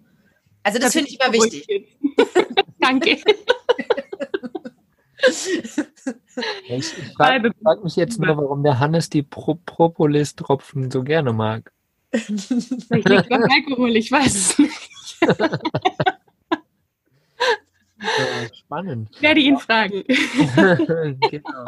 Also 0.62 0.78
das, 0.78 0.88
das 0.88 0.92
finde 0.94 1.10
ich 1.10 1.20
immer 1.20 1.32
wichtig. 1.32 1.96
Danke. 2.80 3.18
Ich, 5.28 5.62
ich 6.68 6.86
frage 7.14 7.52
frag 7.62 7.84
mich 7.84 7.96
jetzt 7.96 8.18
nur, 8.20 8.36
warum 8.36 8.62
der 8.62 8.78
Hannes 8.78 9.10
die 9.10 9.22
Pro 9.22 9.54
Propolis-Tropfen 9.66 10.90
so 10.90 11.02
gerne 11.02 11.32
mag. 11.32 11.72
Ich 12.12 12.28
liegt 12.28 13.28
beim 13.28 13.44
Alkohol, 13.44 13.96
ich 13.96 14.10
weiß 14.10 14.34
es 14.34 14.58
nicht. 14.58 14.90
Spannend. 18.54 19.10
Ich 19.12 19.22
werde 19.22 19.40
ihn 19.40 19.58
fragen. 19.58 20.04
genau. 21.30 21.64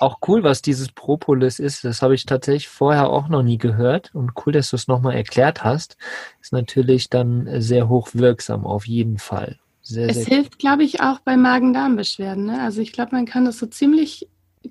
Auch 0.00 0.18
cool, 0.26 0.42
was 0.42 0.60
dieses 0.60 0.90
Propolis 0.90 1.58
ist. 1.58 1.84
Das 1.84 2.02
habe 2.02 2.14
ich 2.14 2.26
tatsächlich 2.26 2.68
vorher 2.68 3.08
auch 3.08 3.28
noch 3.28 3.42
nie 3.42 3.58
gehört. 3.58 4.14
Und 4.14 4.32
cool, 4.44 4.52
dass 4.52 4.70
du 4.70 4.76
es 4.76 4.88
nochmal 4.88 5.14
erklärt 5.14 5.64
hast. 5.64 5.96
Ist 6.40 6.52
natürlich 6.52 7.08
dann 7.08 7.60
sehr 7.60 7.88
hochwirksam, 7.88 8.66
auf 8.66 8.86
jeden 8.86 9.18
Fall. 9.18 9.58
Sehr, 9.86 10.08
es 10.08 10.16
sehr 10.16 10.24
hilft, 10.24 10.58
glaube 10.58 10.82
ich, 10.82 11.00
auch 11.02 11.20
bei 11.20 11.36
Magen-Darm-Beschwerden. 11.36 12.46
Ne? 12.46 12.60
Also 12.62 12.80
ich 12.80 12.92
glaube, 12.92 13.14
man 13.14 13.26
kann 13.26 13.44
das 13.44 13.58
so 13.58 13.66
ziemlich 13.66 14.28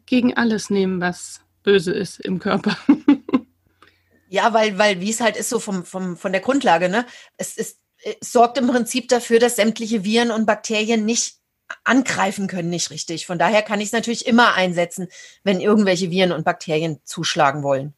gegen 0.08 0.36
alles 0.36 0.72
nehmen, 0.72 1.00
was 1.00 1.42
böse 1.62 1.94
ist 1.94 2.20
im 2.20 2.40
Körper. 2.40 2.76
ja, 4.30 4.54
weil, 4.54 4.78
weil 4.80 5.02
wie 5.02 5.12
es 5.12 5.22
halt 5.22 5.38
ist, 5.38 5.50
so 5.50 5.60
vom, 5.60 5.86
vom, 5.86 6.18
von 6.18 6.32
der 6.32 6.42
Grundlage, 6.42 6.90
ne? 6.90 7.06
Es, 7.38 7.58
ist, 7.58 7.80
es 8.04 8.32
sorgt 8.32 8.58
im 8.58 8.68
Prinzip 8.68 9.08
dafür, 9.08 9.38
dass 9.38 9.56
sämtliche 9.56 10.04
Viren 10.04 10.32
und 10.32 10.48
Bakterien 10.48 11.06
nicht 11.06 11.36
angreifen 11.84 12.48
können, 12.48 12.72
nicht 12.72 12.90
richtig. 12.90 13.28
Von 13.28 13.38
daher 13.38 13.62
kann 13.62 13.82
ich 13.82 13.88
es 13.88 13.94
natürlich 13.94 14.26
immer 14.26 14.56
einsetzen, 14.56 15.10
wenn 15.44 15.62
irgendwelche 15.62 16.10
Viren 16.10 16.32
und 16.32 16.44
Bakterien 16.44 17.00
zuschlagen 17.04 17.62
wollen. 17.62 17.94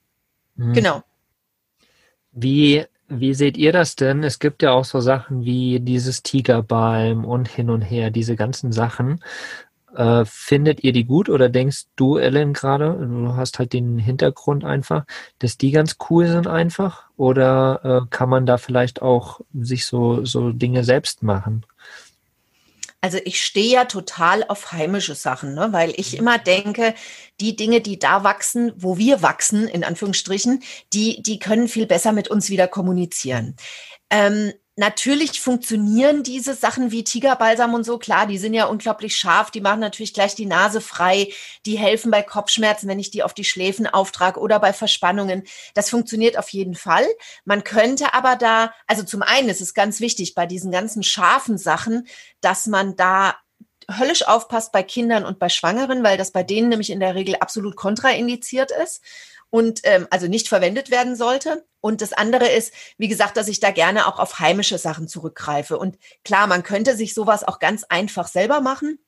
Mhm. 0.55 0.73
Genau. 0.73 1.03
Wie 2.33 2.85
wie 3.07 3.33
seht 3.33 3.57
ihr 3.57 3.71
das 3.71 3.95
denn? 3.95 4.23
Es 4.23 4.39
gibt 4.39 4.63
ja 4.63 4.71
auch 4.71 4.85
so 4.85 4.99
Sachen 4.99 5.45
wie 5.45 5.79
dieses 5.79 6.23
Tigerbalm 6.23 7.25
und 7.25 7.47
hin 7.47 7.69
und 7.69 7.81
her, 7.81 8.09
diese 8.11 8.35
ganzen 8.35 8.71
Sachen. 8.71 9.21
Äh, 9.95 10.25
findet 10.25 10.83
ihr 10.83 10.91
die 10.91 11.05
gut 11.05 11.29
oder 11.29 11.47
denkst 11.47 11.85
du, 11.95 12.17
Ellen, 12.17 12.53
gerade, 12.53 12.97
du 12.99 13.35
hast 13.35 13.59
halt 13.59 13.71
den 13.73 13.97
Hintergrund 13.97 14.65
einfach, 14.65 15.05
dass 15.39 15.57
die 15.57 15.71
ganz 15.71 15.97
cool 16.09 16.27
sind 16.27 16.47
einfach? 16.47 17.05
Oder 17.15 18.03
äh, 18.03 18.07
kann 18.09 18.29
man 18.29 18.45
da 18.45 18.57
vielleicht 18.57 19.01
auch 19.01 19.39
sich 19.53 19.85
so, 19.85 20.25
so 20.25 20.51
Dinge 20.51 20.83
selbst 20.83 21.23
machen? 21.23 21.65
Also 23.05 23.19
ich 23.23 23.39
stehe 23.39 23.71
ja 23.71 23.85
total 23.85 24.43
auf 24.47 24.71
heimische 24.71 25.13
Sachen, 25.13 25.53
ne? 25.53 25.67
weil 25.69 25.93
ich 25.95 26.13
mhm. 26.13 26.19
immer 26.21 26.39
denke, 26.39 26.95
die 27.39 27.55
Dinge, 27.55 27.79
die 27.79 27.99
da 27.99 28.23
wachsen, 28.23 28.73
wo 28.77 28.97
wir 28.97 29.21
wachsen, 29.21 29.67
in 29.67 29.83
Anführungsstrichen, 29.83 30.63
die, 30.91 31.21
die 31.21 31.37
können 31.37 31.67
viel 31.67 31.85
besser 31.85 32.13
mit 32.13 32.29
uns 32.29 32.49
wieder 32.49 32.67
kommunizieren. 32.67 33.57
Ähm, 34.09 34.53
natürlich 34.75 35.39
funktionieren 35.39 36.23
diese 36.23 36.53
Sachen 36.53 36.91
wie 36.91 37.03
Tigerbalsam 37.03 37.73
und 37.73 37.85
so, 37.85 37.97
klar, 37.97 38.27
die 38.27 38.37
sind 38.37 38.53
ja 38.53 38.65
unglaublich 38.65 39.15
scharf, 39.15 39.51
die 39.51 39.61
machen 39.61 39.79
natürlich 39.79 40.13
gleich 40.13 40.35
die 40.35 40.45
Nase 40.45 40.81
frei, 40.81 41.29
die 41.65 41.77
helfen 41.77 42.11
bei 42.11 42.21
Kopfschmerzen, 42.21 42.87
wenn 42.89 42.99
ich 42.99 43.11
die 43.11 43.23
auf 43.23 43.33
die 43.33 43.45
Schläfen 43.45 43.87
auftrage 43.87 44.39
oder 44.39 44.59
bei 44.59 44.73
Verspannungen. 44.73 45.43
Das 45.73 45.89
funktioniert 45.89 46.37
auf 46.37 46.49
jeden 46.49 46.75
Fall. 46.75 47.05
Man 47.45 47.63
könnte 47.63 48.13
aber 48.13 48.35
da, 48.35 48.73
also 48.87 49.03
zum 49.03 49.21
einen 49.21 49.49
ist 49.49 49.61
es 49.61 49.73
ganz 49.73 49.99
wichtig 50.01 50.35
bei 50.35 50.45
diesen 50.45 50.71
ganzen 50.71 51.03
scharfen 51.03 51.57
Sachen, 51.57 52.07
dass 52.41 52.67
man 52.67 52.95
da 52.95 53.35
höllisch 53.99 54.27
aufpasst 54.27 54.71
bei 54.71 54.83
Kindern 54.83 55.25
und 55.25 55.39
bei 55.39 55.47
Schwangeren, 55.47 56.03
weil 56.03 56.17
das 56.17 56.31
bei 56.31 56.43
denen 56.43 56.69
nämlich 56.69 56.89
in 56.89 56.99
der 56.99 57.15
Regel 57.15 57.35
absolut 57.35 57.75
kontraindiziert 57.75 58.71
ist 58.83 59.01
und 59.49 59.81
ähm, 59.83 60.07
also 60.09 60.27
nicht 60.27 60.47
verwendet 60.47 60.91
werden 60.91 61.15
sollte. 61.15 61.65
Und 61.81 62.01
das 62.01 62.13
andere 62.13 62.47
ist, 62.47 62.73
wie 62.97 63.07
gesagt, 63.07 63.37
dass 63.37 63.47
ich 63.47 63.59
da 63.59 63.71
gerne 63.71 64.07
auch 64.07 64.19
auf 64.19 64.39
heimische 64.39 64.77
Sachen 64.77 65.07
zurückgreife. 65.07 65.77
Und 65.77 65.97
klar, 66.23 66.47
man 66.47 66.63
könnte 66.63 66.95
sich 66.95 67.13
sowas 67.13 67.43
auch 67.43 67.59
ganz 67.59 67.83
einfach 67.83 68.27
selber 68.27 68.59
machen. 68.59 68.99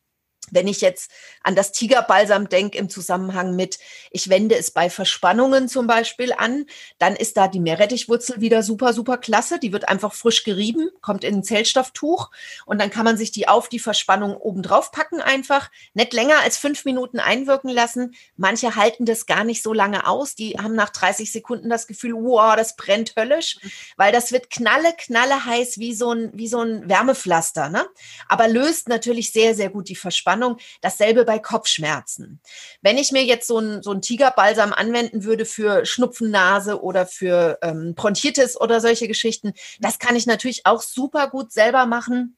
Wenn 0.52 0.68
ich 0.68 0.82
jetzt 0.82 1.12
an 1.44 1.56
das 1.56 1.72
Tigerbalsam 1.72 2.50
denke 2.50 2.78
im 2.78 2.90
Zusammenhang 2.90 3.56
mit, 3.56 3.80
ich 4.12 4.30
wende 4.30 4.56
es 4.56 4.72
bei 4.72 4.90
Verspannungen 4.90 5.68
zum 5.68 5.88
Beispiel 5.88 6.34
an, 6.34 6.66
dann 7.00 7.16
ist 7.16 7.38
da 7.38 7.48
die 7.48 7.60
Meerrettichwurzel 7.60 8.42
wieder 8.42 8.64
super, 8.64 8.94
super 8.94 9.18
klasse. 9.18 9.60
Die 9.60 9.74
wird 9.74 9.90
einfach 9.90 10.14
frisch 10.14 10.44
gerieben, 10.44 10.90
kommt 11.02 11.24
in 11.24 11.36
ein 11.36 11.44
Zellstofftuch 11.44 12.32
und 12.66 12.80
dann 12.80 12.90
kann 12.90 13.06
man 13.06 13.18
sich 13.18 13.32
die 13.32 13.48
auf 13.48 13.70
die 13.70 13.80
Verspannung 13.80 14.38
oben 14.38 14.62
drauf 14.62 14.92
packen 14.92 15.22
einfach. 15.22 15.70
Nicht 15.94 16.14
länger 16.14 16.40
als 16.44 16.58
fünf 16.58 16.86
Minuten 16.86 17.20
einwirken 17.20 17.70
lassen. 17.70 18.16
Manche 18.36 18.76
halten 18.76 19.06
das 19.06 19.26
gar 19.26 19.44
nicht 19.44 19.64
so 19.64 19.74
lange 19.74 20.08
aus. 20.08 20.36
Die 20.36 20.58
haben 20.58 20.76
nach 20.76 20.90
30 20.90 21.32
Sekunden 21.32 21.70
das 21.70 21.88
Gefühl, 21.88 22.14
wow, 22.14 22.56
das 22.56 22.76
brennt 22.76 23.16
höllisch, 23.18 23.58
weil 23.98 24.12
das 24.12 24.32
wird 24.32 24.50
knalle, 24.50 24.94
knalle 24.98 25.46
heiß 25.46 25.78
wie 25.78 25.94
so 25.94 26.12
ein, 26.12 26.32
wie 26.34 26.48
so 26.48 26.62
ein 26.62 26.88
Wärmepflaster, 26.88 27.70
ne? 27.70 27.86
Aber 28.28 28.48
löst 28.48 28.88
natürlich 28.88 29.32
sehr, 29.32 29.54
sehr 29.56 29.70
gut 29.70 29.90
die 29.90 29.96
Verspannung 29.96 30.37
Entspannung. 30.38 30.58
Dasselbe 30.82 31.26
bei 31.26 31.40
Kopfschmerzen. 31.40 32.40
Wenn 32.82 32.98
ich 32.98 33.12
mir 33.12 33.24
jetzt 33.24 33.48
so 33.48 33.60
ein, 33.60 33.82
so 33.82 33.94
Tigerbalsam 33.94 34.74
anwenden 34.74 35.24
würde 35.24 35.46
für 35.46 35.86
Schnupfennase 35.86 36.82
oder 36.82 37.06
für 37.06 37.58
ähm, 37.62 37.96
Bronchitis 37.96 38.60
oder 38.60 38.80
solche 38.80 39.08
Geschichten, 39.08 39.54
das 39.80 40.00
kann 40.00 40.16
ich 40.16 40.28
natürlich 40.28 40.66
auch 40.66 40.82
super 40.82 41.30
gut 41.30 41.52
selber 41.52 41.86
machen. 41.86 42.38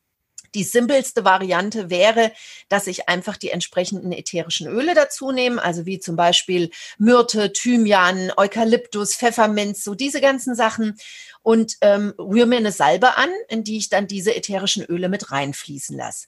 Die 0.55 0.63
simpelste 0.63 1.25
Variante 1.25 1.91
wäre, 1.91 2.31
dass 2.69 2.87
ich 2.87 3.07
einfach 3.07 3.37
die 3.37 3.51
entsprechenden 3.51 4.11
ätherischen 4.11 4.67
Öle 4.67 4.95
dazu 4.95 5.31
nehme, 5.31 5.61
also 5.61 5.85
wie 5.85 5.99
zum 5.99 6.15
Beispiel 6.15 6.71
Myrte, 6.97 7.53
Thymian, 7.53 8.31
Eukalyptus, 8.35 9.15
Pfefferminz, 9.15 9.83
so 9.83 9.93
diese 9.93 10.21
ganzen 10.21 10.55
Sachen 10.55 10.97
und 11.43 11.75
ähm, 11.81 12.15
rühre 12.17 12.47
mir 12.47 12.57
eine 12.57 12.71
Salbe 12.71 13.15
an, 13.15 13.29
in 13.47 13.63
die 13.63 13.77
ich 13.77 13.89
dann 13.89 14.07
diese 14.07 14.35
ätherischen 14.35 14.83
Öle 14.85 15.07
mit 15.07 15.31
reinfließen 15.31 15.95
lasse. 15.95 16.25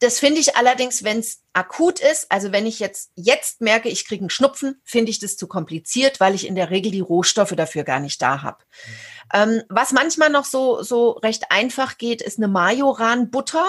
Das 0.00 0.18
finde 0.18 0.40
ich 0.40 0.56
allerdings, 0.56 1.04
wenn 1.04 1.18
es 1.18 1.42
akut 1.52 2.00
ist, 2.00 2.32
also 2.32 2.52
wenn 2.52 2.66
ich 2.66 2.80
jetzt, 2.80 3.12
jetzt 3.16 3.60
merke, 3.60 3.88
ich 3.90 4.06
kriege 4.06 4.22
einen 4.22 4.30
Schnupfen, 4.30 4.80
finde 4.82 5.10
ich 5.10 5.18
das 5.18 5.36
zu 5.36 5.46
kompliziert, 5.46 6.20
weil 6.20 6.34
ich 6.34 6.46
in 6.46 6.54
der 6.54 6.70
Regel 6.70 6.90
die 6.90 7.00
Rohstoffe 7.00 7.54
dafür 7.54 7.84
gar 7.84 8.00
nicht 8.00 8.20
da 8.22 8.42
habe. 8.42 8.64
Mhm. 8.64 9.20
Ähm, 9.32 9.62
was 9.68 9.92
manchmal 9.92 10.30
noch 10.30 10.44
so, 10.44 10.82
so 10.82 11.10
recht 11.10 11.50
einfach 11.50 11.98
geht, 11.98 12.22
ist 12.22 12.38
eine 12.38 12.48
Majoran-Butter. 12.48 13.66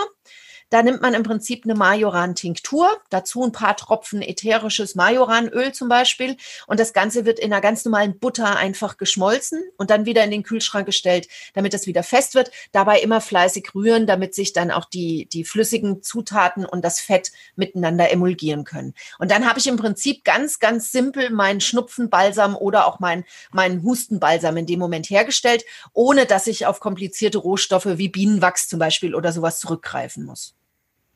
Da 0.71 0.83
nimmt 0.83 1.01
man 1.01 1.13
im 1.13 1.23
Prinzip 1.23 1.65
eine 1.65 1.75
Majoran-Tinktur, 1.75 2.87
dazu 3.09 3.43
ein 3.43 3.51
paar 3.51 3.75
Tropfen 3.75 4.21
ätherisches 4.21 4.95
Majoranöl 4.95 5.73
zum 5.73 5.89
Beispiel. 5.89 6.37
Und 6.65 6.79
das 6.79 6.93
Ganze 6.93 7.25
wird 7.25 7.39
in 7.39 7.51
einer 7.51 7.59
ganz 7.61 7.83
normalen 7.83 8.17
Butter 8.19 8.55
einfach 8.55 8.95
geschmolzen 8.95 9.61
und 9.75 9.89
dann 9.89 10.05
wieder 10.05 10.23
in 10.23 10.31
den 10.31 10.43
Kühlschrank 10.43 10.85
gestellt, 10.85 11.27
damit 11.55 11.73
es 11.73 11.87
wieder 11.87 12.03
fest 12.03 12.35
wird. 12.35 12.51
Dabei 12.71 13.01
immer 13.01 13.19
fleißig 13.19 13.75
rühren, 13.75 14.07
damit 14.07 14.33
sich 14.33 14.53
dann 14.53 14.71
auch 14.71 14.85
die, 14.85 15.27
die 15.33 15.43
flüssigen 15.43 16.03
Zutaten 16.03 16.63
und 16.63 16.85
das 16.85 17.01
Fett 17.01 17.33
miteinander 17.57 18.09
emulgieren 18.09 18.63
können. 18.63 18.93
Und 19.19 19.29
dann 19.29 19.49
habe 19.49 19.59
ich 19.59 19.67
im 19.67 19.75
Prinzip 19.75 20.23
ganz, 20.23 20.59
ganz 20.59 20.93
simpel 20.93 21.31
meinen 21.31 21.59
Schnupfenbalsam 21.59 22.55
oder 22.55 22.87
auch 22.87 23.01
meinen 23.01 23.25
mein 23.51 23.83
Hustenbalsam 23.83 24.55
in 24.55 24.67
dem 24.67 24.79
Moment 24.79 25.09
hergestellt, 25.09 25.65
ohne 25.91 26.25
dass 26.25 26.47
ich 26.47 26.65
auf 26.65 26.79
komplizierte 26.79 27.39
Rohstoffe 27.39 27.97
wie 27.97 28.07
Bienenwachs 28.07 28.69
zum 28.69 28.79
Beispiel 28.79 29.15
oder 29.15 29.33
sowas 29.33 29.59
zurückgreifen 29.59 30.23
muss. 30.23 30.55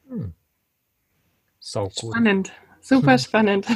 Hm. 0.10 0.34
Sau 1.60 1.91
cool. 2.02 2.12
Spannend. 2.12 2.52
Super 2.82 3.13
hm. 3.13 3.20
spannend. 3.20 3.65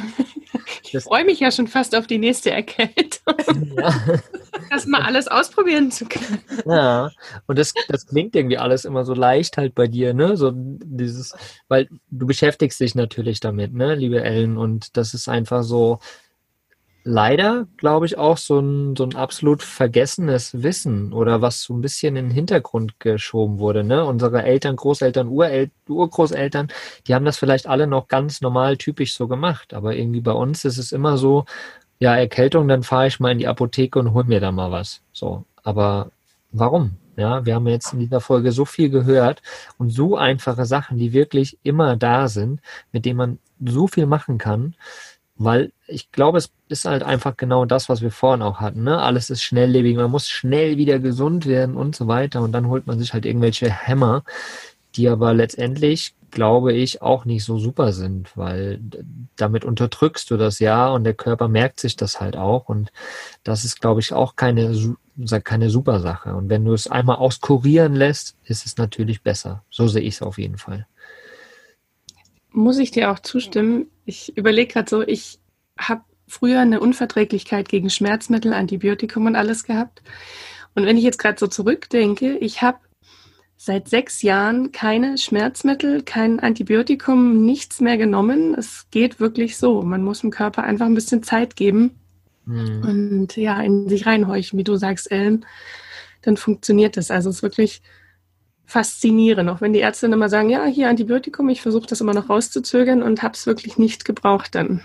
Ich 0.92 1.04
freue 1.04 1.24
mich 1.24 1.38
ja 1.38 1.52
schon 1.52 1.68
fast 1.68 1.94
auf 1.94 2.06
die 2.06 2.18
nächste 2.18 2.50
Erkältung. 2.50 3.34
Ja. 3.76 3.94
Das 4.68 4.86
mal 4.86 5.02
alles 5.02 5.26
ausprobieren 5.26 5.90
zu 5.90 6.06
können. 6.06 6.40
Ja, 6.66 7.10
und 7.46 7.58
das, 7.58 7.72
das 7.88 8.06
klingt 8.06 8.36
irgendwie 8.36 8.58
alles 8.58 8.84
immer 8.84 9.04
so 9.04 9.14
leicht 9.14 9.56
halt 9.56 9.74
bei 9.74 9.86
dir, 9.86 10.12
ne? 10.14 10.36
So 10.36 10.52
dieses, 10.54 11.34
weil 11.68 11.88
du 12.10 12.26
beschäftigst 12.26 12.78
dich 12.78 12.94
natürlich 12.94 13.40
damit, 13.40 13.72
ne, 13.72 13.94
liebe 13.94 14.22
Ellen, 14.22 14.56
und 14.56 14.96
das 14.96 15.14
ist 15.14 15.28
einfach 15.28 15.62
so, 15.62 15.98
leider, 17.10 17.66
glaube 17.76 18.06
ich, 18.06 18.16
auch 18.16 18.38
so 18.38 18.60
ein, 18.60 18.96
so 18.96 19.04
ein 19.04 19.16
absolut 19.16 19.62
vergessenes 19.62 20.62
Wissen 20.62 21.12
oder 21.12 21.42
was 21.42 21.62
so 21.62 21.74
ein 21.74 21.80
bisschen 21.80 22.16
in 22.16 22.26
den 22.26 22.34
Hintergrund 22.34 23.00
geschoben 23.00 23.58
wurde. 23.58 23.84
Ne? 23.84 24.04
Unsere 24.04 24.42
Eltern, 24.42 24.76
Großeltern, 24.76 25.28
Urel 25.28 25.70
Urgroßeltern, 25.88 26.68
die 27.06 27.14
haben 27.14 27.24
das 27.24 27.36
vielleicht 27.36 27.66
alle 27.66 27.86
noch 27.86 28.08
ganz 28.08 28.40
normal 28.40 28.76
typisch 28.76 29.14
so 29.14 29.26
gemacht. 29.28 29.74
Aber 29.74 29.94
irgendwie 29.94 30.20
bei 30.20 30.32
uns 30.32 30.64
ist 30.64 30.78
es 30.78 30.92
immer 30.92 31.18
so, 31.18 31.44
ja, 31.98 32.16
Erkältung, 32.16 32.68
dann 32.68 32.82
fahre 32.82 33.08
ich 33.08 33.20
mal 33.20 33.32
in 33.32 33.38
die 33.38 33.48
Apotheke 33.48 33.98
und 33.98 34.14
hol 34.14 34.24
mir 34.24 34.40
da 34.40 34.52
mal 34.52 34.70
was. 34.70 35.02
So. 35.12 35.44
Aber 35.62 36.10
warum? 36.52 36.96
Ja, 37.16 37.44
wir 37.44 37.54
haben 37.56 37.66
jetzt 37.66 37.92
in 37.92 37.98
dieser 37.98 38.20
Folge 38.20 38.52
so 38.52 38.64
viel 38.64 38.88
gehört 38.88 39.42
und 39.78 39.90
so 39.90 40.16
einfache 40.16 40.64
Sachen, 40.64 40.96
die 40.96 41.12
wirklich 41.12 41.58
immer 41.62 41.96
da 41.96 42.28
sind, 42.28 42.60
mit 42.92 43.04
denen 43.04 43.18
man 43.18 43.38
so 43.62 43.88
viel 43.88 44.06
machen 44.06 44.38
kann, 44.38 44.74
weil 45.40 45.72
ich 45.86 46.12
glaube, 46.12 46.36
es 46.36 46.52
ist 46.68 46.84
halt 46.84 47.02
einfach 47.02 47.34
genau 47.34 47.64
das, 47.64 47.88
was 47.88 48.02
wir 48.02 48.10
vorhin 48.10 48.42
auch 48.42 48.60
hatten. 48.60 48.84
Ne? 48.84 49.00
Alles 49.00 49.30
ist 49.30 49.42
schnelllebig, 49.42 49.96
man 49.96 50.10
muss 50.10 50.28
schnell 50.28 50.76
wieder 50.76 50.98
gesund 50.98 51.46
werden 51.46 51.76
und 51.76 51.96
so 51.96 52.06
weiter 52.06 52.42
und 52.42 52.52
dann 52.52 52.68
holt 52.68 52.86
man 52.86 52.98
sich 52.98 53.14
halt 53.14 53.24
irgendwelche 53.24 53.70
Hämmer, 53.70 54.22
die 54.96 55.08
aber 55.08 55.32
letztendlich, 55.32 56.14
glaube 56.30 56.74
ich, 56.74 57.00
auch 57.00 57.24
nicht 57.24 57.42
so 57.44 57.58
super 57.58 57.94
sind, 57.94 58.36
weil 58.36 58.80
damit 59.36 59.64
unterdrückst 59.64 60.30
du 60.30 60.36
das 60.36 60.58
ja 60.58 60.90
und 60.90 61.04
der 61.04 61.14
Körper 61.14 61.48
merkt 61.48 61.80
sich 61.80 61.96
das 61.96 62.20
halt 62.20 62.36
auch 62.36 62.68
und 62.68 62.92
das 63.42 63.64
ist, 63.64 63.80
glaube 63.80 64.00
ich, 64.00 64.12
auch 64.12 64.36
keine, 64.36 64.76
keine 65.42 65.70
super 65.70 66.00
Sache. 66.00 66.34
Und 66.34 66.50
wenn 66.50 66.66
du 66.66 66.74
es 66.74 66.86
einmal 66.86 67.16
auskurieren 67.16 67.94
lässt, 67.94 68.36
ist 68.44 68.66
es 68.66 68.76
natürlich 68.76 69.22
besser. 69.22 69.64
So 69.70 69.88
sehe 69.88 70.02
ich 70.02 70.16
es 70.16 70.22
auf 70.22 70.36
jeden 70.36 70.58
Fall. 70.58 70.86
Muss 72.52 72.78
ich 72.78 72.90
dir 72.90 73.10
auch 73.10 73.18
zustimmen? 73.18 73.86
Ich 74.04 74.36
überlege 74.36 74.72
gerade 74.72 74.90
so, 74.90 75.02
ich 75.02 75.38
habe 75.78 76.02
früher 76.26 76.60
eine 76.60 76.80
Unverträglichkeit 76.80 77.68
gegen 77.68 77.90
Schmerzmittel, 77.90 78.52
Antibiotikum 78.52 79.26
und 79.26 79.36
alles 79.36 79.64
gehabt. 79.64 80.02
Und 80.74 80.86
wenn 80.86 80.96
ich 80.96 81.04
jetzt 81.04 81.18
gerade 81.18 81.38
so 81.38 81.46
zurückdenke, 81.46 82.36
ich 82.38 82.62
habe 82.62 82.78
seit 83.62 83.88
sechs 83.88 84.22
Jahren 84.22 84.72
keine 84.72 85.18
Schmerzmittel, 85.18 86.02
kein 86.02 86.40
Antibiotikum, 86.40 87.44
nichts 87.44 87.82
mehr 87.82 87.98
genommen. 87.98 88.54
Es 88.54 88.86
geht 88.90 89.20
wirklich 89.20 89.58
so. 89.58 89.82
Man 89.82 90.02
muss 90.02 90.20
dem 90.20 90.30
Körper 90.30 90.62
einfach 90.62 90.86
ein 90.86 90.94
bisschen 90.94 91.22
Zeit 91.22 91.56
geben 91.56 92.00
mhm. 92.46 92.82
und 92.82 93.36
ja, 93.36 93.60
in 93.60 93.86
sich 93.86 94.06
reinhorchen, 94.06 94.58
wie 94.58 94.64
du 94.64 94.76
sagst, 94.76 95.10
Ellen. 95.10 95.44
Dann 96.22 96.38
funktioniert 96.38 96.96
das. 96.96 97.10
Also 97.10 97.28
es 97.28 97.36
ist 97.36 97.42
wirklich 97.42 97.82
faszinierend, 98.70 99.50
auch 99.50 99.60
wenn 99.60 99.72
die 99.72 99.80
Ärzte 99.80 100.06
immer 100.06 100.28
sagen, 100.28 100.48
ja, 100.48 100.64
hier 100.64 100.88
Antibiotikum, 100.88 101.48
ich 101.48 101.60
versuche 101.60 101.86
das 101.86 102.00
immer 102.00 102.14
noch 102.14 102.28
rauszuzögern 102.28 103.02
und 103.02 103.22
habe 103.22 103.34
es 103.34 103.46
wirklich 103.46 103.78
nicht 103.78 104.04
gebraucht 104.04 104.54
dann. 104.54 104.82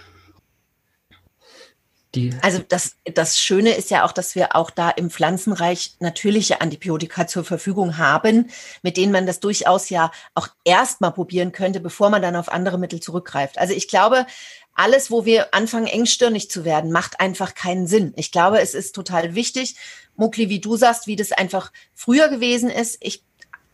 Die 2.15 2.33
also 2.41 2.59
das, 2.67 2.95
das 3.03 3.37
Schöne 3.39 3.71
ist 3.73 3.91
ja 3.91 4.05
auch, 4.05 4.13
dass 4.13 4.35
wir 4.35 4.55
auch 4.55 4.71
da 4.71 4.89
im 4.89 5.09
Pflanzenreich 5.09 5.95
natürliche 5.99 6.61
Antibiotika 6.61 7.27
zur 7.27 7.43
Verfügung 7.43 7.97
haben, 7.97 8.49
mit 8.81 8.97
denen 8.97 9.11
man 9.11 9.25
das 9.25 9.41
durchaus 9.41 9.89
ja 9.89 10.11
auch 10.33 10.47
erstmal 10.63 11.11
probieren 11.11 11.51
könnte, 11.51 11.79
bevor 11.81 12.09
man 12.09 12.21
dann 12.21 12.37
auf 12.37 12.49
andere 12.49 12.77
Mittel 12.77 13.01
zurückgreift. 13.01 13.57
Also 13.57 13.73
ich 13.73 13.89
glaube, 13.89 14.25
alles, 14.73 15.11
wo 15.11 15.25
wir 15.25 15.53
anfangen, 15.53 15.87
engstirnig 15.87 16.49
zu 16.49 16.65
werden, 16.65 16.91
macht 16.91 17.19
einfach 17.19 17.53
keinen 17.53 17.87
Sinn. 17.87 18.13
Ich 18.15 18.31
glaube, 18.31 18.61
es 18.61 18.73
ist 18.73 18.95
total 18.95 19.35
wichtig, 19.35 19.75
Mukli, 20.15 20.49
wie 20.49 20.59
du 20.61 20.77
sagst, 20.77 21.07
wie 21.07 21.15
das 21.15 21.31
einfach 21.33 21.71
früher 21.93 22.29
gewesen 22.29 22.69
ist. 22.69 22.97
Ich 23.01 23.23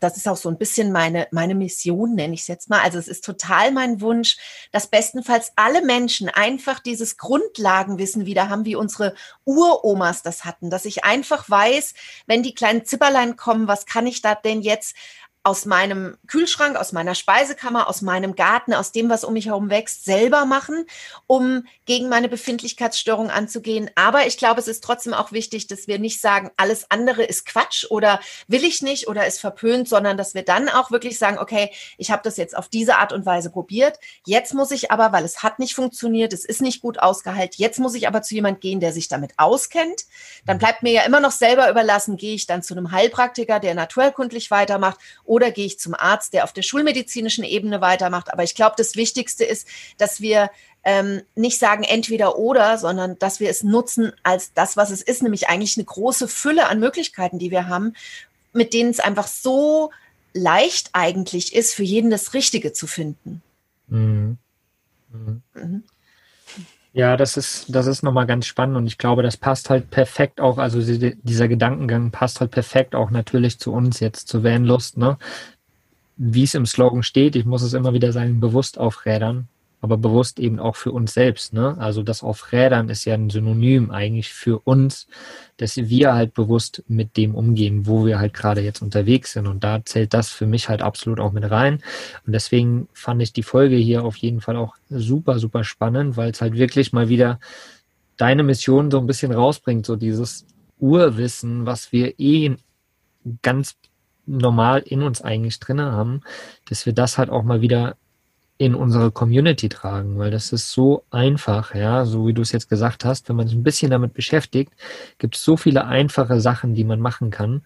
das 0.02 0.16
ist 0.16 0.26
auch 0.26 0.36
so 0.36 0.48
ein 0.48 0.58
bisschen 0.58 0.90
meine, 0.90 1.28
meine 1.30 1.54
Mission, 1.54 2.14
nenne 2.14 2.34
ich 2.34 2.40
es 2.40 2.48
jetzt 2.48 2.68
mal. 2.68 2.80
Also 2.80 2.98
es 2.98 3.06
ist 3.06 3.24
total 3.24 3.70
mein 3.70 4.00
Wunsch, 4.00 4.36
dass 4.72 4.88
bestenfalls 4.88 5.52
alle 5.54 5.82
Menschen 5.82 6.28
einfach 6.28 6.80
dieses 6.80 7.16
Grundlagenwissen 7.16 8.26
wieder 8.26 8.48
haben, 8.48 8.64
wie 8.64 8.74
unsere 8.74 9.14
Uromas 9.44 10.22
das 10.22 10.44
hatten, 10.44 10.70
dass 10.70 10.84
ich 10.84 11.04
einfach 11.04 11.48
weiß, 11.48 11.94
wenn 12.26 12.42
die 12.42 12.54
kleinen 12.54 12.84
Zipperlein 12.84 13.36
kommen, 13.36 13.68
was 13.68 13.86
kann 13.86 14.06
ich 14.06 14.22
da 14.22 14.34
denn 14.34 14.60
jetzt 14.60 14.96
aus 15.44 15.64
meinem 15.64 16.16
Kühlschrank, 16.28 16.76
aus 16.76 16.92
meiner 16.92 17.16
Speisekammer, 17.16 17.88
aus 17.88 18.00
meinem 18.00 18.36
Garten, 18.36 18.74
aus 18.74 18.92
dem, 18.92 19.08
was 19.08 19.24
um 19.24 19.32
mich 19.32 19.46
herum 19.46 19.70
wächst, 19.70 20.04
selber 20.04 20.46
machen, 20.46 20.86
um 21.26 21.66
gegen 21.84 22.08
meine 22.08 22.28
Befindlichkeitsstörung 22.28 23.28
anzugehen. 23.28 23.90
Aber 23.96 24.26
ich 24.26 24.38
glaube, 24.38 24.60
es 24.60 24.68
ist 24.68 24.84
trotzdem 24.84 25.14
auch 25.14 25.32
wichtig, 25.32 25.66
dass 25.66 25.88
wir 25.88 25.98
nicht 25.98 26.20
sagen, 26.20 26.50
alles 26.56 26.90
andere 26.90 27.24
ist 27.24 27.44
Quatsch 27.44 27.86
oder 27.90 28.20
will 28.46 28.62
ich 28.62 28.82
nicht 28.82 29.08
oder 29.08 29.26
ist 29.26 29.40
verpönt, 29.40 29.88
sondern 29.88 30.16
dass 30.16 30.34
wir 30.34 30.44
dann 30.44 30.68
auch 30.68 30.92
wirklich 30.92 31.18
sagen, 31.18 31.38
okay, 31.38 31.72
ich 31.98 32.12
habe 32.12 32.22
das 32.22 32.36
jetzt 32.36 32.56
auf 32.56 32.68
diese 32.68 32.98
Art 32.98 33.12
und 33.12 33.26
Weise 33.26 33.50
probiert. 33.50 33.98
Jetzt 34.24 34.54
muss 34.54 34.70
ich 34.70 34.92
aber, 34.92 35.12
weil 35.12 35.24
es 35.24 35.42
hat 35.42 35.58
nicht 35.58 35.74
funktioniert, 35.74 36.32
es 36.32 36.44
ist 36.44 36.62
nicht 36.62 36.80
gut 36.80 37.00
ausgeheilt, 37.00 37.56
jetzt 37.56 37.80
muss 37.80 37.94
ich 37.94 38.06
aber 38.06 38.22
zu 38.22 38.36
jemand 38.36 38.60
gehen, 38.60 38.78
der 38.78 38.92
sich 38.92 39.08
damit 39.08 39.32
auskennt. 39.38 40.04
Dann 40.46 40.58
bleibt 40.58 40.84
mir 40.84 40.92
ja 40.92 41.02
immer 41.02 41.20
noch 41.20 41.32
selber 41.32 41.68
überlassen, 41.68 42.16
gehe 42.16 42.34
ich 42.34 42.46
dann 42.46 42.62
zu 42.62 42.74
einem 42.74 42.92
Heilpraktiker, 42.92 43.58
der 43.58 43.74
naturkundlich 43.74 44.52
weitermacht 44.52 44.98
oder 45.32 45.50
gehe 45.50 45.64
ich 45.64 45.78
zum 45.78 45.94
Arzt, 45.94 46.34
der 46.34 46.44
auf 46.44 46.52
der 46.52 46.60
schulmedizinischen 46.60 47.42
Ebene 47.42 47.80
weitermacht. 47.80 48.30
Aber 48.30 48.42
ich 48.42 48.54
glaube, 48.54 48.74
das 48.76 48.96
Wichtigste 48.96 49.44
ist, 49.44 49.66
dass 49.96 50.20
wir 50.20 50.50
ähm, 50.84 51.22
nicht 51.34 51.58
sagen 51.58 51.84
entweder 51.84 52.36
oder, 52.36 52.76
sondern 52.76 53.18
dass 53.18 53.40
wir 53.40 53.48
es 53.48 53.62
nutzen 53.62 54.12
als 54.24 54.52
das, 54.52 54.76
was 54.76 54.90
es 54.90 55.00
ist, 55.00 55.22
nämlich 55.22 55.48
eigentlich 55.48 55.78
eine 55.78 55.86
große 55.86 56.28
Fülle 56.28 56.66
an 56.68 56.80
Möglichkeiten, 56.80 57.38
die 57.38 57.50
wir 57.50 57.66
haben, 57.66 57.94
mit 58.52 58.74
denen 58.74 58.90
es 58.90 59.00
einfach 59.00 59.26
so 59.26 59.90
leicht 60.34 60.90
eigentlich 60.92 61.54
ist, 61.54 61.72
für 61.72 61.82
jeden 61.82 62.10
das 62.10 62.34
Richtige 62.34 62.74
zu 62.74 62.86
finden. 62.86 63.40
Mhm. 63.88 64.36
Mhm. 65.10 65.42
Mhm. 65.54 65.84
Ja, 66.94 67.16
das 67.16 67.38
ist, 67.38 67.74
das 67.74 67.86
ist 67.86 68.02
nochmal 68.02 68.26
ganz 68.26 68.44
spannend 68.46 68.76
und 68.76 68.86
ich 68.86 68.98
glaube, 68.98 69.22
das 69.22 69.38
passt 69.38 69.70
halt 69.70 69.90
perfekt 69.90 70.40
auch, 70.42 70.58
also 70.58 70.78
dieser 70.82 71.48
Gedankengang 71.48 72.10
passt 72.10 72.40
halt 72.40 72.50
perfekt 72.50 72.94
auch 72.94 73.10
natürlich 73.10 73.58
zu 73.58 73.72
uns 73.72 74.00
jetzt, 74.00 74.28
zu 74.28 74.44
Vanlust, 74.44 74.98
ne? 74.98 75.16
Wie 76.16 76.44
es 76.44 76.54
im 76.54 76.66
Slogan 76.66 77.02
steht, 77.02 77.36
ich 77.36 77.46
muss 77.46 77.62
es 77.62 77.72
immer 77.74 77.94
wieder 77.94 78.12
sagen, 78.12 78.40
bewusst 78.40 78.78
auf 78.78 79.06
Rädern 79.06 79.48
aber 79.82 79.98
bewusst 79.98 80.38
eben 80.38 80.60
auch 80.60 80.76
für 80.76 80.92
uns 80.92 81.12
selbst. 81.12 81.52
Ne? 81.52 81.76
Also 81.76 82.04
das 82.04 82.22
auf 82.22 82.52
Rädern 82.52 82.88
ist 82.88 83.04
ja 83.04 83.14
ein 83.14 83.30
Synonym 83.30 83.90
eigentlich 83.90 84.32
für 84.32 84.60
uns, 84.60 85.08
dass 85.56 85.76
wir 85.76 86.14
halt 86.14 86.34
bewusst 86.34 86.84
mit 86.86 87.16
dem 87.16 87.34
umgehen, 87.34 87.84
wo 87.84 88.06
wir 88.06 88.20
halt 88.20 88.32
gerade 88.32 88.60
jetzt 88.60 88.80
unterwegs 88.80 89.32
sind. 89.32 89.48
Und 89.48 89.64
da 89.64 89.84
zählt 89.84 90.14
das 90.14 90.30
für 90.30 90.46
mich 90.46 90.68
halt 90.68 90.82
absolut 90.82 91.18
auch 91.18 91.32
mit 91.32 91.50
rein. 91.50 91.82
Und 92.24 92.32
deswegen 92.32 92.88
fand 92.92 93.20
ich 93.22 93.32
die 93.32 93.42
Folge 93.42 93.74
hier 93.74 94.04
auf 94.04 94.16
jeden 94.16 94.40
Fall 94.40 94.56
auch 94.56 94.76
super, 94.88 95.40
super 95.40 95.64
spannend, 95.64 96.16
weil 96.16 96.30
es 96.30 96.40
halt 96.40 96.54
wirklich 96.54 96.92
mal 96.92 97.08
wieder 97.08 97.40
deine 98.16 98.44
Mission 98.44 98.88
so 98.88 99.00
ein 99.00 99.06
bisschen 99.08 99.32
rausbringt, 99.32 99.84
so 99.84 99.96
dieses 99.96 100.46
Urwissen, 100.78 101.66
was 101.66 101.90
wir 101.90 102.20
eh 102.20 102.54
ganz 103.42 103.74
normal 104.26 104.82
in 104.82 105.02
uns 105.02 105.22
eigentlich 105.22 105.58
drinne 105.58 105.90
haben, 105.90 106.20
dass 106.68 106.86
wir 106.86 106.92
das 106.92 107.18
halt 107.18 107.30
auch 107.30 107.42
mal 107.42 107.62
wieder 107.62 107.96
in 108.58 108.74
unsere 108.74 109.10
Community 109.10 109.68
tragen, 109.68 110.18
weil 110.18 110.30
das 110.30 110.52
ist 110.52 110.70
so 110.70 111.04
einfach, 111.10 111.74
ja, 111.74 112.04
so 112.04 112.26
wie 112.26 112.32
du 112.32 112.42
es 112.42 112.52
jetzt 112.52 112.68
gesagt 112.68 113.04
hast, 113.04 113.28
wenn 113.28 113.36
man 113.36 113.48
sich 113.48 113.56
ein 113.56 113.64
bisschen 113.64 113.90
damit 113.90 114.14
beschäftigt, 114.14 114.72
gibt 115.18 115.36
es 115.36 115.44
so 115.44 115.56
viele 115.56 115.86
einfache 115.86 116.40
Sachen, 116.40 116.74
die 116.74 116.84
man 116.84 117.00
machen 117.00 117.30
kann, 117.30 117.62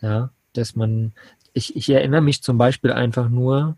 ja, 0.00 0.30
dass 0.54 0.76
man, 0.76 1.12
ich, 1.52 1.76
ich 1.76 1.90
erinnere 1.90 2.22
mich 2.22 2.42
zum 2.42 2.56
Beispiel 2.56 2.92
einfach 2.92 3.28
nur, 3.28 3.76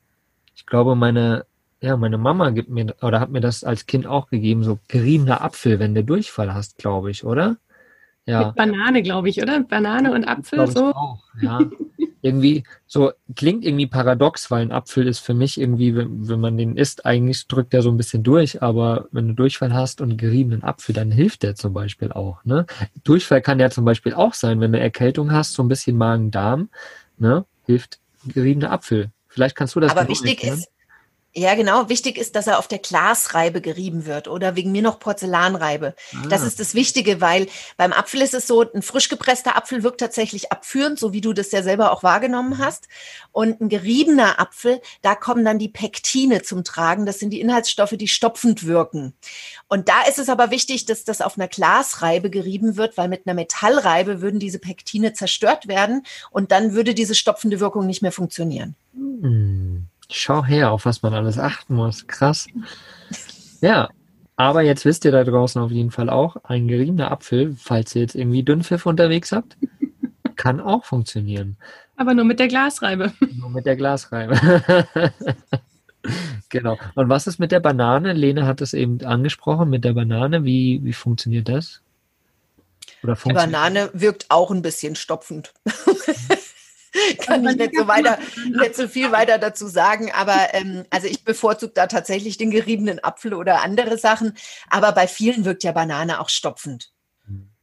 ich 0.54 0.66
glaube, 0.66 0.94
meine, 0.94 1.44
ja, 1.80 1.96
meine 1.96 2.18
Mama 2.18 2.50
gibt 2.50 2.68
mir, 2.68 2.94
oder 3.02 3.20
hat 3.20 3.30
mir 3.30 3.40
das 3.40 3.64
als 3.64 3.86
Kind 3.86 4.06
auch 4.06 4.28
gegeben, 4.28 4.62
so 4.64 4.78
geriebener 4.88 5.42
Apfel, 5.42 5.78
wenn 5.78 5.94
du 5.94 6.04
Durchfall 6.04 6.54
hast, 6.54 6.78
glaube 6.78 7.10
ich, 7.10 7.24
oder? 7.24 7.56
Ja. 8.26 8.46
Mit 8.46 8.56
Banane, 8.56 9.02
glaube 9.02 9.28
ich, 9.28 9.42
oder? 9.42 9.60
Banane 9.60 10.12
und 10.12 10.24
Apfel, 10.24 10.66
so. 10.66 10.92
Auch, 10.94 11.22
ja. 11.40 11.58
irgendwie 12.22 12.64
so 12.86 13.12
klingt 13.34 13.64
irgendwie 13.64 13.86
paradox, 13.86 14.50
weil 14.50 14.62
ein 14.62 14.72
Apfel 14.72 15.06
ist 15.06 15.20
für 15.20 15.34
mich 15.34 15.60
irgendwie, 15.60 15.94
wenn, 15.96 16.28
wenn 16.28 16.40
man 16.40 16.56
den 16.58 16.76
isst, 16.76 17.06
eigentlich 17.06 17.46
drückt 17.48 17.72
er 17.74 17.82
so 17.82 17.90
ein 17.90 17.96
bisschen 17.96 18.22
durch, 18.22 18.62
aber 18.62 19.08
wenn 19.10 19.28
du 19.28 19.34
Durchfall 19.34 19.72
hast 19.72 20.00
und 20.00 20.16
geriebenen 20.16 20.62
Apfel, 20.62 20.94
dann 20.94 21.10
hilft 21.10 21.42
der 21.42 21.54
zum 21.54 21.72
Beispiel 21.72 22.12
auch. 22.12 22.44
Ne? 22.44 22.66
Durchfall 23.04 23.40
kann 23.40 23.60
ja 23.60 23.70
zum 23.70 23.84
Beispiel 23.84 24.14
auch 24.14 24.34
sein, 24.34 24.60
wenn 24.60 24.72
du 24.72 24.78
Erkältung 24.80 25.32
hast, 25.32 25.54
so 25.54 25.62
ein 25.62 25.68
bisschen 25.68 25.96
Magen-Darm, 25.96 26.68
ne? 27.18 27.44
hilft 27.64 28.00
geriebener 28.26 28.70
Apfel. 28.70 29.10
Vielleicht 29.28 29.56
kannst 29.56 29.76
du 29.76 29.80
das. 29.80 29.92
Aber 29.92 30.08
wichtig 30.08 30.42
ist, 30.44 30.68
ja, 31.32 31.54
genau. 31.54 31.88
Wichtig 31.88 32.18
ist, 32.18 32.34
dass 32.34 32.48
er 32.48 32.58
auf 32.58 32.66
der 32.66 32.80
Glasreibe 32.80 33.60
gerieben 33.60 34.04
wird 34.04 34.26
oder 34.26 34.56
wegen 34.56 34.72
mir 34.72 34.82
noch 34.82 34.98
Porzellanreibe. 34.98 35.94
Ah. 36.12 36.26
Das 36.28 36.42
ist 36.42 36.58
das 36.58 36.74
Wichtige, 36.74 37.20
weil 37.20 37.46
beim 37.76 37.92
Apfel 37.92 38.20
ist 38.20 38.34
es 38.34 38.48
so, 38.48 38.62
ein 38.62 38.82
frisch 38.82 39.08
gepresster 39.08 39.56
Apfel 39.56 39.84
wirkt 39.84 40.00
tatsächlich 40.00 40.50
abführend, 40.50 40.98
so 40.98 41.12
wie 41.12 41.20
du 41.20 41.32
das 41.32 41.52
ja 41.52 41.62
selber 41.62 41.92
auch 41.92 42.02
wahrgenommen 42.02 42.58
mhm. 42.58 42.58
hast. 42.58 42.88
Und 43.30 43.60
ein 43.60 43.68
geriebener 43.68 44.40
Apfel, 44.40 44.80
da 45.02 45.14
kommen 45.14 45.44
dann 45.44 45.60
die 45.60 45.68
Pektine 45.68 46.42
zum 46.42 46.64
Tragen. 46.64 47.06
Das 47.06 47.20
sind 47.20 47.30
die 47.30 47.40
Inhaltsstoffe, 47.40 47.94
die 47.96 48.08
stopfend 48.08 48.66
wirken. 48.66 49.14
Und 49.68 49.88
da 49.88 50.02
ist 50.08 50.18
es 50.18 50.28
aber 50.28 50.50
wichtig, 50.50 50.86
dass 50.86 51.04
das 51.04 51.20
auf 51.20 51.38
einer 51.38 51.46
Glasreibe 51.46 52.30
gerieben 52.30 52.76
wird, 52.76 52.96
weil 52.96 53.06
mit 53.06 53.26
einer 53.26 53.34
Metallreibe 53.34 54.20
würden 54.20 54.40
diese 54.40 54.58
Pektine 54.58 55.12
zerstört 55.12 55.68
werden 55.68 56.04
und 56.32 56.50
dann 56.50 56.74
würde 56.74 56.92
diese 56.92 57.14
stopfende 57.14 57.60
Wirkung 57.60 57.86
nicht 57.86 58.02
mehr 58.02 58.10
funktionieren. 58.10 58.74
Mhm. 58.92 59.89
Schau 60.10 60.44
her, 60.44 60.72
auf 60.72 60.84
was 60.84 61.02
man 61.02 61.14
alles 61.14 61.38
achten 61.38 61.74
muss. 61.74 62.06
Krass. 62.06 62.46
Ja, 63.60 63.88
aber 64.36 64.62
jetzt 64.62 64.84
wisst 64.84 65.04
ihr 65.04 65.12
da 65.12 65.22
draußen 65.22 65.60
auf 65.60 65.70
jeden 65.70 65.90
Fall 65.90 66.08
auch, 66.08 66.36
ein 66.44 66.66
geriebener 66.66 67.10
Apfel, 67.10 67.54
falls 67.58 67.94
ihr 67.94 68.02
jetzt 68.02 68.14
irgendwie 68.14 68.42
Dünnpfiff 68.42 68.86
unterwegs 68.86 69.32
habt, 69.32 69.56
kann 70.34 70.60
auch 70.60 70.84
funktionieren. 70.84 71.58
Aber 71.96 72.14
nur 72.14 72.24
mit 72.24 72.40
der 72.40 72.48
Glasreibe. 72.48 73.12
Nur 73.38 73.50
mit 73.50 73.66
der 73.66 73.76
Glasreibe. 73.76 74.34
genau. 76.48 76.78
Und 76.94 77.10
was 77.10 77.26
ist 77.26 77.38
mit 77.38 77.52
der 77.52 77.60
Banane? 77.60 78.14
Lene 78.14 78.46
hat 78.46 78.62
es 78.62 78.72
eben 78.72 79.04
angesprochen, 79.04 79.68
mit 79.68 79.84
der 79.84 79.92
Banane. 79.92 80.42
Wie, 80.42 80.80
wie 80.82 80.94
funktioniert 80.94 81.50
das? 81.50 81.82
Oder 83.02 83.16
funktioniert 83.16 83.48
die 83.48 83.52
Banane 83.52 83.90
wirkt 83.92 84.26
auch 84.30 84.50
ein 84.50 84.62
bisschen 84.62 84.96
stopfend. 84.96 85.52
kann 87.20 87.46
ich 87.46 87.56
nicht 87.56 87.76
so 87.76 87.86
weiter, 87.86 88.18
nicht 88.46 88.74
so 88.74 88.88
viel 88.88 89.12
weiter 89.12 89.38
dazu 89.38 89.68
sagen. 89.68 90.12
Aber 90.12 90.52
ähm, 90.52 90.84
also 90.90 91.06
ich 91.06 91.24
bevorzuge 91.24 91.72
da 91.74 91.86
tatsächlich 91.86 92.38
den 92.38 92.50
geriebenen 92.50 93.02
Apfel 93.02 93.34
oder 93.34 93.62
andere 93.62 93.98
Sachen. 93.98 94.36
Aber 94.68 94.92
bei 94.92 95.06
vielen 95.06 95.44
wirkt 95.44 95.64
ja 95.64 95.72
Banane 95.72 96.20
auch 96.20 96.28
stopfend. 96.28 96.90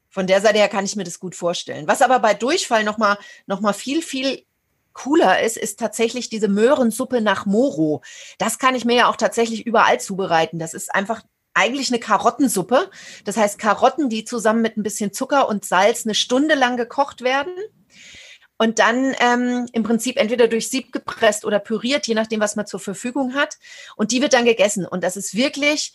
Von 0.09 0.25
der 0.28 0.41
Seite 0.41 0.57
her 0.57 0.69
kann 0.69 0.86
ich 0.86 0.95
mir 0.95 1.03
das 1.03 1.19
gut 1.19 1.36
vorstellen. 1.36 1.88
Was 1.88 2.01
aber 2.01 2.19
bei 2.19 2.34
Durchfall 2.34 2.84
nochmal 2.84 3.19
noch 3.45 3.61
mal 3.61 3.73
viel, 3.73 4.01
viel 4.01 4.43
cooler 4.93 5.41
ist, 5.41 5.57
ist 5.57 5.80
tatsächlich 5.80 6.30
diese 6.30 6.47
Möhrensuppe 6.47 7.21
nach 7.21 7.45
Moro. 7.45 8.01
Das 8.39 8.57
kann 8.57 8.73
ich 8.73 8.84
mir 8.84 8.95
ja 8.95 9.09
auch 9.09 9.15
tatsächlich 9.15 9.67
überall 9.67 9.99
zubereiten. 9.99 10.57
Das 10.57 10.73
ist 10.73 10.93
einfach 10.95 11.21
eigentlich 11.53 11.89
eine 11.89 11.99
Karottensuppe. 11.99 12.89
Das 13.25 13.38
heißt 13.38 13.59
Karotten, 13.59 14.09
die 14.09 14.25
zusammen 14.25 14.63
mit 14.63 14.75
ein 14.78 14.84
bisschen 14.84 15.13
Zucker 15.13 15.47
und 15.47 15.65
Salz 15.65 16.05
eine 16.05 16.15
Stunde 16.15 16.55
lang 16.55 16.78
gekocht 16.78 17.21
werden 17.21 17.53
und 18.58 18.80
dann 18.80 19.16
ähm, 19.20 19.68
im 19.72 19.84
Prinzip 19.84 20.18
entweder 20.18 20.47
durch 20.47 20.70
Sieb 20.70 20.91
gepresst 20.91 21.45
oder 21.45 21.60
püriert, 21.60 22.08
je 22.08 22.16
nachdem, 22.16 22.39
was 22.39 22.55
man 22.55 22.66
zur 22.66 22.80
Verfügung 22.80 23.36
hat. 23.36 23.58
Und 23.95 24.12
die 24.12 24.22
wird 24.22 24.34
dann 24.34 24.45
gegessen. 24.45 24.86
Und 24.86 25.03
das 25.03 25.16
ist 25.16 25.36
wirklich 25.36 25.93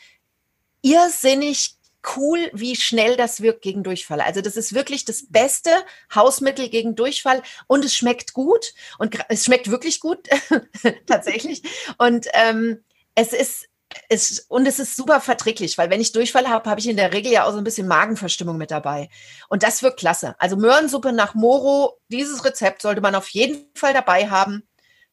irrsinnig 0.83 1.77
cool, 2.17 2.51
wie 2.53 2.77
schnell 2.77 3.17
das 3.17 3.41
wirkt 3.41 3.63
gegen 3.63 3.83
Durchfall. 3.83 4.21
Also 4.21 4.41
das 4.41 4.57
ist 4.57 4.75
wirklich 4.75 5.05
das 5.05 5.27
beste 5.29 5.71
Hausmittel 6.15 6.69
gegen 6.69 6.97
Durchfall 6.97 7.43
und 7.69 7.85
es 7.85 7.95
schmeckt 7.95 8.33
gut 8.33 8.75
und 8.99 9.17
es 9.29 9.45
schmeckt 9.45 9.71
wirklich 9.71 10.01
gut 10.01 10.29
tatsächlich. 11.07 11.63
Und 11.99 12.27
ähm, 12.33 12.83
es 13.15 13.33
ist 13.33 13.69
es, 14.09 14.41
und 14.49 14.67
es 14.67 14.79
ist 14.79 14.97
super 14.97 15.21
verträglich, 15.21 15.79
weil 15.79 15.91
wenn 15.91 16.01
ich 16.01 16.13
Durchfall 16.13 16.49
habe, 16.49 16.69
habe 16.69 16.81
ich 16.81 16.89
in 16.89 16.97
der 16.97 17.13
Regel 17.13 17.33
ja 17.33 17.45
auch 17.45 17.53
so 17.53 17.59
ein 17.59 17.65
bisschen 17.65 17.89
Magenverstimmung 17.89 18.57
mit 18.57 18.71
dabei. 18.71 19.09
Und 19.49 19.63
das 19.63 19.83
wirkt 19.83 20.01
klasse. 20.01 20.35
Also 20.39 20.57
Möhrensuppe 20.57 21.13
nach 21.13 21.35
Moro, 21.35 21.99
dieses 22.09 22.45
Rezept 22.45 22.83
sollte 22.83 23.01
man 23.01 23.15
auf 23.15 23.29
jeden 23.31 23.67
Fall 23.75 23.95
dabei 23.95 24.29
haben, 24.29 24.63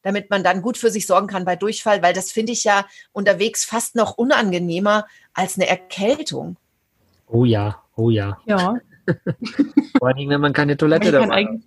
damit 0.02 0.30
man 0.30 0.44
dann 0.44 0.62
gut 0.62 0.78
für 0.78 0.90
sich 0.90 1.06
sorgen 1.06 1.26
kann 1.26 1.44
bei 1.44 1.56
Durchfall, 1.56 2.02
weil 2.02 2.14
das 2.14 2.32
finde 2.32 2.52
ich 2.52 2.64
ja 2.64 2.86
unterwegs 3.12 3.64
fast 3.64 3.94
noch 3.96 4.16
unangenehmer 4.18 5.06
als 5.34 5.56
eine 5.56 5.68
Erkältung. 5.68 6.56
Oh 7.26 7.44
ja, 7.44 7.82
oh 7.96 8.10
ja. 8.10 8.38
Ja. 8.46 8.76
Vor 9.98 10.08
allem, 10.08 10.28
wenn 10.28 10.40
man 10.40 10.52
keine 10.52 10.76
Toilette 10.76 11.10
dabei 11.12 11.46
hat. 11.46 11.60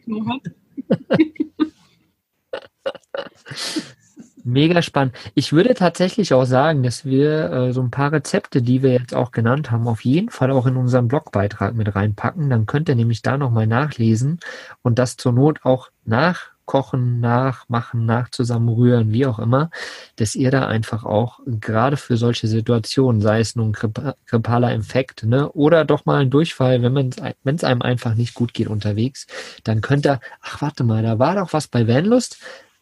Mega 4.45 4.81
spannend. 4.81 5.15
Ich 5.35 5.53
würde 5.53 5.73
tatsächlich 5.73 6.33
auch 6.33 6.43
sagen, 6.43 6.83
dass 6.83 7.05
wir 7.05 7.49
äh, 7.49 7.73
so 7.73 7.81
ein 7.81 7.91
paar 7.91 8.11
Rezepte, 8.11 8.61
die 8.61 8.83
wir 8.83 8.91
jetzt 8.91 9.15
auch 9.15 9.31
genannt 9.31 9.71
haben, 9.71 9.87
auf 9.87 10.03
jeden 10.03 10.29
Fall 10.29 10.51
auch 10.51 10.65
in 10.65 10.75
unseren 10.75 11.07
Blogbeitrag 11.07 11.73
mit 11.75 11.95
reinpacken. 11.95 12.49
Dann 12.49 12.65
könnt 12.65 12.89
ihr 12.89 12.95
nämlich 12.95 13.21
da 13.21 13.37
nochmal 13.37 13.67
nachlesen 13.67 14.41
und 14.81 14.99
das 14.99 15.15
zur 15.15 15.31
Not 15.31 15.61
auch 15.63 15.89
nachkochen, 16.03 17.21
nachmachen, 17.21 18.05
nachzusammenrühren, 18.05 19.13
wie 19.13 19.25
auch 19.25 19.39
immer, 19.39 19.69
dass 20.17 20.35
ihr 20.35 20.51
da 20.51 20.67
einfach 20.67 21.05
auch 21.05 21.39
gerade 21.45 21.95
für 21.95 22.17
solche 22.17 22.47
Situationen, 22.47 23.21
sei 23.21 23.39
es 23.39 23.55
nun 23.55 23.73
ein 23.73 23.93
grippaler 24.25 24.73
Infekt, 24.73 25.23
ne, 25.23 25.49
oder 25.53 25.85
doch 25.85 26.05
mal 26.05 26.21
ein 26.21 26.29
Durchfall, 26.29 26.81
wenn 26.81 27.55
es 27.55 27.63
einem 27.63 27.81
einfach 27.81 28.15
nicht 28.15 28.33
gut 28.33 28.53
geht 28.53 28.67
unterwegs, 28.67 29.25
dann 29.63 29.79
könnt 29.79 30.05
ihr, 30.05 30.19
ach 30.41 30.61
warte 30.61 30.83
mal, 30.83 31.01
da 31.01 31.17
war 31.17 31.35
doch 31.35 31.53
was 31.53 31.69
bei 31.69 31.87
Vanlust, 31.87 32.39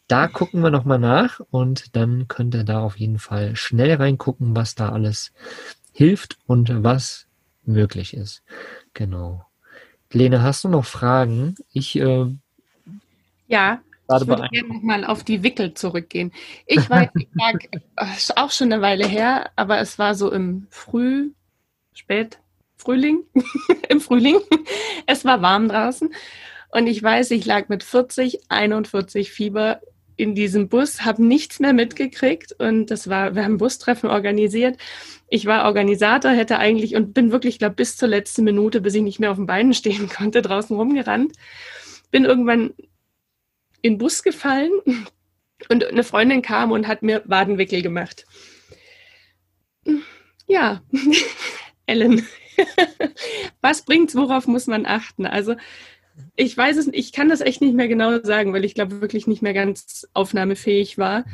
da 0.08 0.28
gucken 0.28 0.62
wir 0.62 0.70
nochmal 0.70 0.98
nach 0.98 1.40
und 1.50 1.96
dann 1.96 2.28
könnt 2.28 2.54
ihr 2.54 2.64
da 2.64 2.80
auf 2.80 2.98
jeden 2.98 3.18
Fall 3.18 3.56
schnell 3.56 3.94
reingucken, 3.94 4.54
was 4.54 4.74
da 4.74 4.90
alles 4.90 5.32
hilft 5.92 6.38
und 6.46 6.82
was 6.82 7.26
möglich 7.64 8.14
ist. 8.14 8.42
Genau. 8.94 9.46
Lene, 10.12 10.42
hast 10.42 10.64
du 10.64 10.68
noch 10.68 10.84
Fragen? 10.84 11.54
Ich 11.72 11.96
äh, 11.96 12.26
ja, 13.46 13.80
ich 14.20 14.26
würde 14.26 14.48
gerne 14.50 14.68
nochmal 14.68 15.04
auf 15.04 15.24
die 15.24 15.42
Wickel 15.42 15.74
zurückgehen. 15.74 16.32
Ich 16.66 16.88
war, 16.90 17.10
ich 17.14 17.28
war 17.34 17.54
auch 18.36 18.50
schon 18.50 18.72
eine 18.72 18.82
Weile 18.82 19.06
her, 19.06 19.50
aber 19.56 19.78
es 19.78 19.98
war 19.98 20.14
so 20.14 20.30
im 20.30 20.66
Früh, 20.70 21.30
Spät, 21.94 22.38
Frühling, 22.76 23.24
im 23.88 24.00
Frühling. 24.00 24.38
Es 25.06 25.24
war 25.24 25.42
warm 25.42 25.68
draußen 25.68 26.12
und 26.70 26.86
ich 26.86 27.02
weiß, 27.02 27.30
ich 27.30 27.44
lag 27.44 27.68
mit 27.68 27.82
40, 27.82 28.50
41 28.50 29.30
Fieber 29.30 29.80
in 30.22 30.36
diesem 30.36 30.68
Bus, 30.68 31.04
habe 31.04 31.24
nichts 31.24 31.58
mehr 31.58 31.72
mitgekriegt 31.72 32.52
und 32.52 32.92
das 32.92 33.08
war, 33.08 33.34
wir 33.34 33.44
haben 33.44 33.58
Bustreffen 33.58 34.08
organisiert. 34.08 34.78
Ich 35.28 35.46
war 35.46 35.64
Organisator, 35.64 36.30
hätte 36.30 36.60
eigentlich 36.60 36.94
und 36.94 37.12
bin 37.12 37.32
wirklich, 37.32 37.58
glaube 37.58 37.74
bis 37.74 37.96
zur 37.96 38.08
letzten 38.08 38.44
Minute, 38.44 38.80
bis 38.80 38.94
ich 38.94 39.02
nicht 39.02 39.18
mehr 39.18 39.32
auf 39.32 39.36
den 39.36 39.46
Beinen 39.46 39.74
stehen 39.74 40.08
konnte, 40.16 40.40
draußen 40.40 40.76
rumgerannt. 40.76 41.32
Bin 42.12 42.24
irgendwann 42.24 42.72
in 43.82 43.94
den 43.94 43.98
Bus 43.98 44.22
gefallen 44.22 44.70
und 45.68 45.84
eine 45.84 46.04
Freundin 46.04 46.40
kam 46.40 46.70
und 46.70 46.86
hat 46.86 47.02
mir 47.02 47.22
Wadenwickel 47.24 47.82
gemacht. 47.82 48.24
Ja, 50.46 50.82
Ellen, 51.86 52.24
was 53.60 53.84
bringt's, 53.84 54.14
worauf 54.14 54.46
muss 54.46 54.68
man 54.68 54.86
achten? 54.86 55.26
Also 55.26 55.56
ich 56.36 56.56
weiß 56.56 56.76
es, 56.76 56.88
ich 56.88 57.12
kann 57.12 57.28
das 57.28 57.40
echt 57.40 57.60
nicht 57.60 57.74
mehr 57.74 57.88
genau 57.88 58.22
sagen, 58.22 58.52
weil 58.52 58.64
ich 58.64 58.74
glaube 58.74 59.00
wirklich 59.00 59.26
nicht 59.26 59.42
mehr 59.42 59.54
ganz 59.54 60.06
aufnahmefähig 60.14 60.98
war. 60.98 61.24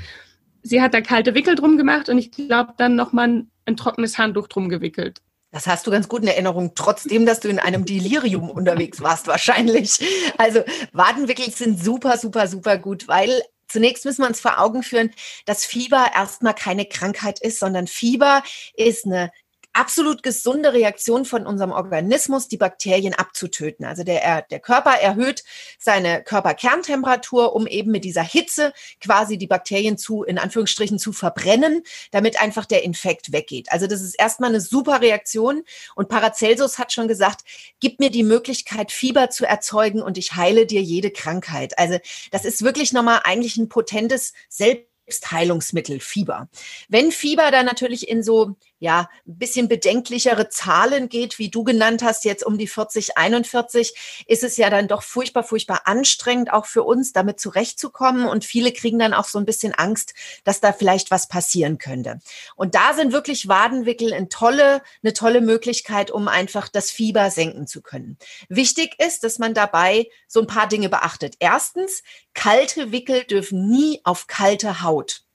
Sie 0.62 0.82
hat 0.82 0.94
da 0.94 1.00
kalte 1.00 1.34
Wickel 1.34 1.54
drum 1.54 1.76
gemacht 1.76 2.08
und 2.08 2.18
ich 2.18 2.30
glaube 2.30 2.74
dann 2.76 2.96
nochmal 2.96 3.44
ein, 3.64 3.76
trockenes 3.76 4.18
Handtuch 4.18 4.48
drum 4.48 4.68
gewickelt. 4.68 5.20
Das 5.50 5.66
hast 5.66 5.86
du 5.86 5.90
ganz 5.90 6.08
gut 6.08 6.22
in 6.22 6.28
Erinnerung, 6.28 6.72
trotzdem, 6.74 7.24
dass 7.24 7.40
du 7.40 7.48
in 7.48 7.58
einem 7.58 7.84
Delirium 7.84 8.50
unterwegs 8.50 9.00
warst, 9.00 9.26
wahrscheinlich. 9.28 9.98
Also 10.36 10.62
Wadenwickel 10.92 11.50
sind 11.50 11.82
super, 11.82 12.18
super, 12.18 12.46
super 12.48 12.78
gut, 12.78 13.08
weil 13.08 13.42
Zunächst 13.70 14.06
müssen 14.06 14.22
wir 14.22 14.28
uns 14.28 14.40
vor 14.40 14.58
Augen 14.58 14.82
führen, 14.82 15.10
dass 15.44 15.66
Fieber 15.66 16.12
erstmal 16.14 16.54
keine 16.54 16.86
Krankheit 16.86 17.38
ist, 17.40 17.58
sondern 17.58 17.86
Fieber 17.86 18.42
ist 18.74 19.04
eine 19.04 19.30
absolut 19.78 20.24
gesunde 20.24 20.72
Reaktion 20.72 21.24
von 21.24 21.46
unserem 21.46 21.70
Organismus, 21.70 22.48
die 22.48 22.56
Bakterien 22.56 23.14
abzutöten. 23.14 23.86
Also 23.86 24.02
der, 24.02 24.42
der 24.42 24.58
Körper 24.58 24.90
erhöht 24.90 25.44
seine 25.78 26.24
Körperkerntemperatur, 26.24 27.54
um 27.54 27.68
eben 27.68 27.92
mit 27.92 28.04
dieser 28.04 28.24
Hitze 28.24 28.72
quasi 29.00 29.38
die 29.38 29.46
Bakterien 29.46 29.96
zu, 29.96 30.24
in 30.24 30.38
Anführungsstrichen, 30.38 30.98
zu 30.98 31.12
verbrennen, 31.12 31.84
damit 32.10 32.40
einfach 32.40 32.66
der 32.66 32.82
Infekt 32.82 33.32
weggeht. 33.32 33.70
Also 33.70 33.86
das 33.86 34.02
ist 34.02 34.14
erstmal 34.18 34.50
eine 34.50 34.60
super 34.60 35.00
Reaktion. 35.00 35.62
Und 35.94 36.08
Paracelsus 36.08 36.78
hat 36.78 36.92
schon 36.92 37.06
gesagt, 37.06 37.42
gib 37.78 38.00
mir 38.00 38.10
die 38.10 38.24
Möglichkeit, 38.24 38.90
Fieber 38.90 39.30
zu 39.30 39.46
erzeugen 39.46 40.02
und 40.02 40.18
ich 40.18 40.34
heile 40.34 40.66
dir 40.66 40.82
jede 40.82 41.12
Krankheit. 41.12 41.78
Also 41.78 41.98
das 42.32 42.44
ist 42.44 42.64
wirklich 42.64 42.92
nochmal 42.92 43.20
eigentlich 43.22 43.56
ein 43.56 43.68
potentes 43.68 44.32
Selbst 44.48 44.88
Heilungsmittel, 45.30 46.00
Fieber. 46.00 46.48
Wenn 46.88 47.12
Fieber 47.12 47.50
dann 47.50 47.66
natürlich 47.66 48.08
in 48.08 48.22
so 48.22 48.56
ja, 48.78 49.08
ein 49.26 49.38
bisschen 49.38 49.68
bedenklichere 49.68 50.48
Zahlen 50.48 51.08
geht, 51.08 51.38
wie 51.38 51.50
du 51.50 51.64
genannt 51.64 52.02
hast, 52.02 52.24
jetzt 52.24 52.44
um 52.44 52.58
die 52.58 52.68
40, 52.68 53.16
41, 53.16 54.24
ist 54.26 54.44
es 54.44 54.56
ja 54.56 54.70
dann 54.70 54.88
doch 54.88 55.02
furchtbar, 55.02 55.42
furchtbar 55.42 55.82
anstrengend, 55.84 56.52
auch 56.52 56.66
für 56.66 56.84
uns, 56.84 57.12
damit 57.12 57.40
zurechtzukommen. 57.40 58.26
Und 58.26 58.44
viele 58.44 58.72
kriegen 58.72 58.98
dann 58.98 59.14
auch 59.14 59.26
so 59.26 59.38
ein 59.38 59.44
bisschen 59.44 59.74
Angst, 59.74 60.14
dass 60.44 60.60
da 60.60 60.72
vielleicht 60.72 61.10
was 61.10 61.28
passieren 61.28 61.78
könnte. 61.78 62.20
Und 62.54 62.74
da 62.74 62.94
sind 62.94 63.12
wirklich 63.12 63.48
Wadenwickel 63.48 64.12
eine 64.12 64.28
tolle, 64.28 64.82
eine 65.02 65.12
tolle 65.12 65.40
Möglichkeit, 65.40 66.10
um 66.10 66.28
einfach 66.28 66.68
das 66.68 66.90
Fieber 66.90 67.30
senken 67.30 67.66
zu 67.66 67.82
können. 67.82 68.16
Wichtig 68.48 68.94
ist, 68.98 69.24
dass 69.24 69.38
man 69.38 69.54
dabei 69.54 70.08
so 70.28 70.40
ein 70.40 70.46
paar 70.46 70.68
Dinge 70.68 70.88
beachtet. 70.88 71.36
Erstens, 71.40 72.02
kalte 72.34 72.92
Wickel 72.92 73.24
dürfen 73.24 73.68
nie 73.68 74.00
auf 74.04 74.26
kalte 74.26 74.82
Haut. 74.82 75.27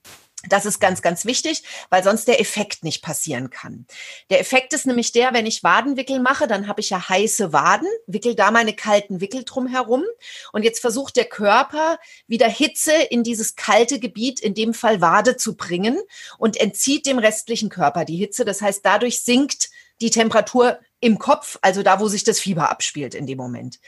Das 0.50 0.66
ist 0.66 0.80
ganz, 0.80 1.02
ganz 1.02 1.24
wichtig, 1.24 1.64
weil 1.90 2.04
sonst 2.04 2.28
der 2.28 2.42
Effekt 2.42 2.84
nicht 2.84 3.02
passieren 3.02 3.50
kann. 3.50 3.86
Der 4.30 4.42
Effekt 4.42 4.74
ist 4.74 4.86
nämlich 4.86 5.14
der, 5.14 5.34
wenn 5.34 5.46
ich 5.46 5.64
Wadenwickel 5.64 6.20
mache, 6.20 6.48
dann 6.48 6.68
habe 6.68 6.82
ich 6.82 6.90
ja 6.90 7.08
heiße 7.08 7.54
Waden, 7.54 7.88
wickel 8.08 8.36
da 8.36 8.52
meine 8.52 8.74
kalten 8.74 9.22
Wickel 9.22 9.46
drum 9.46 9.68
herum 9.68 10.04
und 10.52 10.64
jetzt 10.64 10.82
versucht 10.82 11.16
der 11.16 11.26
Körper 11.26 11.98
wieder 12.28 12.50
Hitze 12.50 12.92
in 12.92 13.24
dieses 13.24 13.56
kalte 13.56 14.00
Gebiet, 14.00 14.42
in 14.42 14.54
dem 14.54 14.74
Fall 14.74 15.00
Wade 15.00 15.38
zu 15.38 15.56
bringen 15.56 15.98
und 16.38 16.58
entzieht 16.58 17.06
dem 17.06 17.20
restlichen 17.20 17.70
Körper 17.70 18.04
die 18.04 18.18
Hitze. 18.18 18.44
Das 18.44 18.62
heißt, 18.62 18.86
dadurch 18.86 19.22
sinkt 19.22 19.70
die 20.02 20.10
Temperatur 20.10 20.80
im 21.00 21.20
Kopf, 21.20 21.58
also 21.62 21.84
da, 21.84 22.00
wo 22.00 22.08
sich 22.08 22.24
das 22.24 22.40
Fieber 22.40 22.70
abspielt 22.70 23.14
in 23.14 23.28
dem 23.28 23.38
Moment. 23.38 23.80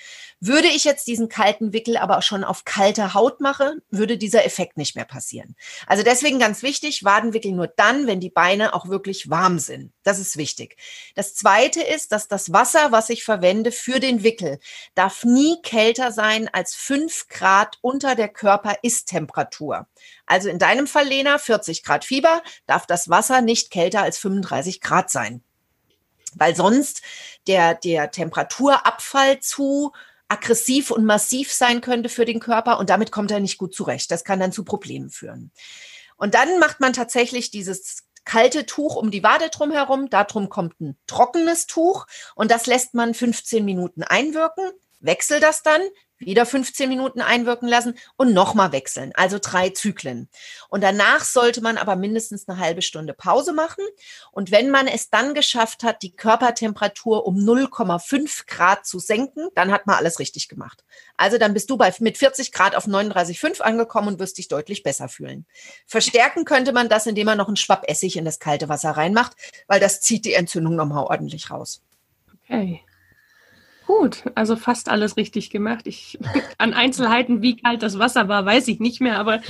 Würde 0.42 0.68
ich 0.68 0.84
jetzt 0.84 1.08
diesen 1.08 1.30
kalten 1.30 1.72
Wickel 1.72 1.98
aber 1.98 2.18
auch 2.18 2.24
schon 2.24 2.44
auf 2.44 2.66
kalte 2.66 3.14
Haut 3.14 3.40
mache, 3.40 3.78
würde 3.90 4.18
dieser 4.18 4.46
Effekt 4.46 4.78
nicht 4.78 4.96
mehr 4.96 5.06
passieren. 5.06 5.56
Also 5.88 6.04
deswegen 6.04 6.40
ganz 6.40 6.62
wichtig, 6.62 7.04
Wadenwickel 7.04 7.52
nur 7.54 7.68
dann, 7.68 8.06
wenn 8.06 8.20
die 8.20 8.30
Beine 8.30 8.74
auch 8.74 8.90
wirklich 8.90 9.30
warm 9.30 9.60
sind. 9.60 9.94
Das 10.04 10.20
ist 10.20 10.38
wichtig. 10.38 10.78
Das 11.16 11.36
zweite 11.36 11.82
ist, 11.82 12.12
dass 12.12 12.28
das 12.28 12.52
Wasser, 12.52 12.92
was 12.92 13.10
ich 13.10 13.24
verwende 13.24 13.72
für 13.72 14.00
den 14.00 14.24
Wickel, 14.24 14.60
darf 14.94 15.24
nie 15.24 15.58
kälter 15.64 16.12
sein 16.12 16.50
als 16.52 16.76
fünf 16.76 17.28
Grad 17.30 17.78
unter 17.82 18.16
der 18.16 18.30
Körper-Ist-Temperatur. 18.30 19.88
Also 20.26 20.50
in 20.50 20.60
deinem 20.60 20.88
Fall, 20.88 21.08
Lena, 21.08 21.38
40 21.38 21.84
Grad 21.84 22.04
Fieber, 22.04 22.44
darf 22.68 22.86
das 22.86 23.10
Wasser 23.10 23.42
nicht 23.42 23.72
kälter 23.72 24.02
als 24.02 24.18
35 24.18 24.82
Grad 24.82 25.10
sein 25.10 25.44
weil 26.38 26.54
sonst 26.54 27.02
der, 27.48 27.76
der 27.76 28.12
Temperaturabfall 28.12 29.40
zu 29.40 29.94
aggressiv 30.28 30.92
und 30.92 31.06
massiv 31.06 31.54
sein 31.54 31.82
könnte 31.82 32.10
für 32.10 32.26
den 32.26 32.40
Körper 32.40 32.80
und 32.80 32.90
damit 32.90 33.12
kommt 33.12 33.32
er 33.32 33.40
nicht 33.40 33.58
gut 33.58 33.76
zurecht. 33.76 34.12
Das 34.12 34.24
kann 34.24 34.40
dann 34.40 34.52
zu 34.52 34.64
Problemen 34.64 35.10
führen. 35.10 35.52
Und 36.18 36.34
dann 36.34 36.60
macht 36.60 36.80
man 36.80 36.94
tatsächlich 36.94 37.52
dieses 37.52 38.04
kalte 38.24 38.66
Tuch 38.66 38.96
um 38.96 39.12
die 39.12 39.24
Wade 39.24 39.50
drum 39.50 39.72
herum. 39.72 40.10
Darum 40.10 40.50
kommt 40.50 40.80
ein 40.82 40.98
trockenes 41.08 41.68
Tuch 41.68 42.08
und 42.34 42.52
das 42.52 42.66
lässt 42.66 42.94
man 42.94 43.14
15 43.14 43.64
Minuten 43.64 44.04
einwirken. 44.04 44.72
Wechsel 45.00 45.40
das 45.40 45.62
dann, 45.62 45.82
wieder 46.18 46.46
15 46.46 46.90
Minuten 46.90 47.22
einwirken 47.22 47.68
lassen 47.68 47.98
und 48.16 48.34
nochmal 48.34 48.72
wechseln, 48.72 49.12
also 49.16 49.38
drei 49.42 49.70
Zyklen. 49.70 50.30
Und 50.70 50.84
danach 50.84 51.24
sollte 51.24 51.62
man 51.62 51.78
aber 51.78 51.96
mindestens 51.96 52.48
eine 52.48 52.60
halbe 52.60 52.82
Stunde 52.82 53.14
Pause 53.14 53.54
machen. 53.54 53.84
Und 54.32 54.52
wenn 54.52 54.70
man 54.70 54.88
es 54.88 55.10
dann 55.10 55.34
geschafft 55.34 55.84
hat, 55.84 56.02
die 56.02 56.16
Körpertemperatur 56.16 57.26
um 57.26 57.36
0,5 57.38 58.46
Grad 58.48 58.86
zu 58.86 59.00
senken, 59.00 59.50
dann 59.56 59.72
hat 59.72 59.88
man 59.88 59.98
alles 59.98 60.20
richtig 60.20 60.48
gemacht. 60.48 60.84
Also 61.18 61.38
dann 61.38 61.54
bist 61.54 61.70
du 61.70 61.78
bei, 61.78 61.94
mit 62.00 62.18
40 62.18 62.52
Grad 62.52 62.76
auf 62.76 62.88
39,5 62.88 63.62
angekommen 63.62 64.10
und 64.10 64.20
wirst 64.20 64.38
dich 64.38 64.48
deutlich 64.48 64.84
besser 64.84 65.10
fühlen. 65.10 65.46
Verstärken 65.86 66.46
könnte 66.46 66.72
man 66.74 66.90
das, 66.90 67.08
indem 67.08 67.26
man 67.26 67.38
noch 67.38 67.48
einen 67.48 67.58
Schwapp 67.58 67.86
Essig 67.88 68.18
in 68.18 68.26
das 68.26 68.40
kalte 68.40 68.70
Wasser 68.70 68.92
reinmacht, 68.92 69.36
weil 69.68 69.80
das 69.80 70.02
zieht 70.02 70.26
die 70.26 70.34
Entzündung 70.34 70.76
nochmal 70.76 71.06
ordentlich 71.06 71.52
raus. 71.52 71.82
Okay. 72.44 72.84
Gut, 73.88 74.24
also 74.34 74.56
fast 74.56 74.90
alles 74.90 75.16
richtig 75.16 75.52
gemacht. 75.52 75.86
Ich, 75.86 76.18
an 76.58 76.74
Einzelheiten, 76.74 77.42
wie 77.42 77.58
kalt 77.58 77.84
das 77.84 78.00
Wasser 78.00 78.28
war, 78.28 78.46
weiß 78.46 78.68
ich 78.68 78.80
nicht 78.80 79.00
mehr, 79.00 79.20
aber 79.20 79.42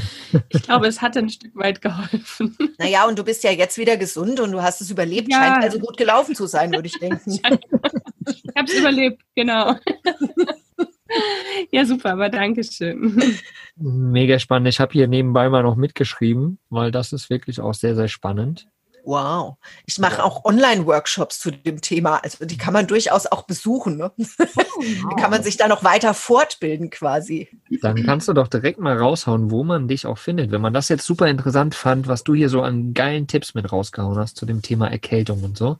ich 0.50 0.64
glaube, 0.64 0.88
es 0.88 1.02
hat 1.02 1.16
ein 1.16 1.30
Stück 1.30 1.56
weit 1.56 1.82
geholfen. 1.82 2.58
Naja, 2.78 3.08
und 3.08 3.18
du 3.18 3.24
bist 3.24 3.44
ja 3.44 3.52
jetzt 3.52 3.78
wieder 3.78 3.96
gesund 3.96 4.40
und 4.42 4.52
du 4.52 4.62
hast 4.62 4.82
es 4.82 4.92
überlebt. 4.92 5.30
Ja. 5.30 5.38
Scheint 5.38 5.64
also 5.64 5.80
gut 5.80 5.98
gelaufen 5.98 6.36
zu 6.36 6.48
sein, 6.48 6.72
würde 6.74 6.88
ich 6.88 6.94
denken. 7.00 7.32
ich 7.32 8.44
habe 8.56 8.68
es 8.68 8.74
überlebt, 8.74 9.22
genau. 9.36 9.76
Ja, 11.72 11.86
super, 11.86 12.12
aber 12.14 12.30
danke 12.30 12.64
schön. 12.64 13.22
Mega 13.78 14.40
spannend. 14.40 14.68
Ich 14.68 14.80
habe 14.80 14.92
hier 14.92 15.08
nebenbei 15.08 15.50
mal 15.50 15.64
noch 15.64 15.76
mitgeschrieben, 15.76 16.60
weil 16.70 16.92
das 16.92 17.14
ist 17.14 17.30
wirklich 17.30 17.62
auch 17.62 17.74
sehr, 17.74 17.96
sehr 17.96 18.08
spannend. 18.08 18.68
Wow. 19.06 19.58
Ich 19.86 20.00
mache 20.00 20.24
auch 20.24 20.46
Online-Workshops 20.46 21.40
zu 21.40 21.52
dem 21.52 21.80
Thema. 21.80 22.18
Also 22.24 22.46
die 22.46 22.58
kann 22.58 22.74
man 22.74 22.88
durchaus 22.88 23.28
auch 23.28 23.44
besuchen. 23.44 23.98
Ne? 23.98 24.12
Oh, 24.18 25.16
kann 25.20 25.30
man 25.30 25.44
sich 25.44 25.58
da 25.58 25.68
noch 25.68 25.84
weiter 25.84 26.14
fortbilden 26.14 26.90
quasi. 26.90 27.50
Dann 27.82 28.04
kannst 28.04 28.28
du 28.28 28.34
doch 28.34 28.48
direkt 28.48 28.80
mal 28.80 28.98
raushauen, 28.98 29.52
wo 29.52 29.64
man 29.64 29.88
dich 29.88 30.08
auch 30.08 30.18
findet. 30.18 30.52
Wenn 30.52 30.62
man 30.62 30.74
das 30.74 30.90
jetzt 30.90 31.06
super 31.06 31.28
interessant 31.28 31.76
fand, 31.76 32.08
was 32.08 32.24
du 32.24 32.34
hier 32.34 32.50
so 32.50 32.64
an 32.64 32.94
geilen 32.94 33.28
Tipps 33.28 33.54
mit 33.54 33.72
rausgehauen 33.72 34.18
hast 34.18 34.38
zu 34.38 34.48
dem 34.48 34.64
Thema 34.64 34.90
Erkältung 34.90 35.44
und 35.44 35.56
so. 35.56 35.78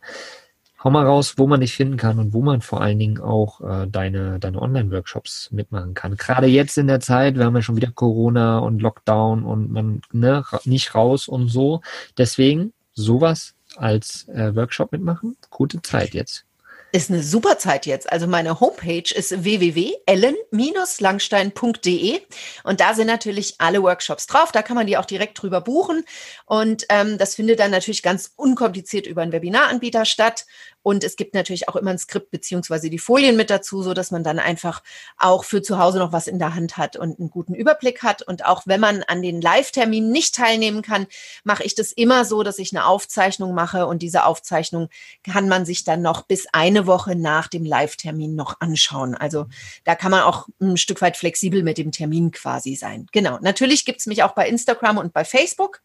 Hau 0.84 0.92
mal 0.92 1.04
raus, 1.04 1.34
wo 1.38 1.48
man 1.48 1.62
dich 1.62 1.74
finden 1.74 1.98
kann 1.98 2.20
und 2.20 2.32
wo 2.32 2.44
man 2.44 2.62
vor 2.62 2.80
allen 2.80 3.00
Dingen 3.00 3.20
auch 3.20 3.60
äh, 3.62 3.88
deine, 3.88 4.38
deine 4.38 4.62
Online-Workshops 4.62 5.50
mitmachen 5.52 5.96
kann. 5.96 6.16
Gerade 6.16 6.46
jetzt 6.46 6.78
in 6.78 6.86
der 6.86 7.00
Zeit, 7.00 7.38
wir 7.38 7.46
haben 7.46 7.56
ja 7.56 7.64
schon 7.64 7.76
wieder 7.76 7.92
Corona 7.92 8.60
und 8.60 8.84
Lockdown 8.84 9.44
und 9.46 9.72
man 9.72 10.02
ne, 10.12 10.44
nicht 10.66 10.94
raus 10.94 11.28
und 11.28 11.48
so. 11.48 11.82
Deswegen 12.20 12.72
sowas 12.96 13.54
als 13.76 14.28
äh, 14.30 14.56
Workshop 14.56 14.92
mitmachen? 14.92 15.38
Gute 15.50 15.82
Zeit 15.82 16.14
jetzt. 16.14 16.46
Ist 16.92 17.10
eine 17.12 17.24
super 17.24 17.58
Zeit 17.58 17.86
jetzt. 17.86 18.10
Also 18.10 18.26
meine 18.26 18.62
Homepage 18.62 19.14
ist 19.14 19.44
www.ellen-langstein.de 19.44 22.22
und 22.64 22.80
da 22.80 22.94
sind 22.94 23.08
natürlich 23.08 23.56
alle 23.58 23.84
Workshops 23.84 24.28
drauf. 24.28 24.54
Da 24.54 24.62
kann 24.62 24.78
man 24.78 24.88
die 24.88 24.96
auch 24.96 25.04
direkt 25.04 25.42
drüber 25.42 25.60
buchen 25.60 26.06
und 26.46 26.86
ähm, 26.88 27.18
das 27.18 27.36
findet 27.36 27.60
dann 27.60 27.72
natürlich 27.72 28.02
ganz 28.02 28.32
unkompliziert 28.38 29.08
über 29.08 29.24
einen 29.24 29.34
Webinaranbieter 29.34 30.06
statt 30.06 30.46
und 30.86 31.04
es 31.04 31.16
gibt 31.16 31.34
natürlich 31.34 31.68
auch 31.68 31.76
immer 31.76 31.90
ein 31.90 31.98
Skript 31.98 32.30
beziehungsweise 32.30 32.92
die 32.92 33.00
Folien 33.00 33.36
mit 33.36 33.50
dazu, 33.50 33.82
so 33.82 33.96
dass 33.96 34.12
man 34.12 34.24
dann 34.24 34.38
einfach 34.38 34.84
auch 35.18 35.44
für 35.44 35.64
zu 35.64 35.80
Hause 35.80 35.98
noch 35.98 36.12
was 36.12 36.28
in 36.28 36.38
der 36.38 36.54
Hand 36.54 36.78
hat 36.78 36.96
und 36.96 37.20
einen 37.20 37.32
guten 37.32 37.56
Überblick 37.56 38.04
hat. 38.04 38.22
Und 38.22 38.46
auch 38.46 38.68
wenn 38.68 38.80
man 38.80 39.02
an 39.02 39.24
den 39.24 39.42
Live-Terminen 39.42 40.12
nicht 40.12 40.36
teilnehmen 40.36 40.84
kann, 40.84 41.08
mache 41.44 41.64
ich 41.64 41.74
das 41.74 41.92
immer 41.92 42.24
so, 42.24 42.44
dass 42.44 42.60
ich 42.60 42.72
eine 42.72 42.86
Aufzeichnung 42.86 43.56
mache 43.56 43.88
und 43.88 44.04
diese 44.04 44.26
Aufzeichnung 44.26 44.90
kann 45.24 45.50
man 45.50 45.66
sich 45.66 45.86
dann 45.86 46.04
noch 46.04 46.22
bis 46.22 46.46
eine 46.54 46.86
Woche 46.86 47.16
nach 47.16 47.48
dem 47.48 47.66
Live-Termin 47.66 48.36
noch 48.36 48.62
anschauen. 48.62 49.16
Also 49.16 49.48
da 49.86 49.96
kann 49.96 50.12
man 50.12 50.22
auch 50.22 50.48
ein 50.62 50.78
Stück 50.78 51.02
weit 51.02 51.18
flexibel 51.18 51.64
mit 51.64 51.80
dem 51.80 51.92
Termin 51.92 52.30
quasi 52.30 52.76
sein. 52.76 53.08
Genau. 53.12 53.40
Natürlich 53.42 53.86
gibt 53.86 54.02
es 54.02 54.06
mich 54.06 54.22
auch 54.22 54.36
bei 54.36 54.48
Instagram 54.48 55.00
und 55.00 55.14
bei 55.14 55.26
Facebook. 55.26 55.82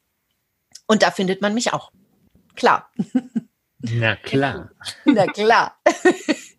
Und 0.86 1.03
da 1.03 1.11
findet 1.11 1.40
man 1.40 1.55
mich 1.55 1.72
auch. 1.72 1.90
Klar. 2.55 2.90
Na 3.83 4.16
klar. 4.16 4.70
Na 5.05 5.26
klar. 5.26 5.76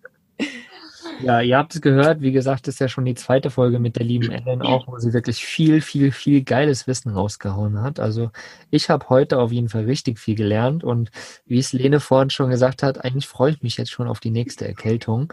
Ja, 1.24 1.42
ihr 1.42 1.58
habt 1.58 1.76
es 1.76 1.82
gehört, 1.82 2.22
wie 2.22 2.32
gesagt, 2.32 2.68
ist 2.68 2.80
ja 2.80 2.88
schon 2.88 3.06
die 3.06 3.14
zweite 3.14 3.52
Folge 3.52 3.80
mit 3.80 3.96
der 3.96 4.06
lieben 4.06 4.32
Ellen 4.32 4.62
auch, 4.62 4.88
wo 4.88 4.98
sie 4.98 5.14
wirklich 5.14 5.46
viel, 5.46 5.82
viel, 5.82 6.12
viel 6.12 6.44
geiles 6.44 6.88
Wissen 6.88 7.12
rausgehauen 7.12 7.82
hat. 7.82 8.00
Also 8.00 8.32
ich 8.72 8.90
habe 8.90 9.10
heute 9.10 9.40
auf 9.40 9.52
jeden 9.52 9.70
Fall 9.70 9.86
richtig 9.86 10.20
viel 10.20 10.36
gelernt 10.36 10.84
und 10.84 11.12
wie 11.46 11.60
es 11.60 11.74
Lene 11.74 12.00
vorhin 12.00 12.32
schon 12.32 12.50
gesagt 12.50 12.82
hat, 12.82 13.04
eigentlich 13.04 13.28
freue 13.28 13.52
ich 13.52 13.62
mich 13.62 13.78
jetzt 13.78 13.92
schon 13.92 14.08
auf 14.08 14.20
die 14.20 14.32
nächste 14.32 14.68
Erkältung. 14.68 15.32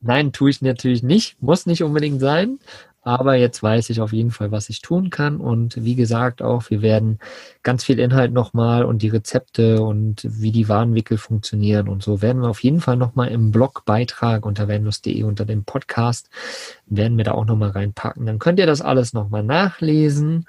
Nein, 0.00 0.32
tue 0.32 0.50
ich 0.50 0.60
natürlich 0.62 1.02
nicht, 1.02 1.40
muss 1.42 1.66
nicht 1.66 1.82
unbedingt 1.82 2.20
sein, 2.20 2.58
aber 3.04 3.34
jetzt 3.34 3.62
weiß 3.62 3.90
ich 3.90 4.00
auf 4.00 4.12
jeden 4.12 4.30
Fall, 4.30 4.50
was 4.50 4.70
ich 4.70 4.80
tun 4.80 5.10
kann. 5.10 5.36
Und 5.36 5.84
wie 5.84 5.94
gesagt, 5.94 6.40
auch 6.42 6.70
wir 6.70 6.82
werden 6.82 7.18
ganz 7.62 7.84
viel 7.84 7.98
Inhalt 7.98 8.32
nochmal 8.32 8.84
und 8.84 9.02
die 9.02 9.08
Rezepte 9.08 9.82
und 9.82 10.22
wie 10.24 10.52
die 10.52 10.68
Warenwickel 10.68 11.18
funktionieren 11.18 11.88
und 11.88 12.02
so 12.02 12.22
werden 12.22 12.42
wir 12.42 12.48
auf 12.48 12.62
jeden 12.62 12.80
Fall 12.80 12.96
nochmal 12.96 13.28
im 13.28 13.50
Blogbeitrag 13.50 14.46
unter 14.46 14.68
venus.de 14.68 15.22
unter 15.22 15.44
dem 15.44 15.64
Podcast 15.64 16.30
werden 16.86 17.16
wir 17.18 17.24
da 17.24 17.32
auch 17.32 17.44
nochmal 17.44 17.70
reinpacken. 17.70 18.26
Dann 18.26 18.38
könnt 18.38 18.58
ihr 18.58 18.66
das 18.66 18.80
alles 18.80 19.12
nochmal 19.12 19.42
nachlesen. 19.42 20.46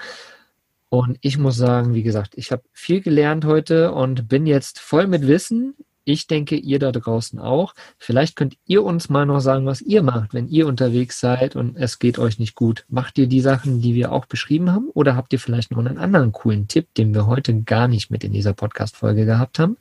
Und 0.89 1.17
ich 1.21 1.37
muss 1.37 1.57
sagen, 1.57 1.93
wie 1.93 2.03
gesagt, 2.03 2.33
ich 2.37 2.51
habe 2.51 2.63
viel 2.71 3.01
gelernt 3.01 3.43
heute 3.43 3.91
und 3.91 4.29
bin 4.29 4.45
jetzt 4.45 4.79
voll 4.79 5.07
mit 5.07 5.27
Wissen. 5.27 5.75
Ich 6.05 6.27
denke, 6.27 6.55
ihr 6.55 6.77
da 6.77 6.91
draußen 6.91 7.39
auch. 7.39 7.73
Vielleicht 7.97 8.35
könnt 8.35 8.57
ihr 8.67 8.83
uns 8.83 9.09
mal 9.09 9.25
noch 9.25 9.39
sagen, 9.39 9.65
was 9.65 9.81
ihr 9.81 10.03
macht, 10.03 10.35
wenn 10.35 10.47
ihr 10.47 10.67
unterwegs 10.67 11.19
seid 11.19 11.55
und 11.55 11.75
es 11.77 11.97
geht 11.97 12.19
euch 12.19 12.37
nicht 12.37 12.53
gut. 12.53 12.85
Macht 12.87 13.17
ihr 13.17 13.25
die 13.25 13.41
Sachen, 13.41 13.81
die 13.81 13.95
wir 13.95 14.11
auch 14.11 14.27
beschrieben 14.27 14.71
haben? 14.71 14.89
Oder 14.93 15.15
habt 15.15 15.33
ihr 15.33 15.39
vielleicht 15.39 15.71
noch 15.71 15.79
einen 15.79 15.97
anderen 15.97 16.31
coolen 16.31 16.67
Tipp, 16.67 16.93
den 16.93 17.15
wir 17.15 17.25
heute 17.25 17.59
gar 17.63 17.87
nicht 17.87 18.11
mit 18.11 18.23
in 18.23 18.33
dieser 18.33 18.53
Podcast-Folge 18.53 19.25
gehabt 19.25 19.57
haben? 19.57 19.77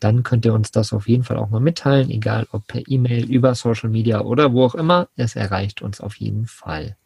Dann 0.00 0.22
könnt 0.22 0.46
ihr 0.46 0.54
uns 0.54 0.70
das 0.70 0.94
auf 0.94 1.08
jeden 1.08 1.24
Fall 1.24 1.36
auch 1.36 1.50
mal 1.50 1.60
mitteilen, 1.60 2.10
egal 2.10 2.46
ob 2.52 2.66
per 2.66 2.80
E-Mail, 2.86 3.30
über 3.30 3.54
Social 3.54 3.90
Media 3.90 4.22
oder 4.22 4.54
wo 4.54 4.64
auch 4.64 4.74
immer. 4.74 5.08
Es 5.14 5.36
erreicht 5.36 5.82
uns 5.82 6.00
auf 6.00 6.16
jeden 6.16 6.46
Fall. 6.46 6.96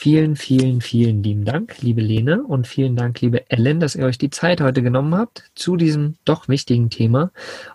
Vielen, 0.00 0.36
vielen, 0.36 0.80
vielen 0.80 1.24
lieben 1.24 1.44
Dank, 1.44 1.82
liebe 1.82 2.00
Lene, 2.00 2.44
und 2.44 2.68
vielen 2.68 2.94
Dank, 2.94 3.20
liebe 3.20 3.50
Ellen, 3.50 3.80
dass 3.80 3.96
ihr 3.96 4.04
euch 4.04 4.16
die 4.16 4.30
Zeit 4.30 4.60
heute 4.60 4.80
genommen 4.80 5.12
habt 5.16 5.50
zu 5.56 5.74
diesem 5.76 6.14
doch 6.24 6.46
wichtigen 6.46 6.88
Thema 6.88 7.32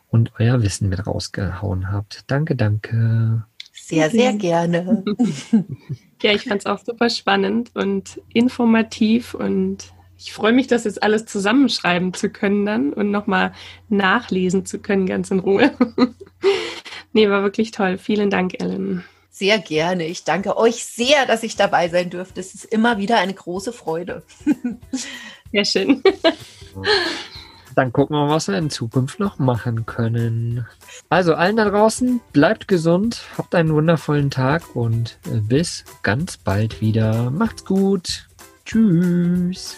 und 0.09 0.32
euer 0.39 0.61
Wissen 0.61 0.88
mit 0.88 1.05
rausgehauen 1.05 1.91
habt. 1.91 2.24
Danke, 2.28 2.55
danke. 2.55 3.43
Sehr, 3.74 4.09
sehr 4.09 4.32
gerne. 4.32 5.03
ja, 6.21 6.32
ich 6.32 6.43
fand 6.43 6.61
es 6.61 6.65
auch 6.65 6.80
super 6.80 7.09
spannend 7.09 7.71
und 7.74 8.21
informativ 8.34 9.34
und 9.34 9.91
ich 10.17 10.32
freue 10.32 10.53
mich, 10.53 10.67
das 10.67 10.86
jetzt 10.86 11.03
alles 11.03 11.26
zusammenschreiben 11.26 12.13
zu 12.13 12.30
können 12.30 12.65
dann 12.65 12.93
und 12.93 13.11
nochmal 13.11 13.51
nachlesen 13.89 14.65
zu 14.65 14.80
können, 14.80 15.07
ganz 15.07 15.30
in 15.30 15.39
Ruhe. 15.39 15.74
nee, 17.11 17.30
war 17.30 17.43
wirklich 17.43 17.71
toll. 17.71 17.97
Vielen 17.97 18.30
Dank, 18.30 18.61
Ellen. 18.61 19.03
Sehr 19.36 19.58
gerne. 19.58 20.06
Ich 20.06 20.24
danke 20.26 20.58
euch 20.58 20.86
sehr, 20.86 21.26
dass 21.26 21.42
ich 21.42 21.56
dabei 21.56 21.90
sein 21.90 22.12
dürfte. 22.12 22.40
Es 22.40 22.54
ist 22.54 22.66
immer 22.66 23.00
wieder 23.00 23.18
eine 23.18 23.34
große 23.34 23.74
Freude. 23.74 24.22
Sehr 25.52 25.66
schön. 25.66 26.04
Dann 27.76 27.92
gucken 27.92 28.16
wir, 28.16 28.30
was 28.30 28.48
wir 28.48 28.60
in 28.60 28.70
Zukunft 28.70 29.20
noch 29.20 29.40
machen 29.40 29.88
können. 29.88 30.68
Also 31.10 31.34
allen 31.34 31.56
da 31.56 31.66
draußen, 31.68 32.22
bleibt 32.32 32.68
gesund, 32.68 33.24
habt 33.36 33.56
einen 33.56 33.74
wundervollen 33.74 34.30
Tag 34.30 34.76
und 34.76 35.18
äh, 35.26 35.40
bis 35.40 35.84
ganz 36.04 36.38
bald 36.38 36.80
wieder. 36.80 37.32
Macht's 37.32 37.66
gut. 37.66 38.28
Tschüss. 38.66 39.78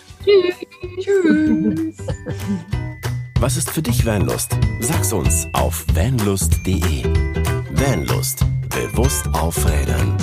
Tschüss. 0.99 1.95
Was 3.39 3.55
ist 3.55 3.71
für 3.71 3.81
dich 3.81 4.05
Vanlust? 4.05 4.57
Sag's 4.81 5.13
uns 5.13 5.47
auf 5.53 5.85
vanlust.de. 5.93 7.05
Vanlust 7.71 8.43
Bewusst 8.69 9.27
aufrädern. 9.33 10.17